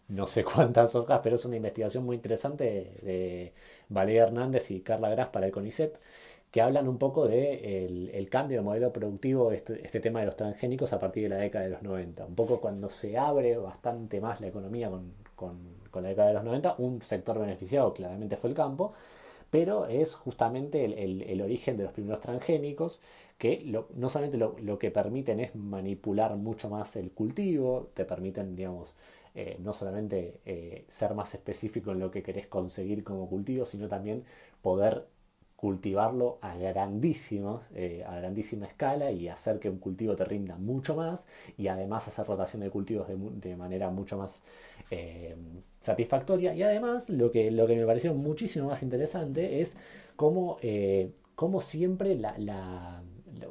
no 0.10 0.28
sé 0.28 0.44
cuántas 0.46 0.96
hojas, 0.96 1.22
pero 1.24 1.36
es 1.36 1.46
una 1.46 1.56
investigación 1.56 2.06
muy 2.06 2.16
interesante 2.18 2.66
de 3.02 3.54
Valeria 3.90 4.24
Hernández 4.24 4.72
y 4.72 4.82
Carla 4.82 5.10
Gras 5.10 5.30
para 5.30 5.46
el 5.46 5.52
CONICET 5.52 6.00
que 6.52 6.62
hablan 6.62 6.88
un 6.88 6.98
poco 6.98 7.28
de 7.28 7.86
el, 8.14 8.30
cambio 8.30 8.58
de 8.58 8.64
modelo 8.64 8.92
productivo, 8.92 9.52
este, 9.52 9.86
este, 9.86 10.00
tema 10.00 10.20
de 10.22 10.26
los 10.28 10.36
transgénicos 10.36 10.94
a 10.94 11.00
partir 11.00 11.24
de 11.24 11.30
la 11.30 11.38
década 11.38 11.66
de 11.66 11.72
los 11.72 11.84
90. 11.84 12.26
Un 12.26 12.36
poco 12.36 12.60
cuando 12.60 12.90
se 12.90 13.18
abre 13.18 13.58
bastante 13.58 14.20
más 14.20 14.42
la 14.42 14.48
economía 14.48 14.90
con, 14.90 15.14
con, 15.36 16.04
la 16.04 16.10
década 16.10 16.30
de 16.30 16.34
los 16.36 16.44
90, 16.44 16.76
un 16.80 17.02
sector 17.02 17.40
beneficiado 17.40 17.94
claramente 17.94 18.36
fue 18.38 18.50
el 18.50 18.56
campo, 18.56 18.94
pero 19.52 19.88
es 19.88 20.16
justamente 20.16 20.86
el, 20.86 21.22
el, 21.24 21.42
origen 21.42 21.78
de 21.78 21.84
los 21.84 21.94
primeros 21.94 22.20
transgénicos 22.22 23.00
que 23.40 23.64
no 23.96 24.10
solamente 24.10 24.38
lo, 24.38 24.80
que 24.80 24.92
permiten 24.92 25.40
es 25.40 25.56
manipular 25.56 26.36
mucho 26.36 26.70
más 26.70 26.98
el 26.98 27.12
cultivo, 27.12 27.90
te 27.94 28.04
permiten, 28.04 28.54
digamos, 28.56 28.94
eh, 29.34 29.58
no 29.62 29.72
solamente 29.72 30.42
eh, 30.46 30.84
ser 30.90 31.14
más 31.14 31.34
específico 31.34 31.92
en 31.92 32.00
lo 32.00 32.12
que 32.12 32.22
querés 32.22 32.48
conseguir 32.48 33.02
como 33.06 33.30
cultivo, 33.30 33.66
sino 33.66 33.88
también 33.88 34.26
poder 34.62 35.08
cultivarlo 35.56 36.38
a 36.42 36.58
grandísimos, 36.58 37.62
eh, 37.76 38.04
a 38.06 38.18
grandísima 38.18 38.66
escala 38.66 39.12
y 39.12 39.30
hacer 39.30 39.60
que 39.60 39.70
un 39.70 39.80
cultivo 39.80 40.18
te 40.18 40.26
rinda 40.26 40.58
mucho 40.58 40.96
más 40.96 41.30
y 41.58 41.68
además 41.70 42.10
hacer 42.10 42.28
rotación 42.28 42.62
de 42.62 42.70
cultivos 42.70 43.08
de, 43.08 43.56
manera 43.56 43.90
mucho 43.90 44.18
más 44.18 44.42
satisfactoria. 45.80 46.54
Y 46.54 46.64
además 46.64 47.10
lo 47.10 47.32
que, 47.32 47.52
lo 47.52 47.68
que 47.68 47.78
me 47.78 47.86
pareció 47.86 48.14
muchísimo 48.14 48.68
más 48.68 48.84
interesante 48.84 49.62
es 49.62 49.78
cómo, 50.18 50.58
eh, 50.62 51.14
siempre 51.62 52.16
la, 52.16 53.02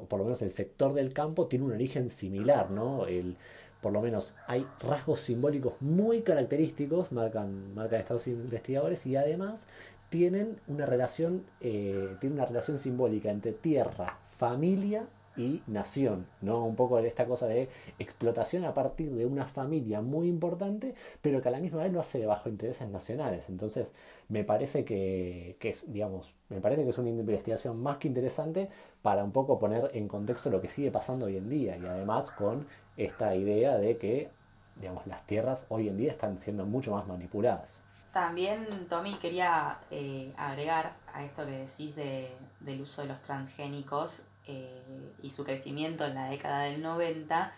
por 0.09 0.19
lo 0.19 0.25
menos 0.25 0.43
el 0.43 0.51
sector 0.51 0.95
del 0.95 1.13
campo 1.13 1.47
tiene 1.47 1.65
un 1.65 1.73
origen 1.73 2.09
similar, 2.09 2.71
¿no? 2.71 3.07
El, 3.07 3.37
por 3.81 3.93
lo 3.93 4.01
menos 4.01 4.35
hay 4.47 4.67
rasgos 4.81 5.21
simbólicos 5.21 5.75
muy 5.81 6.23
característicos, 6.23 7.13
marcan, 7.13 7.75
marcan 7.75 8.01
estos 8.01 8.27
investigadores, 8.27 9.07
y 9.07 9.17
además 9.17 9.67
tienen 10.09 10.57
una 10.67 10.87
relación, 10.87 11.45
eh, 11.61 12.17
una 12.23 12.47
relación 12.47 12.79
simbólica 12.79 13.31
entre 13.31 13.53
tierra, 13.53 14.19
familia 14.39 15.07
y 15.39 15.63
nación, 15.67 16.27
¿no? 16.43 16.65
Un 16.65 16.77
poco 16.77 17.01
de 17.01 17.09
esta 17.09 17.25
cosa 17.25 17.47
de 17.47 17.69
explotación 17.99 18.65
a 18.65 18.75
partir 18.75 19.11
de 19.13 19.25
una 19.25 19.47
familia 19.47 20.03
muy 20.03 20.29
importante, 20.29 20.95
pero 21.23 21.41
que 21.41 21.49
a 21.49 21.53
la 21.53 21.61
misma 21.61 21.85
vez 21.85 21.93
lo 21.93 22.01
hace 22.01 22.27
bajo 22.27 22.49
intereses 22.49 22.89
nacionales. 22.89 23.49
Entonces, 23.49 23.95
me 24.29 24.45
parece 24.45 24.85
que, 24.85 25.57
que, 25.61 25.71
es, 25.71 25.91
digamos, 25.91 26.35
me 26.49 26.61
parece 26.61 26.83
que 26.83 26.91
es 26.91 26.99
una 26.99 27.09
investigación 27.09 27.81
más 27.81 27.99
que 27.99 28.09
interesante 28.09 28.69
para 29.01 29.25
un 29.25 29.33
poco 29.33 29.59
poner 29.59 29.91
en 29.95 30.09
contexto 30.09 30.51
lo 30.51 30.61
que 30.61 30.69
sigue 30.69 30.91
pasando 30.91 31.27
hoy 31.27 31.37
en 31.37 31.49
día 31.49 31.79
y 31.79 31.87
además 31.87 32.31
con 32.33 32.67
esta 32.97 33.35
idea 33.35 33.79
de 33.79 33.97
que, 33.97 34.31
digamos, 34.77 35.07
las 35.07 35.25
tierras 35.27 35.67
hoy 35.69 35.89
en 35.89 35.97
día 35.97 36.11
están 36.11 36.39
siendo 36.39 36.67
mucho 36.67 36.91
más 36.91 37.07
manipuladas. 37.07 37.81
También, 38.13 38.89
Tommy, 38.89 39.15
quería 39.15 39.79
eh, 39.91 40.33
agregar 40.37 40.95
a 41.13 41.23
esto 41.23 41.45
que 41.45 41.53
decís 41.53 41.95
de, 41.95 42.35
del 42.61 42.81
uso 42.81 43.03
de 43.03 43.09
los 43.09 43.21
transgénicos 43.23 44.27
eh, 44.49 45.13
y 45.23 45.31
su 45.31 45.45
crecimiento 45.45 46.05
en 46.05 46.15
la 46.15 46.31
década 46.31 46.63
del 46.63 46.83
90, 46.83 47.53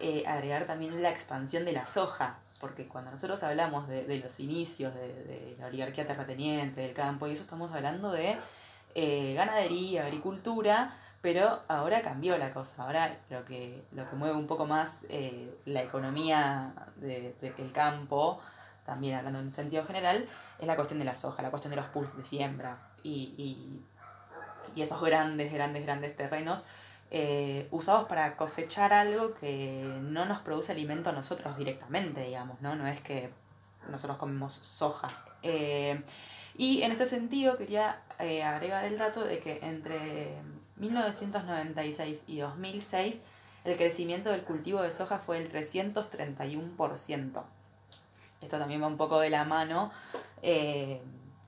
eh, 0.00 0.24
agregar 0.26 0.66
también 0.66 1.02
la 1.02 1.08
expansión 1.08 1.64
de 1.64 1.72
la 1.72 1.86
soja, 1.86 2.38
porque 2.60 2.86
cuando 2.86 3.10
nosotros 3.10 3.42
hablamos 3.42 3.88
de, 3.88 4.18
los 4.18 4.38
inicios 4.40 4.94
de, 4.94 5.56
la 5.58 5.66
oligarquía 5.66 6.06
terrateniente, 6.06 6.82
del 6.82 6.92
campo, 6.92 7.26
y 7.26 7.32
eso 7.32 7.42
estamos 7.42 7.72
hablando 7.72 8.12
de 8.12 8.36
ganadería, 9.34 10.04
agricultura, 10.04 10.94
pero 11.22 11.62
ahora 11.68 12.02
cambió 12.02 12.36
la 12.36 12.52
cosa, 12.52 12.84
ahora 12.84 13.18
lo 13.30 13.44
que, 13.44 13.82
lo 13.92 14.08
que 14.08 14.16
mueve 14.16 14.34
un 14.34 14.46
poco 14.46 14.66
más 14.66 15.06
la 15.64 15.82
economía 15.82 16.74
del 16.96 17.72
campo, 17.72 18.40
también 18.84 19.16
hablando 19.16 19.38
en 19.38 19.46
un 19.46 19.50
sentido 19.50 19.84
general, 19.84 20.28
es 20.58 20.66
la 20.66 20.76
cuestión 20.76 20.98
de 20.98 21.04
la 21.04 21.14
soja, 21.14 21.42
la 21.42 21.50
cuestión 21.50 21.70
de 21.70 21.76
los 21.76 21.86
pools 21.86 22.16
de 22.16 22.24
siembra 22.24 22.78
y, 23.02 23.80
y 24.74 24.82
esos 24.82 25.00
grandes, 25.00 25.52
grandes, 25.52 25.84
grandes 25.84 26.16
terrenos 26.16 26.64
eh, 27.14 27.68
usados 27.70 28.08
para 28.08 28.38
cosechar 28.38 28.94
algo 28.94 29.34
que 29.34 29.84
no 30.00 30.24
nos 30.24 30.38
produce 30.38 30.72
alimento 30.72 31.10
a 31.10 31.12
nosotros 31.12 31.58
directamente, 31.58 32.22
digamos, 32.22 32.58
¿no? 32.62 32.74
No 32.74 32.86
es 32.86 33.02
que 33.02 33.28
nosotros 33.90 34.16
comemos 34.16 34.54
soja. 34.54 35.10
Eh, 35.42 36.02
y 36.56 36.80
en 36.80 36.90
este 36.90 37.04
sentido 37.04 37.58
quería 37.58 38.00
eh, 38.18 38.42
agregar 38.42 38.86
el 38.86 38.96
dato 38.96 39.24
de 39.24 39.40
que 39.40 39.58
entre 39.60 40.36
1996 40.76 42.24
y 42.28 42.38
2006 42.38 43.18
el 43.64 43.76
crecimiento 43.76 44.30
del 44.30 44.44
cultivo 44.44 44.80
de 44.80 44.90
soja 44.90 45.18
fue 45.18 45.38
del 45.38 45.52
331%. 45.52 47.42
Esto 48.40 48.58
también 48.58 48.82
va 48.82 48.86
un 48.86 48.96
poco 48.96 49.20
de 49.20 49.28
la 49.28 49.44
mano, 49.44 49.92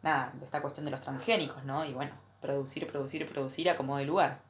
nada, 0.02 0.30
de 0.34 0.44
esta 0.44 0.60
cuestión 0.60 0.84
de 0.84 0.90
los 0.90 1.00
transgénicos, 1.00 1.64
¿no? 1.64 1.86
Y 1.86 1.94
bueno, 1.94 2.12
producir, 2.45 2.86
producir, 2.86 3.26
producir 3.26 3.70
a 3.70 3.76
como 3.76 3.97
de 3.97 4.05
lugar. 4.05 4.42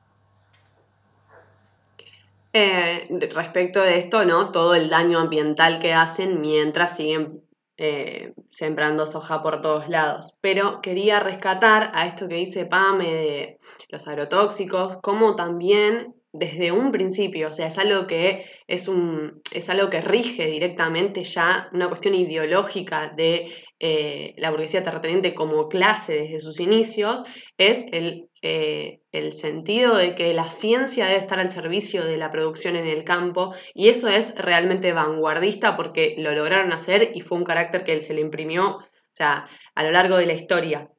Eh, 2.53 3.09
respecto 3.33 3.81
de 3.81 3.99
esto, 3.99 4.25
¿no? 4.25 4.53
Todo 4.53 4.75
el 4.75 4.89
daño 4.89 5.19
ambiental 5.19 5.79
que 5.79 5.93
hacen 5.93 6.41
mientras 6.41 6.97
siguen 6.97 7.43
eh, 7.77 8.35
sembrando 8.51 9.07
soja 9.07 9.43
por 9.43 9.61
todos 9.61 9.89
lados. 9.89 10.35
Pero 10.41 10.81
quería 10.81 11.21
rescatar 11.21 11.91
a 11.95 12.07
esto 12.07 12.29
que 12.29 12.37
dice 12.37 12.67
Pame 12.67 13.13
de 13.13 13.59
los 13.89 14.07
agrotóxicos, 14.07 14.99
como 14.99 15.35
también 15.37 16.15
desde 16.37 16.73
un 16.73 16.91
principio, 16.91 17.49
o 17.49 17.53
sea, 17.53 17.69
es 17.69 17.79
algo 17.79 18.09
que 18.09 18.45
es, 18.67 18.89
un, 18.89 19.41
es 19.53 19.71
algo 19.71 19.89
que 19.89 20.01
rige 20.01 20.47
directamente 20.49 21.23
ya 21.23 21.69
una 21.73 21.87
cuestión 21.87 22.17
ideológica 22.17 23.13
de 23.17 23.53
eh, 23.79 24.35
la 24.37 24.51
burguesía 24.51 24.83
terrateniente 24.83 25.33
como 25.33 25.69
clase 25.69 26.23
desde 26.23 26.41
sus 26.41 26.59
inicios, 26.59 27.23
es 27.57 27.87
el, 27.93 28.29
eh, 28.43 29.01
el 29.13 29.33
sentido 29.33 29.97
de 29.97 30.17
que 30.17 30.35
la 30.35 30.51
ciencia 30.51 31.07
debe 31.07 31.21
estar 31.21 31.39
al 31.39 31.51
servicio 31.51 32.05
de 32.05 32.17
la 32.17 32.33
producción 32.33 32.75
en 32.75 32.89
el 32.89 33.05
campo 33.05 33.55
y 33.73 33.89
eso 33.89 34.09
es 34.09 34.35
realmente 34.35 34.93
vanguardista 34.93 35.77
porque 35.77 36.17
lo 36.19 36.33
lograron 36.33 36.73
hacer 36.73 37.13
y 37.15 37.21
fue 37.21 37.39
un 37.39 37.45
carácter 37.45 37.85
que 37.85 38.03
se 38.03 38.13
le 38.13 38.21
imprimió 38.21 38.79
o 38.79 39.17
sea, 39.17 39.47
a 39.77 39.85
lo 39.85 39.93
largo 39.93 40.17
de 40.17 40.27
la 40.27 40.33
historia. 40.33 40.91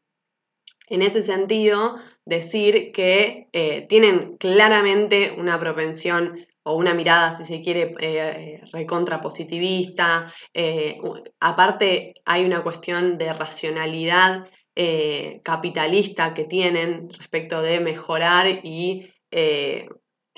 En 0.87 1.01
ese 1.01 1.23
sentido, 1.23 1.95
decir 2.25 2.91
que 2.91 3.47
eh, 3.53 3.85
tienen 3.87 4.37
claramente 4.37 5.33
una 5.37 5.59
propensión 5.59 6.45
o 6.63 6.75
una 6.75 6.95
mirada, 6.95 7.37
si 7.37 7.45
se 7.45 7.61
quiere, 7.61 7.93
eh, 7.99 8.61
recontra 8.73 9.21
positivista. 9.21 10.33
Eh, 10.53 10.97
aparte, 11.39 12.15
hay 12.25 12.43
una 12.43 12.63
cuestión 12.63 13.17
de 13.17 13.31
racionalidad 13.33 14.49
capitalista 15.41 16.33
que 16.33 16.43
tienen 16.43 17.09
respecto 17.09 17.61
de 17.61 17.79
mejorar 17.79 18.59
y 18.61 19.09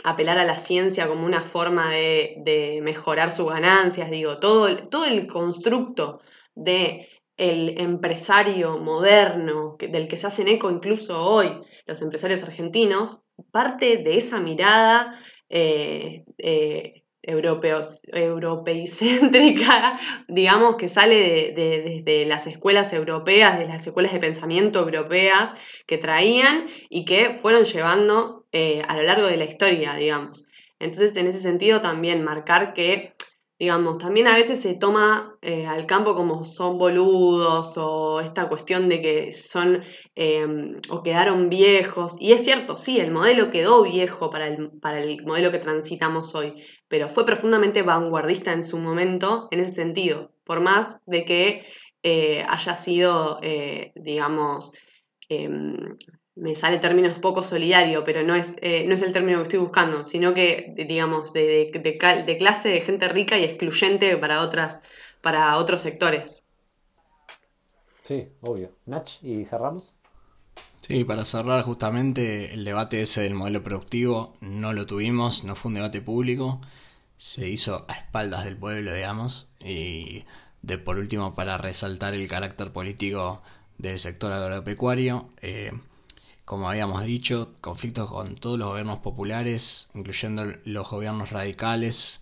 apelar 0.03 0.38
a 0.38 0.45
la 0.45 0.57
ciencia 0.57 1.07
como 1.07 1.25
una 1.25 1.41
forma 1.41 1.89
de, 1.89 2.35
de 2.45 2.79
mejorar 2.83 3.31
sus 3.31 3.49
ganancias. 3.49 4.11
Digo, 4.11 4.38
todo, 4.38 4.89
todo 4.89 5.05
el 5.05 5.25
constructo 5.25 6.21
de 6.53 7.09
empresario 7.35 8.77
moderno, 8.77 9.75
del 9.79 10.07
que 10.07 10.17
se 10.17 10.27
hacen 10.27 10.47
eco 10.49 10.69
incluso 10.69 11.19
hoy 11.19 11.51
los 11.88 12.01
empresarios 12.01 12.43
argentinos, 12.43 13.21
parte 13.51 13.97
de 13.97 14.17
esa 14.17 14.39
mirada 14.39 15.19
eh, 15.49 16.25
eh, 16.38 17.03
europeos, 17.23 17.99
europeicéntrica, 18.03 19.99
digamos, 20.27 20.77
que 20.77 20.89
sale 20.89 21.53
de, 21.53 22.25
las 22.25 22.47
escuelas 22.47 22.93
europeas, 22.93 23.59
de 23.59 23.67
las 23.67 23.85
escuelas 23.85 24.13
de 24.13 24.19
pensamiento 24.19 24.79
europeas 24.79 25.53
que 25.85 25.97
traían 25.97 26.67
y 26.89 27.05
que 27.05 27.38
fueron 27.41 27.65
llevando 27.65 28.45
eh, 28.51 28.81
a 28.88 28.95
lo 28.95 29.03
largo 29.03 29.27
de 29.27 29.38
la 29.38 29.45
historia, 29.45 29.95
digamos. 29.95 30.47
Entonces, 30.79 31.17
en 31.17 31.27
ese 31.27 31.39
sentido, 31.39 31.81
también 31.81 32.23
marcar 32.23 32.73
que 32.73 33.13
digamos, 33.60 33.97
también 33.97 34.28
a 34.28 34.36
veces 34.36 34.62
se 34.62 34.76
toma 34.76 35.36
eh, 35.41 35.66
al 35.66 35.86
campo 35.88 36.14
como 36.14 36.45
son 36.45 36.78
boludos 36.78 37.76
o 37.78 38.22
esta 38.22 38.47
cuestión 38.49 38.88
de 38.88 39.01
que 39.01 39.32
son 39.32 39.84
em, 40.16 40.80
o 40.89 41.01
quedaron 41.01 41.49
viejos. 41.49 42.16
Y 42.20 42.34
es 42.34 42.43
cierto, 42.43 42.78
sí, 42.78 42.99
el 42.99 43.12
modelo 43.12 43.49
quedó 43.49 43.84
viejo 43.84 44.30
para 44.30 44.47
el, 44.47 44.72
para 44.80 45.01
el 45.01 45.24
modelo 45.26 45.51
que 45.51 45.60
transitamos 45.60 46.36
hoy, 46.36 46.53
pero 46.88 47.10
fue 47.10 47.26
profundamente 47.26 47.82
vanguardista 47.82 48.53
en 48.53 48.64
su 48.64 48.78
momento 48.78 49.47
en 49.51 49.62
ese 49.62 49.74
sentido, 49.74 50.32
por 50.43 50.62
más 50.62 50.99
de 51.05 51.26
que 51.26 51.66
eh, 52.03 52.45
haya 52.47 52.76
sido, 52.76 53.39
eh, 53.41 53.91
digamos, 53.95 54.72
em, 55.30 55.97
me 56.38 56.55
sale 56.55 56.77
términos 56.77 57.17
poco 57.19 57.43
solidario, 57.43 58.03
pero 58.03 58.23
no 58.23 58.35
es, 58.35 58.55
eh, 58.61 58.85
no 58.88 58.93
es 58.95 59.01
el 59.01 59.11
término 59.11 59.38
que 59.39 59.43
estoy 59.43 59.59
buscando, 59.59 60.05
sino 60.05 60.33
que, 60.33 60.73
digamos, 60.88 61.33
de, 61.33 61.71
de, 61.73 62.38
clase 62.38 62.69
de 62.69 62.81
gente 62.81 63.07
rica 63.07 63.38
y 63.38 63.43
excluyente 63.43 64.15
para, 64.17 64.41
otras, 64.41 64.81
para 65.21 65.57
otros 65.57 65.81
sectores. 65.81 66.43
Sí, 68.03 68.29
obvio. 68.41 68.71
Nach, 68.85 69.09
¿y 69.21 69.43
cerramos? 69.45 69.93
Sí, 70.81 71.03
para 71.03 71.25
cerrar 71.25 71.63
justamente 71.63 72.53
el 72.53 72.63
debate 72.63 73.01
ese 73.01 73.21
del 73.23 73.33
modelo 73.33 73.63
productivo 73.63 74.38
no 74.39 74.73
lo 74.73 74.85
tuvimos, 74.85 75.43
no 75.43 75.55
fue 75.55 75.69
un 75.69 75.75
debate 75.75 76.01
público, 76.01 76.61
se 77.17 77.49
hizo 77.49 77.85
a 77.89 77.93
espaldas 77.93 78.45
del 78.45 78.55
pueblo, 78.55 78.93
digamos, 78.93 79.49
y 79.59 80.23
de 80.61 80.77
por 80.77 80.97
último 80.97 81.33
para 81.33 81.57
resaltar 81.57 82.13
el 82.13 82.27
carácter 82.27 82.71
político 82.71 83.41
del 83.77 83.99
sector 83.99 84.31
agropecuario. 84.31 85.29
Eh, 85.41 85.71
como 86.48 86.70
habíamos 86.70 87.04
dicho, 87.04 87.56
conflictos 87.60 88.10
con 88.10 88.36
todos 88.36 88.58
los 88.58 88.70
gobiernos 88.70 89.00
populares, 89.00 89.89
incluyendo 89.93 90.45
los 90.64 90.89
gobiernos 90.89 91.32
radicales, 91.32 92.22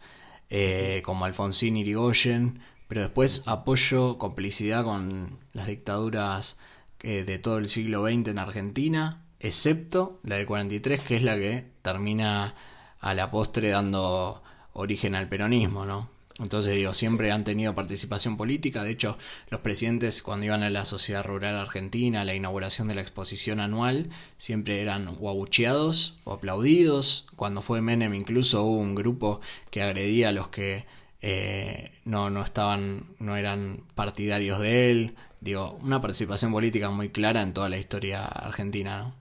eh, 0.50 1.04
como 1.06 1.26
Alfonsín 1.26 1.78
y 1.78 1.82
Irigoyen, 1.82 2.60
pero 2.88 3.02
después 3.02 3.44
apoyo, 3.46 4.18
complicidad 4.18 4.84
con 4.84 5.38
las 5.54 5.68
dictaduras 5.68 6.58
eh, 7.04 7.24
de 7.24 7.38
todo 7.38 7.60
el 7.60 7.70
siglo 7.70 8.04
XX 8.04 8.30
en 8.30 8.40
Argentina, 8.40 9.22
excepto 9.40 10.20
la 10.24 10.38
del 10.38 10.48
43, 10.48 11.02
que 11.02 11.18
es 11.18 11.22
la 11.22 11.36
que 11.36 11.70
termina 11.84 12.56
a 13.02 13.14
la 13.14 13.30
postre 13.30 13.70
dando 13.70 14.42
origen 14.74 15.14
al 15.14 15.30
peronismo, 15.30 15.86
¿no? 15.86 16.10
Entonces 16.40 16.76
digo, 16.76 16.94
siempre 16.94 17.32
han 17.32 17.46
tenido 17.46 17.76
participación 17.76 18.36
política. 18.36 18.84
De 18.84 18.92
hecho, 18.92 19.18
los 19.50 19.62
presidentes 19.62 20.22
cuando 20.22 20.46
iban 20.46 20.64
a 20.64 20.70
la 20.70 20.84
Sociedad 20.84 21.24
Rural 21.24 21.56
Argentina, 21.56 22.22
a 22.22 22.26
la 22.26 22.36
inauguración 22.36 22.90
de 22.90 22.96
la 22.96 23.02
exposición 23.02 23.62
anual, 23.62 24.10
siempre 24.36 24.82
eran 24.82 25.16
guabucheados 25.16 26.20
o 26.26 26.34
aplaudidos. 26.34 27.28
Cuando 27.38 27.62
fue 27.62 27.82
Menem 27.82 28.14
incluso 28.14 28.64
hubo 28.64 28.80
un 28.80 28.96
grupo 28.96 29.40
que 29.70 29.82
agredía 29.82 30.30
a 30.30 30.32
los 30.34 30.50
que 30.50 30.86
eh, 31.22 31.92
no, 32.04 32.30
no 32.30 32.44
estaban, 32.44 33.16
no 33.20 33.38
eran 33.38 33.84
partidarios 33.96 34.60
de 34.60 34.92
él. 34.92 35.16
Digo, 35.40 35.78
una 35.82 36.02
participación 36.02 36.52
política 36.52 36.90
muy 36.90 37.10
clara 37.10 37.44
en 37.44 37.54
toda 37.54 37.70
la 37.70 37.78
historia 37.78 38.26
argentina, 38.26 38.98
¿no? 38.98 39.16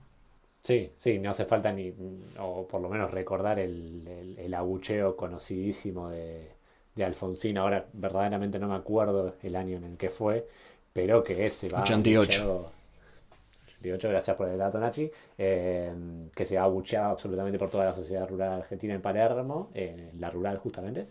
Sí, 0.59 0.91
sí, 0.97 1.19
no 1.19 1.29
hace 1.29 1.45
falta 1.45 1.71
ni, 1.71 1.93
o 2.39 2.67
por 2.67 2.81
lo 2.81 2.89
menos 2.89 3.11
recordar 3.11 3.59
el, 3.59 4.35
el 4.37 4.53
abucheo 4.55 5.15
conocidísimo 5.15 6.09
de, 6.09 6.54
de 6.95 7.03
Alfonsín, 7.03 7.57
ahora 7.57 7.85
verdaderamente 7.93 8.57
no 8.57 8.67
me 8.67 8.75
acuerdo 8.75 9.35
el 9.43 9.55
año 9.55 9.77
en 9.77 9.83
el 9.83 9.97
que 9.97 10.09
fue, 10.09 10.47
pero 10.93 11.23
que 11.23 11.45
ese 11.45 11.67
va 11.69 11.81
88. 11.81 12.71
88, 13.67 14.09
gracias 14.09 14.37
por 14.37 14.47
el 14.47 14.57
dato 14.57 14.79
Nachi, 14.79 15.11
eh, 15.37 15.91
que 16.33 16.45
se 16.45 16.57
ha 16.57 16.63
abucheado 16.63 17.11
absolutamente 17.11 17.59
por 17.59 17.69
toda 17.69 17.85
la 17.85 17.93
sociedad 17.93 18.27
rural 18.27 18.53
argentina 18.53 18.93
en 18.93 19.01
Palermo, 19.01 19.69
en 19.73 20.11
la 20.19 20.29
rural 20.29 20.57
justamente, 20.57 21.07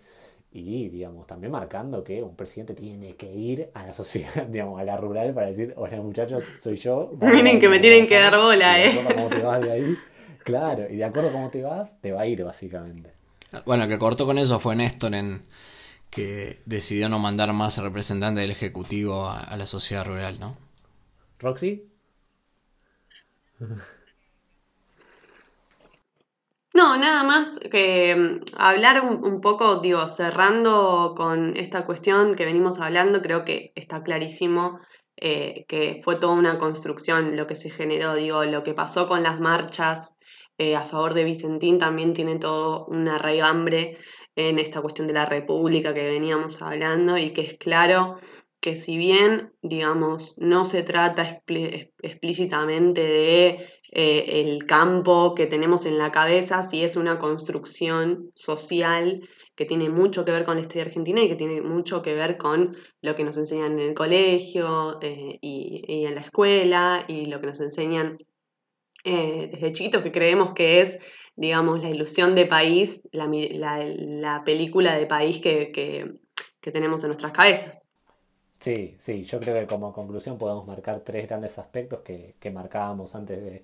y 0.50 0.88
digamos, 0.88 1.26
también 1.26 1.52
marcando 1.52 2.02
que 2.02 2.22
un 2.22 2.34
presidente 2.34 2.74
tiene 2.74 3.16
que 3.16 3.30
ir 3.30 3.68
a 3.74 3.86
la 3.86 3.92
sociedad, 3.92 4.46
digamos, 4.48 4.80
a 4.80 4.84
la 4.84 4.96
rural 4.96 5.34
para 5.34 5.48
decir, 5.48 5.74
hola 5.76 5.96
muchachos, 5.98 6.44
soy 6.60 6.76
yo. 6.76 7.12
Miren 7.20 7.60
que 7.60 7.68
me 7.68 7.78
tienen 7.78 8.06
que 8.06 8.18
dar 8.18 8.38
bola, 8.38 8.82
eh. 8.82 9.04
cómo 9.14 9.28
te 9.28 9.42
vas 9.42 9.60
de 9.60 9.70
ahí, 9.70 9.96
claro, 10.44 10.88
y 10.88 10.96
de 10.96 11.04
acuerdo 11.04 11.28
a 11.28 11.32
cómo 11.32 11.50
te 11.50 11.62
vas, 11.62 12.00
te 12.00 12.10
va 12.10 12.22
a 12.22 12.26
ir 12.26 12.42
básicamente. 12.42 13.10
Bueno, 13.66 13.84
el 13.84 13.88
que 13.88 13.98
cortó 13.98 14.26
con 14.26 14.38
eso 14.38 14.58
fue 14.58 14.74
Néstor 14.74 15.14
en, 15.14 15.42
que 16.14 16.60
decidió 16.64 17.08
no 17.08 17.18
mandar 17.18 17.52
más 17.52 17.78
representante 17.78 18.40
del 18.40 18.50
Ejecutivo 18.50 19.28
a, 19.28 19.56
la 19.56 19.66
sociedad 19.66 20.04
rural, 20.04 20.38
¿no? 20.40 20.56
Roxy. 21.38 21.84
No, 26.76 26.96
nada 26.96 27.22
más 27.22 27.50
que 27.70 28.16
mm, 28.16 28.56
hablar 28.58 29.04
un, 29.04 29.40
poco, 29.40 29.76
digo, 29.76 30.08
cerrando 30.08 31.14
con 31.16 31.56
esta 31.56 31.84
cuestión 31.84 32.34
que 32.34 32.44
venimos 32.44 32.80
hablando, 32.80 33.22
creo 33.22 33.44
que 33.44 33.70
está 33.76 34.02
clarísimo 34.02 34.80
eh, 35.16 35.66
que 35.68 36.00
fue 36.02 36.16
toda 36.16 36.32
una 36.32 36.58
construcción 36.58 37.36
lo 37.36 37.46
que 37.46 37.54
se 37.54 37.70
generó, 37.70 38.16
digo, 38.16 38.42
lo 38.42 38.64
que 38.64 38.74
pasó 38.74 39.06
con 39.06 39.22
las 39.22 39.38
marchas 39.38 40.14
eh, 40.58 40.74
a 40.74 40.82
favor 40.82 41.14
de 41.14 41.22
Vicentín 41.24 41.78
también 41.78 42.12
tiene 42.12 42.38
todo 42.40 42.86
una 42.86 43.18
raigambre 43.18 43.98
en 44.36 44.58
esta 44.58 44.80
cuestión 44.80 45.06
de 45.06 45.14
la 45.14 45.26
república 45.26 45.94
que 45.94 46.04
veníamos 46.04 46.60
hablando 46.62 47.16
y 47.16 47.32
que 47.32 47.42
es 47.42 47.54
claro 47.54 48.16
que 48.64 48.76
si 48.76 48.96
bien, 48.96 49.52
digamos, 49.60 50.34
no 50.38 50.64
se 50.64 50.82
trata 50.82 51.42
explícitamente 52.02 53.02
de 53.02 53.46
eh, 53.92 54.24
el 54.40 54.64
campo 54.64 55.34
que 55.34 55.46
tenemos 55.46 55.84
en 55.84 55.98
la 55.98 56.10
cabeza, 56.10 56.62
sí 56.62 56.82
es 56.82 56.96
una 56.96 57.18
construcción 57.18 58.30
social 58.32 59.20
que 59.54 59.66
tiene 59.66 59.90
mucho 59.90 60.24
que 60.24 60.32
ver 60.32 60.46
con 60.46 60.54
la 60.54 60.62
historia 60.62 60.84
argentina 60.84 61.20
y 61.20 61.28
que 61.28 61.36
tiene 61.36 61.60
mucho 61.60 62.00
que 62.00 62.14
ver 62.14 62.38
con 62.38 62.74
lo 63.02 63.14
que 63.14 63.24
nos 63.24 63.36
enseñan 63.36 63.72
en 63.72 63.88
el 63.90 63.94
colegio 63.94 64.98
eh, 65.02 65.38
y, 65.42 66.06
en 66.06 66.14
la 66.14 66.22
escuela 66.22 67.04
y 67.06 67.26
lo 67.26 67.42
que 67.42 67.48
nos 67.48 67.60
enseñan 67.60 68.16
eh, 69.04 69.50
desde 69.52 69.72
chiquitos, 69.72 70.02
que 70.02 70.10
creemos 70.10 70.54
que 70.54 70.80
es 70.80 70.98
digamos, 71.36 71.82
la 71.82 71.90
ilusión 71.90 72.34
de 72.34 72.46
país, 72.46 73.02
la, 73.12 74.42
película 74.44 74.96
de 74.96 75.06
país 75.06 75.38
que, 75.38 76.20
tenemos 76.60 77.02
en 77.02 77.08
nuestras 77.08 77.32
cabezas. 77.32 77.90
Sí, 78.58 78.94
sí, 78.98 79.24
yo 79.24 79.40
creo 79.40 79.60
que 79.60 79.66
como 79.66 79.92
conclusión 79.92 80.38
podemos 80.38 80.66
marcar 80.66 81.00
tres 81.00 81.28
grandes 81.28 81.58
aspectos 81.58 82.00
que, 82.00 82.50
marcábamos 82.50 83.14
antes 83.14 83.62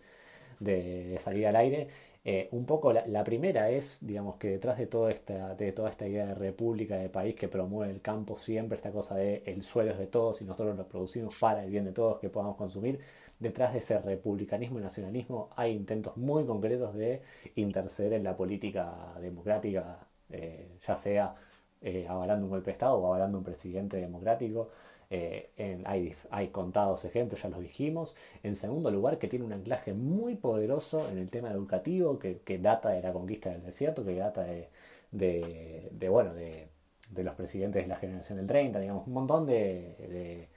de, 0.59 1.19
salir 1.19 1.47
al 1.47 1.57
aire. 1.57 1.89
Eh, 2.23 2.49
un 2.53 2.67
poco 2.67 2.93
la, 2.93 3.25
primera 3.25 3.71
es, 3.71 3.99
digamos, 4.03 4.37
que 4.37 4.49
detrás 4.49 4.77
de, 4.77 4.87
toda 4.87 5.11
esta, 5.11 5.55
de 5.55 5.73
toda 5.73 5.89
esta 5.89 6.07
idea 6.07 6.27
de 6.27 6.35
república, 6.35 6.97
de 6.99 7.09
país 7.09 7.35
que 7.35 7.49
promueve 7.49 7.91
el 7.91 8.03
campo, 8.03 8.37
siempre 8.37 8.77
esta 8.77 8.91
cosa 8.93 9.15
de 9.15 9.43
el 9.47 9.63
suelo 9.63 9.93
es 9.93 9.99
de 9.99 10.07
todos 10.07 10.43
y 10.43 10.45
nosotros 10.45 10.77
lo 10.77 10.87
producimos 10.87 11.39
para 11.39 11.65
el 11.65 11.71
bien 11.71 11.87
de 11.87 11.93
todos 11.93 12.19
que 12.19 12.29
podamos 12.29 12.57
consumir, 12.57 13.01
detrás 13.41 13.73
de 13.73 13.79
ese 13.81 13.99
republicanismo 13.99 14.79
y 14.79 14.83
nacionalismo 14.83 15.49
hay 15.57 15.73
intentos 15.73 16.17
muy 16.17 16.45
concretos 16.45 16.95
de 16.95 17.23
interceder 17.57 18.13
en 18.13 18.25
la 18.25 18.37
política 18.37 19.15
democrática, 19.21 19.99
eh, 20.29 20.69
ya 20.87 20.95
sea 20.95 21.35
eh, 21.81 22.07
avalando 22.09 22.45
un 22.47 22.51
golpe 22.51 22.67
de 22.67 22.73
Estado 22.73 22.95
o 22.97 23.07
avalando 23.07 23.39
un 23.39 23.45
presidente 23.45 23.97
democrático. 23.97 24.71
Eh, 25.13 25.51
hay, 26.31 26.49
contados 26.49 27.05
ejemplos, 27.05 27.43
ya 27.43 27.49
los 27.49 27.61
dijimos. 27.61 28.15
En 28.43 28.55
segundo 28.55 28.91
lugar, 28.91 29.19
que 29.19 29.27
tiene 29.27 29.45
un 29.45 29.53
anclaje 29.53 29.93
muy 29.95 30.37
poderoso 30.37 31.09
en 31.11 31.19
el 31.19 31.31
tema 31.31 31.51
educativo, 31.51 32.19
que, 32.19 32.59
data 32.59 32.91
de 32.91 33.03
la 33.03 33.13
conquista 33.13 33.51
del 33.51 33.63
desierto, 33.63 34.05
que 34.05 34.15
data 34.15 34.45
de, 35.11 36.09
bueno, 36.09 36.35
de, 36.35 36.69
los 37.17 37.35
presidentes 37.35 37.83
de 37.83 37.89
la 37.89 37.97
generación 37.97 38.39
del 38.39 38.47
30, 38.47 38.79
digamos, 38.81 39.07
un 39.07 39.15
montón 39.15 39.47
de 39.47 40.49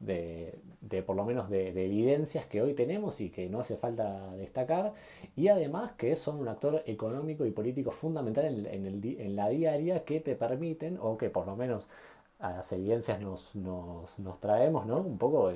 de, 0.00 1.02
por 1.06 1.16
lo 1.16 1.24
menos 1.24 1.50
de, 1.50 1.68
evidencias 1.68 2.46
que 2.46 2.62
hoy 2.62 2.74
tenemos 2.74 3.20
y 3.20 3.30
que 3.30 3.48
no 3.48 3.60
hace 3.60 3.76
falta 3.76 4.34
destacar, 4.36 4.94
y 5.36 5.48
además 5.48 5.92
que 5.92 6.16
son 6.16 6.38
un 6.38 6.48
actor 6.48 6.82
económico 6.86 7.44
y 7.46 7.50
político 7.50 7.90
fundamental 7.90 8.66
en, 8.66 8.86
el, 8.86 9.20
en 9.20 9.36
la 9.36 9.48
diaria 9.48 10.04
que 10.04 10.20
te 10.20 10.34
permiten, 10.34 10.98
o 11.00 11.16
que 11.16 11.30
por 11.30 11.46
lo 11.46 11.56
menos 11.56 11.86
a 12.40 12.52
las 12.52 12.72
evidencias 12.72 13.20
nos, 13.20 13.56
nos, 13.56 14.40
traemos, 14.40 14.86
¿no? 14.86 14.98
Un 14.98 15.18
poco, 15.18 15.52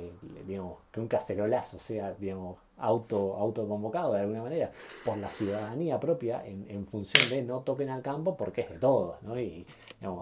digamos, 0.47 0.79
que 0.91 1.01
un 1.01 1.07
cacerolazo 1.07 1.79
sea, 1.79 2.13
digamos, 2.15 2.59
auto, 2.77 3.37
autoconvocado 3.37 4.15
de 4.15 4.23
alguna 4.23 4.43
manera 4.43 4.73
por 5.05 5.17
la 5.19 5.29
ciudadanía 5.29 6.01
propia 6.01 6.45
en, 6.45 6.85
función 6.89 7.31
de 7.31 7.43
no 7.43 7.61
toquen 7.61 7.89
al 7.89 8.03
campo 8.03 8.37
porque 8.37 8.63
es 8.63 8.71
de 8.71 8.79
todos, 8.79 9.23
¿no? 9.23 9.39
Y 9.39 9.65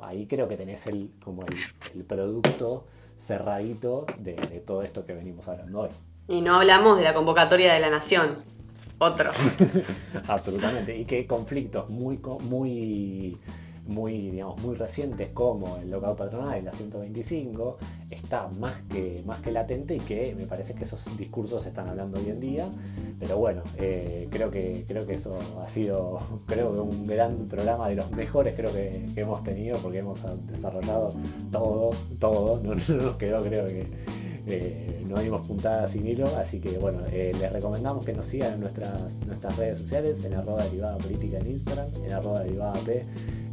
ahí 0.03 0.27
creo 0.27 0.47
que 0.49 0.59
tenés 0.59 0.87
el, 0.87 1.11
como 1.25 1.45
el 1.95 2.05
producto 2.05 2.85
cerradito 3.21 4.07
de, 4.19 4.35
todo 4.67 4.83
esto 4.83 5.05
que 5.05 5.13
venimos 5.13 5.47
hablando 5.49 5.81
hoy. 5.81 5.91
Y 6.29 6.41
no 6.41 6.57
hablamos 6.57 6.97
de 6.97 7.05
la 7.05 7.15
convocatoria 7.15 7.73
de 7.73 7.81
la 7.81 7.91
nación, 7.91 8.39
otro. 8.99 9.31
Absolutamente, 10.29 10.97
y 10.97 11.05
que 11.05 11.27
conflictos 11.27 11.91
muy, 11.91 12.19
muy 12.41 13.37
muy, 13.87 14.31
digamos, 14.31 14.63
muy 14.63 14.75
recientes 14.75 15.31
como 15.33 15.77
el 15.79 15.91
lockout 15.91 16.19
patronal 16.19 16.59
y 16.59 16.63
la 16.63 16.73
125 16.73 17.79
está 18.11 18.49
más 18.49 18.75
que, 18.91 19.23
más 19.27 19.41
que 19.41 19.53
latente 19.53 19.97
y 19.97 20.01
que 20.01 20.35
me 20.37 20.47
parece 20.47 20.75
que 20.75 20.85
esos 20.85 21.05
discursos 21.17 21.63
se 21.63 21.71
están 21.71 21.89
hablando 21.89 22.19
hoy 22.19 22.29
en 22.29 22.41
día. 22.41 22.69
Pero 23.19 23.37
bueno, 23.37 23.63
eh, 23.77 24.29
creo, 24.31 24.51
que, 24.51 24.85
creo 24.89 25.07
que 25.07 25.15
eso 25.15 25.39
ha 25.63 25.69
sido 25.69 26.21
creo 26.47 26.73
que 26.73 26.81
un 26.81 27.07
gran 27.07 27.47
programa 27.49 27.89
de 27.89 27.97
los 27.97 28.11
mejores 28.13 28.55
creo 28.55 28.73
que, 28.73 29.07
hemos 29.17 29.43
tenido 29.45 29.79
porque 29.79 29.99
hemos 29.99 30.21
desarrollado 30.47 31.13
todo, 31.53 31.91
todo, 32.19 32.61
no, 32.63 32.75
nos 32.89 33.17
quedó 33.17 33.43
creo 33.43 33.67
que 33.67 33.87
eh, 34.47 35.05
no 35.09 35.19
dimos 35.21 35.47
puntada 35.47 35.87
sin 35.87 36.07
hilo, 36.07 36.27
así 36.37 36.61
que 36.61 36.79
bueno, 36.79 37.01
eh, 37.11 37.33
les 37.39 37.53
recomendamos 37.53 38.05
que 38.05 38.13
nos 38.13 38.27
sigan 38.27 38.55
en 38.55 38.61
nuestras, 38.61 39.15
nuestras 39.27 39.57
redes 39.57 39.79
sociales, 39.79 40.25
en 40.25 40.35
arroba 40.35 40.65
derivada 40.65 40.99
política 40.99 41.39
en 41.39 41.51
Instagram, 41.51 41.87
en 42.05 42.13
arroba 42.13 42.43
derivada 42.43 42.75
P 42.81 43.05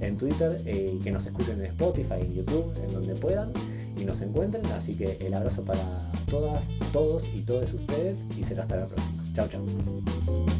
en 0.02 0.18
Twitter, 0.18 0.62
eh, 0.66 0.94
y 0.96 1.04
que 1.04 1.12
nos 1.12 1.26
escuchen 1.26 1.60
en 1.60 1.66
Spotify, 1.68 2.22
en 2.22 2.34
YouTube, 2.34 2.72
en 2.84 2.94
donde 2.94 3.16
puedan 3.16 3.52
y 4.00 4.06
nos 4.06 4.22
encuentren. 4.22 4.66
Así 4.68 4.96
que 4.96 5.18
el 5.26 5.34
abrazo 5.34 5.64
para 5.64 5.84
todas, 6.30 6.80
todos 6.94 7.36
y 7.36 7.42
todos 7.42 7.74
ustedes 7.74 8.26
y 8.38 8.44
será 8.44 8.64
hasta 8.64 8.78
la 8.78 8.86
próxima. 8.86 9.24
Chao, 9.34 9.48
chao. 9.48 10.57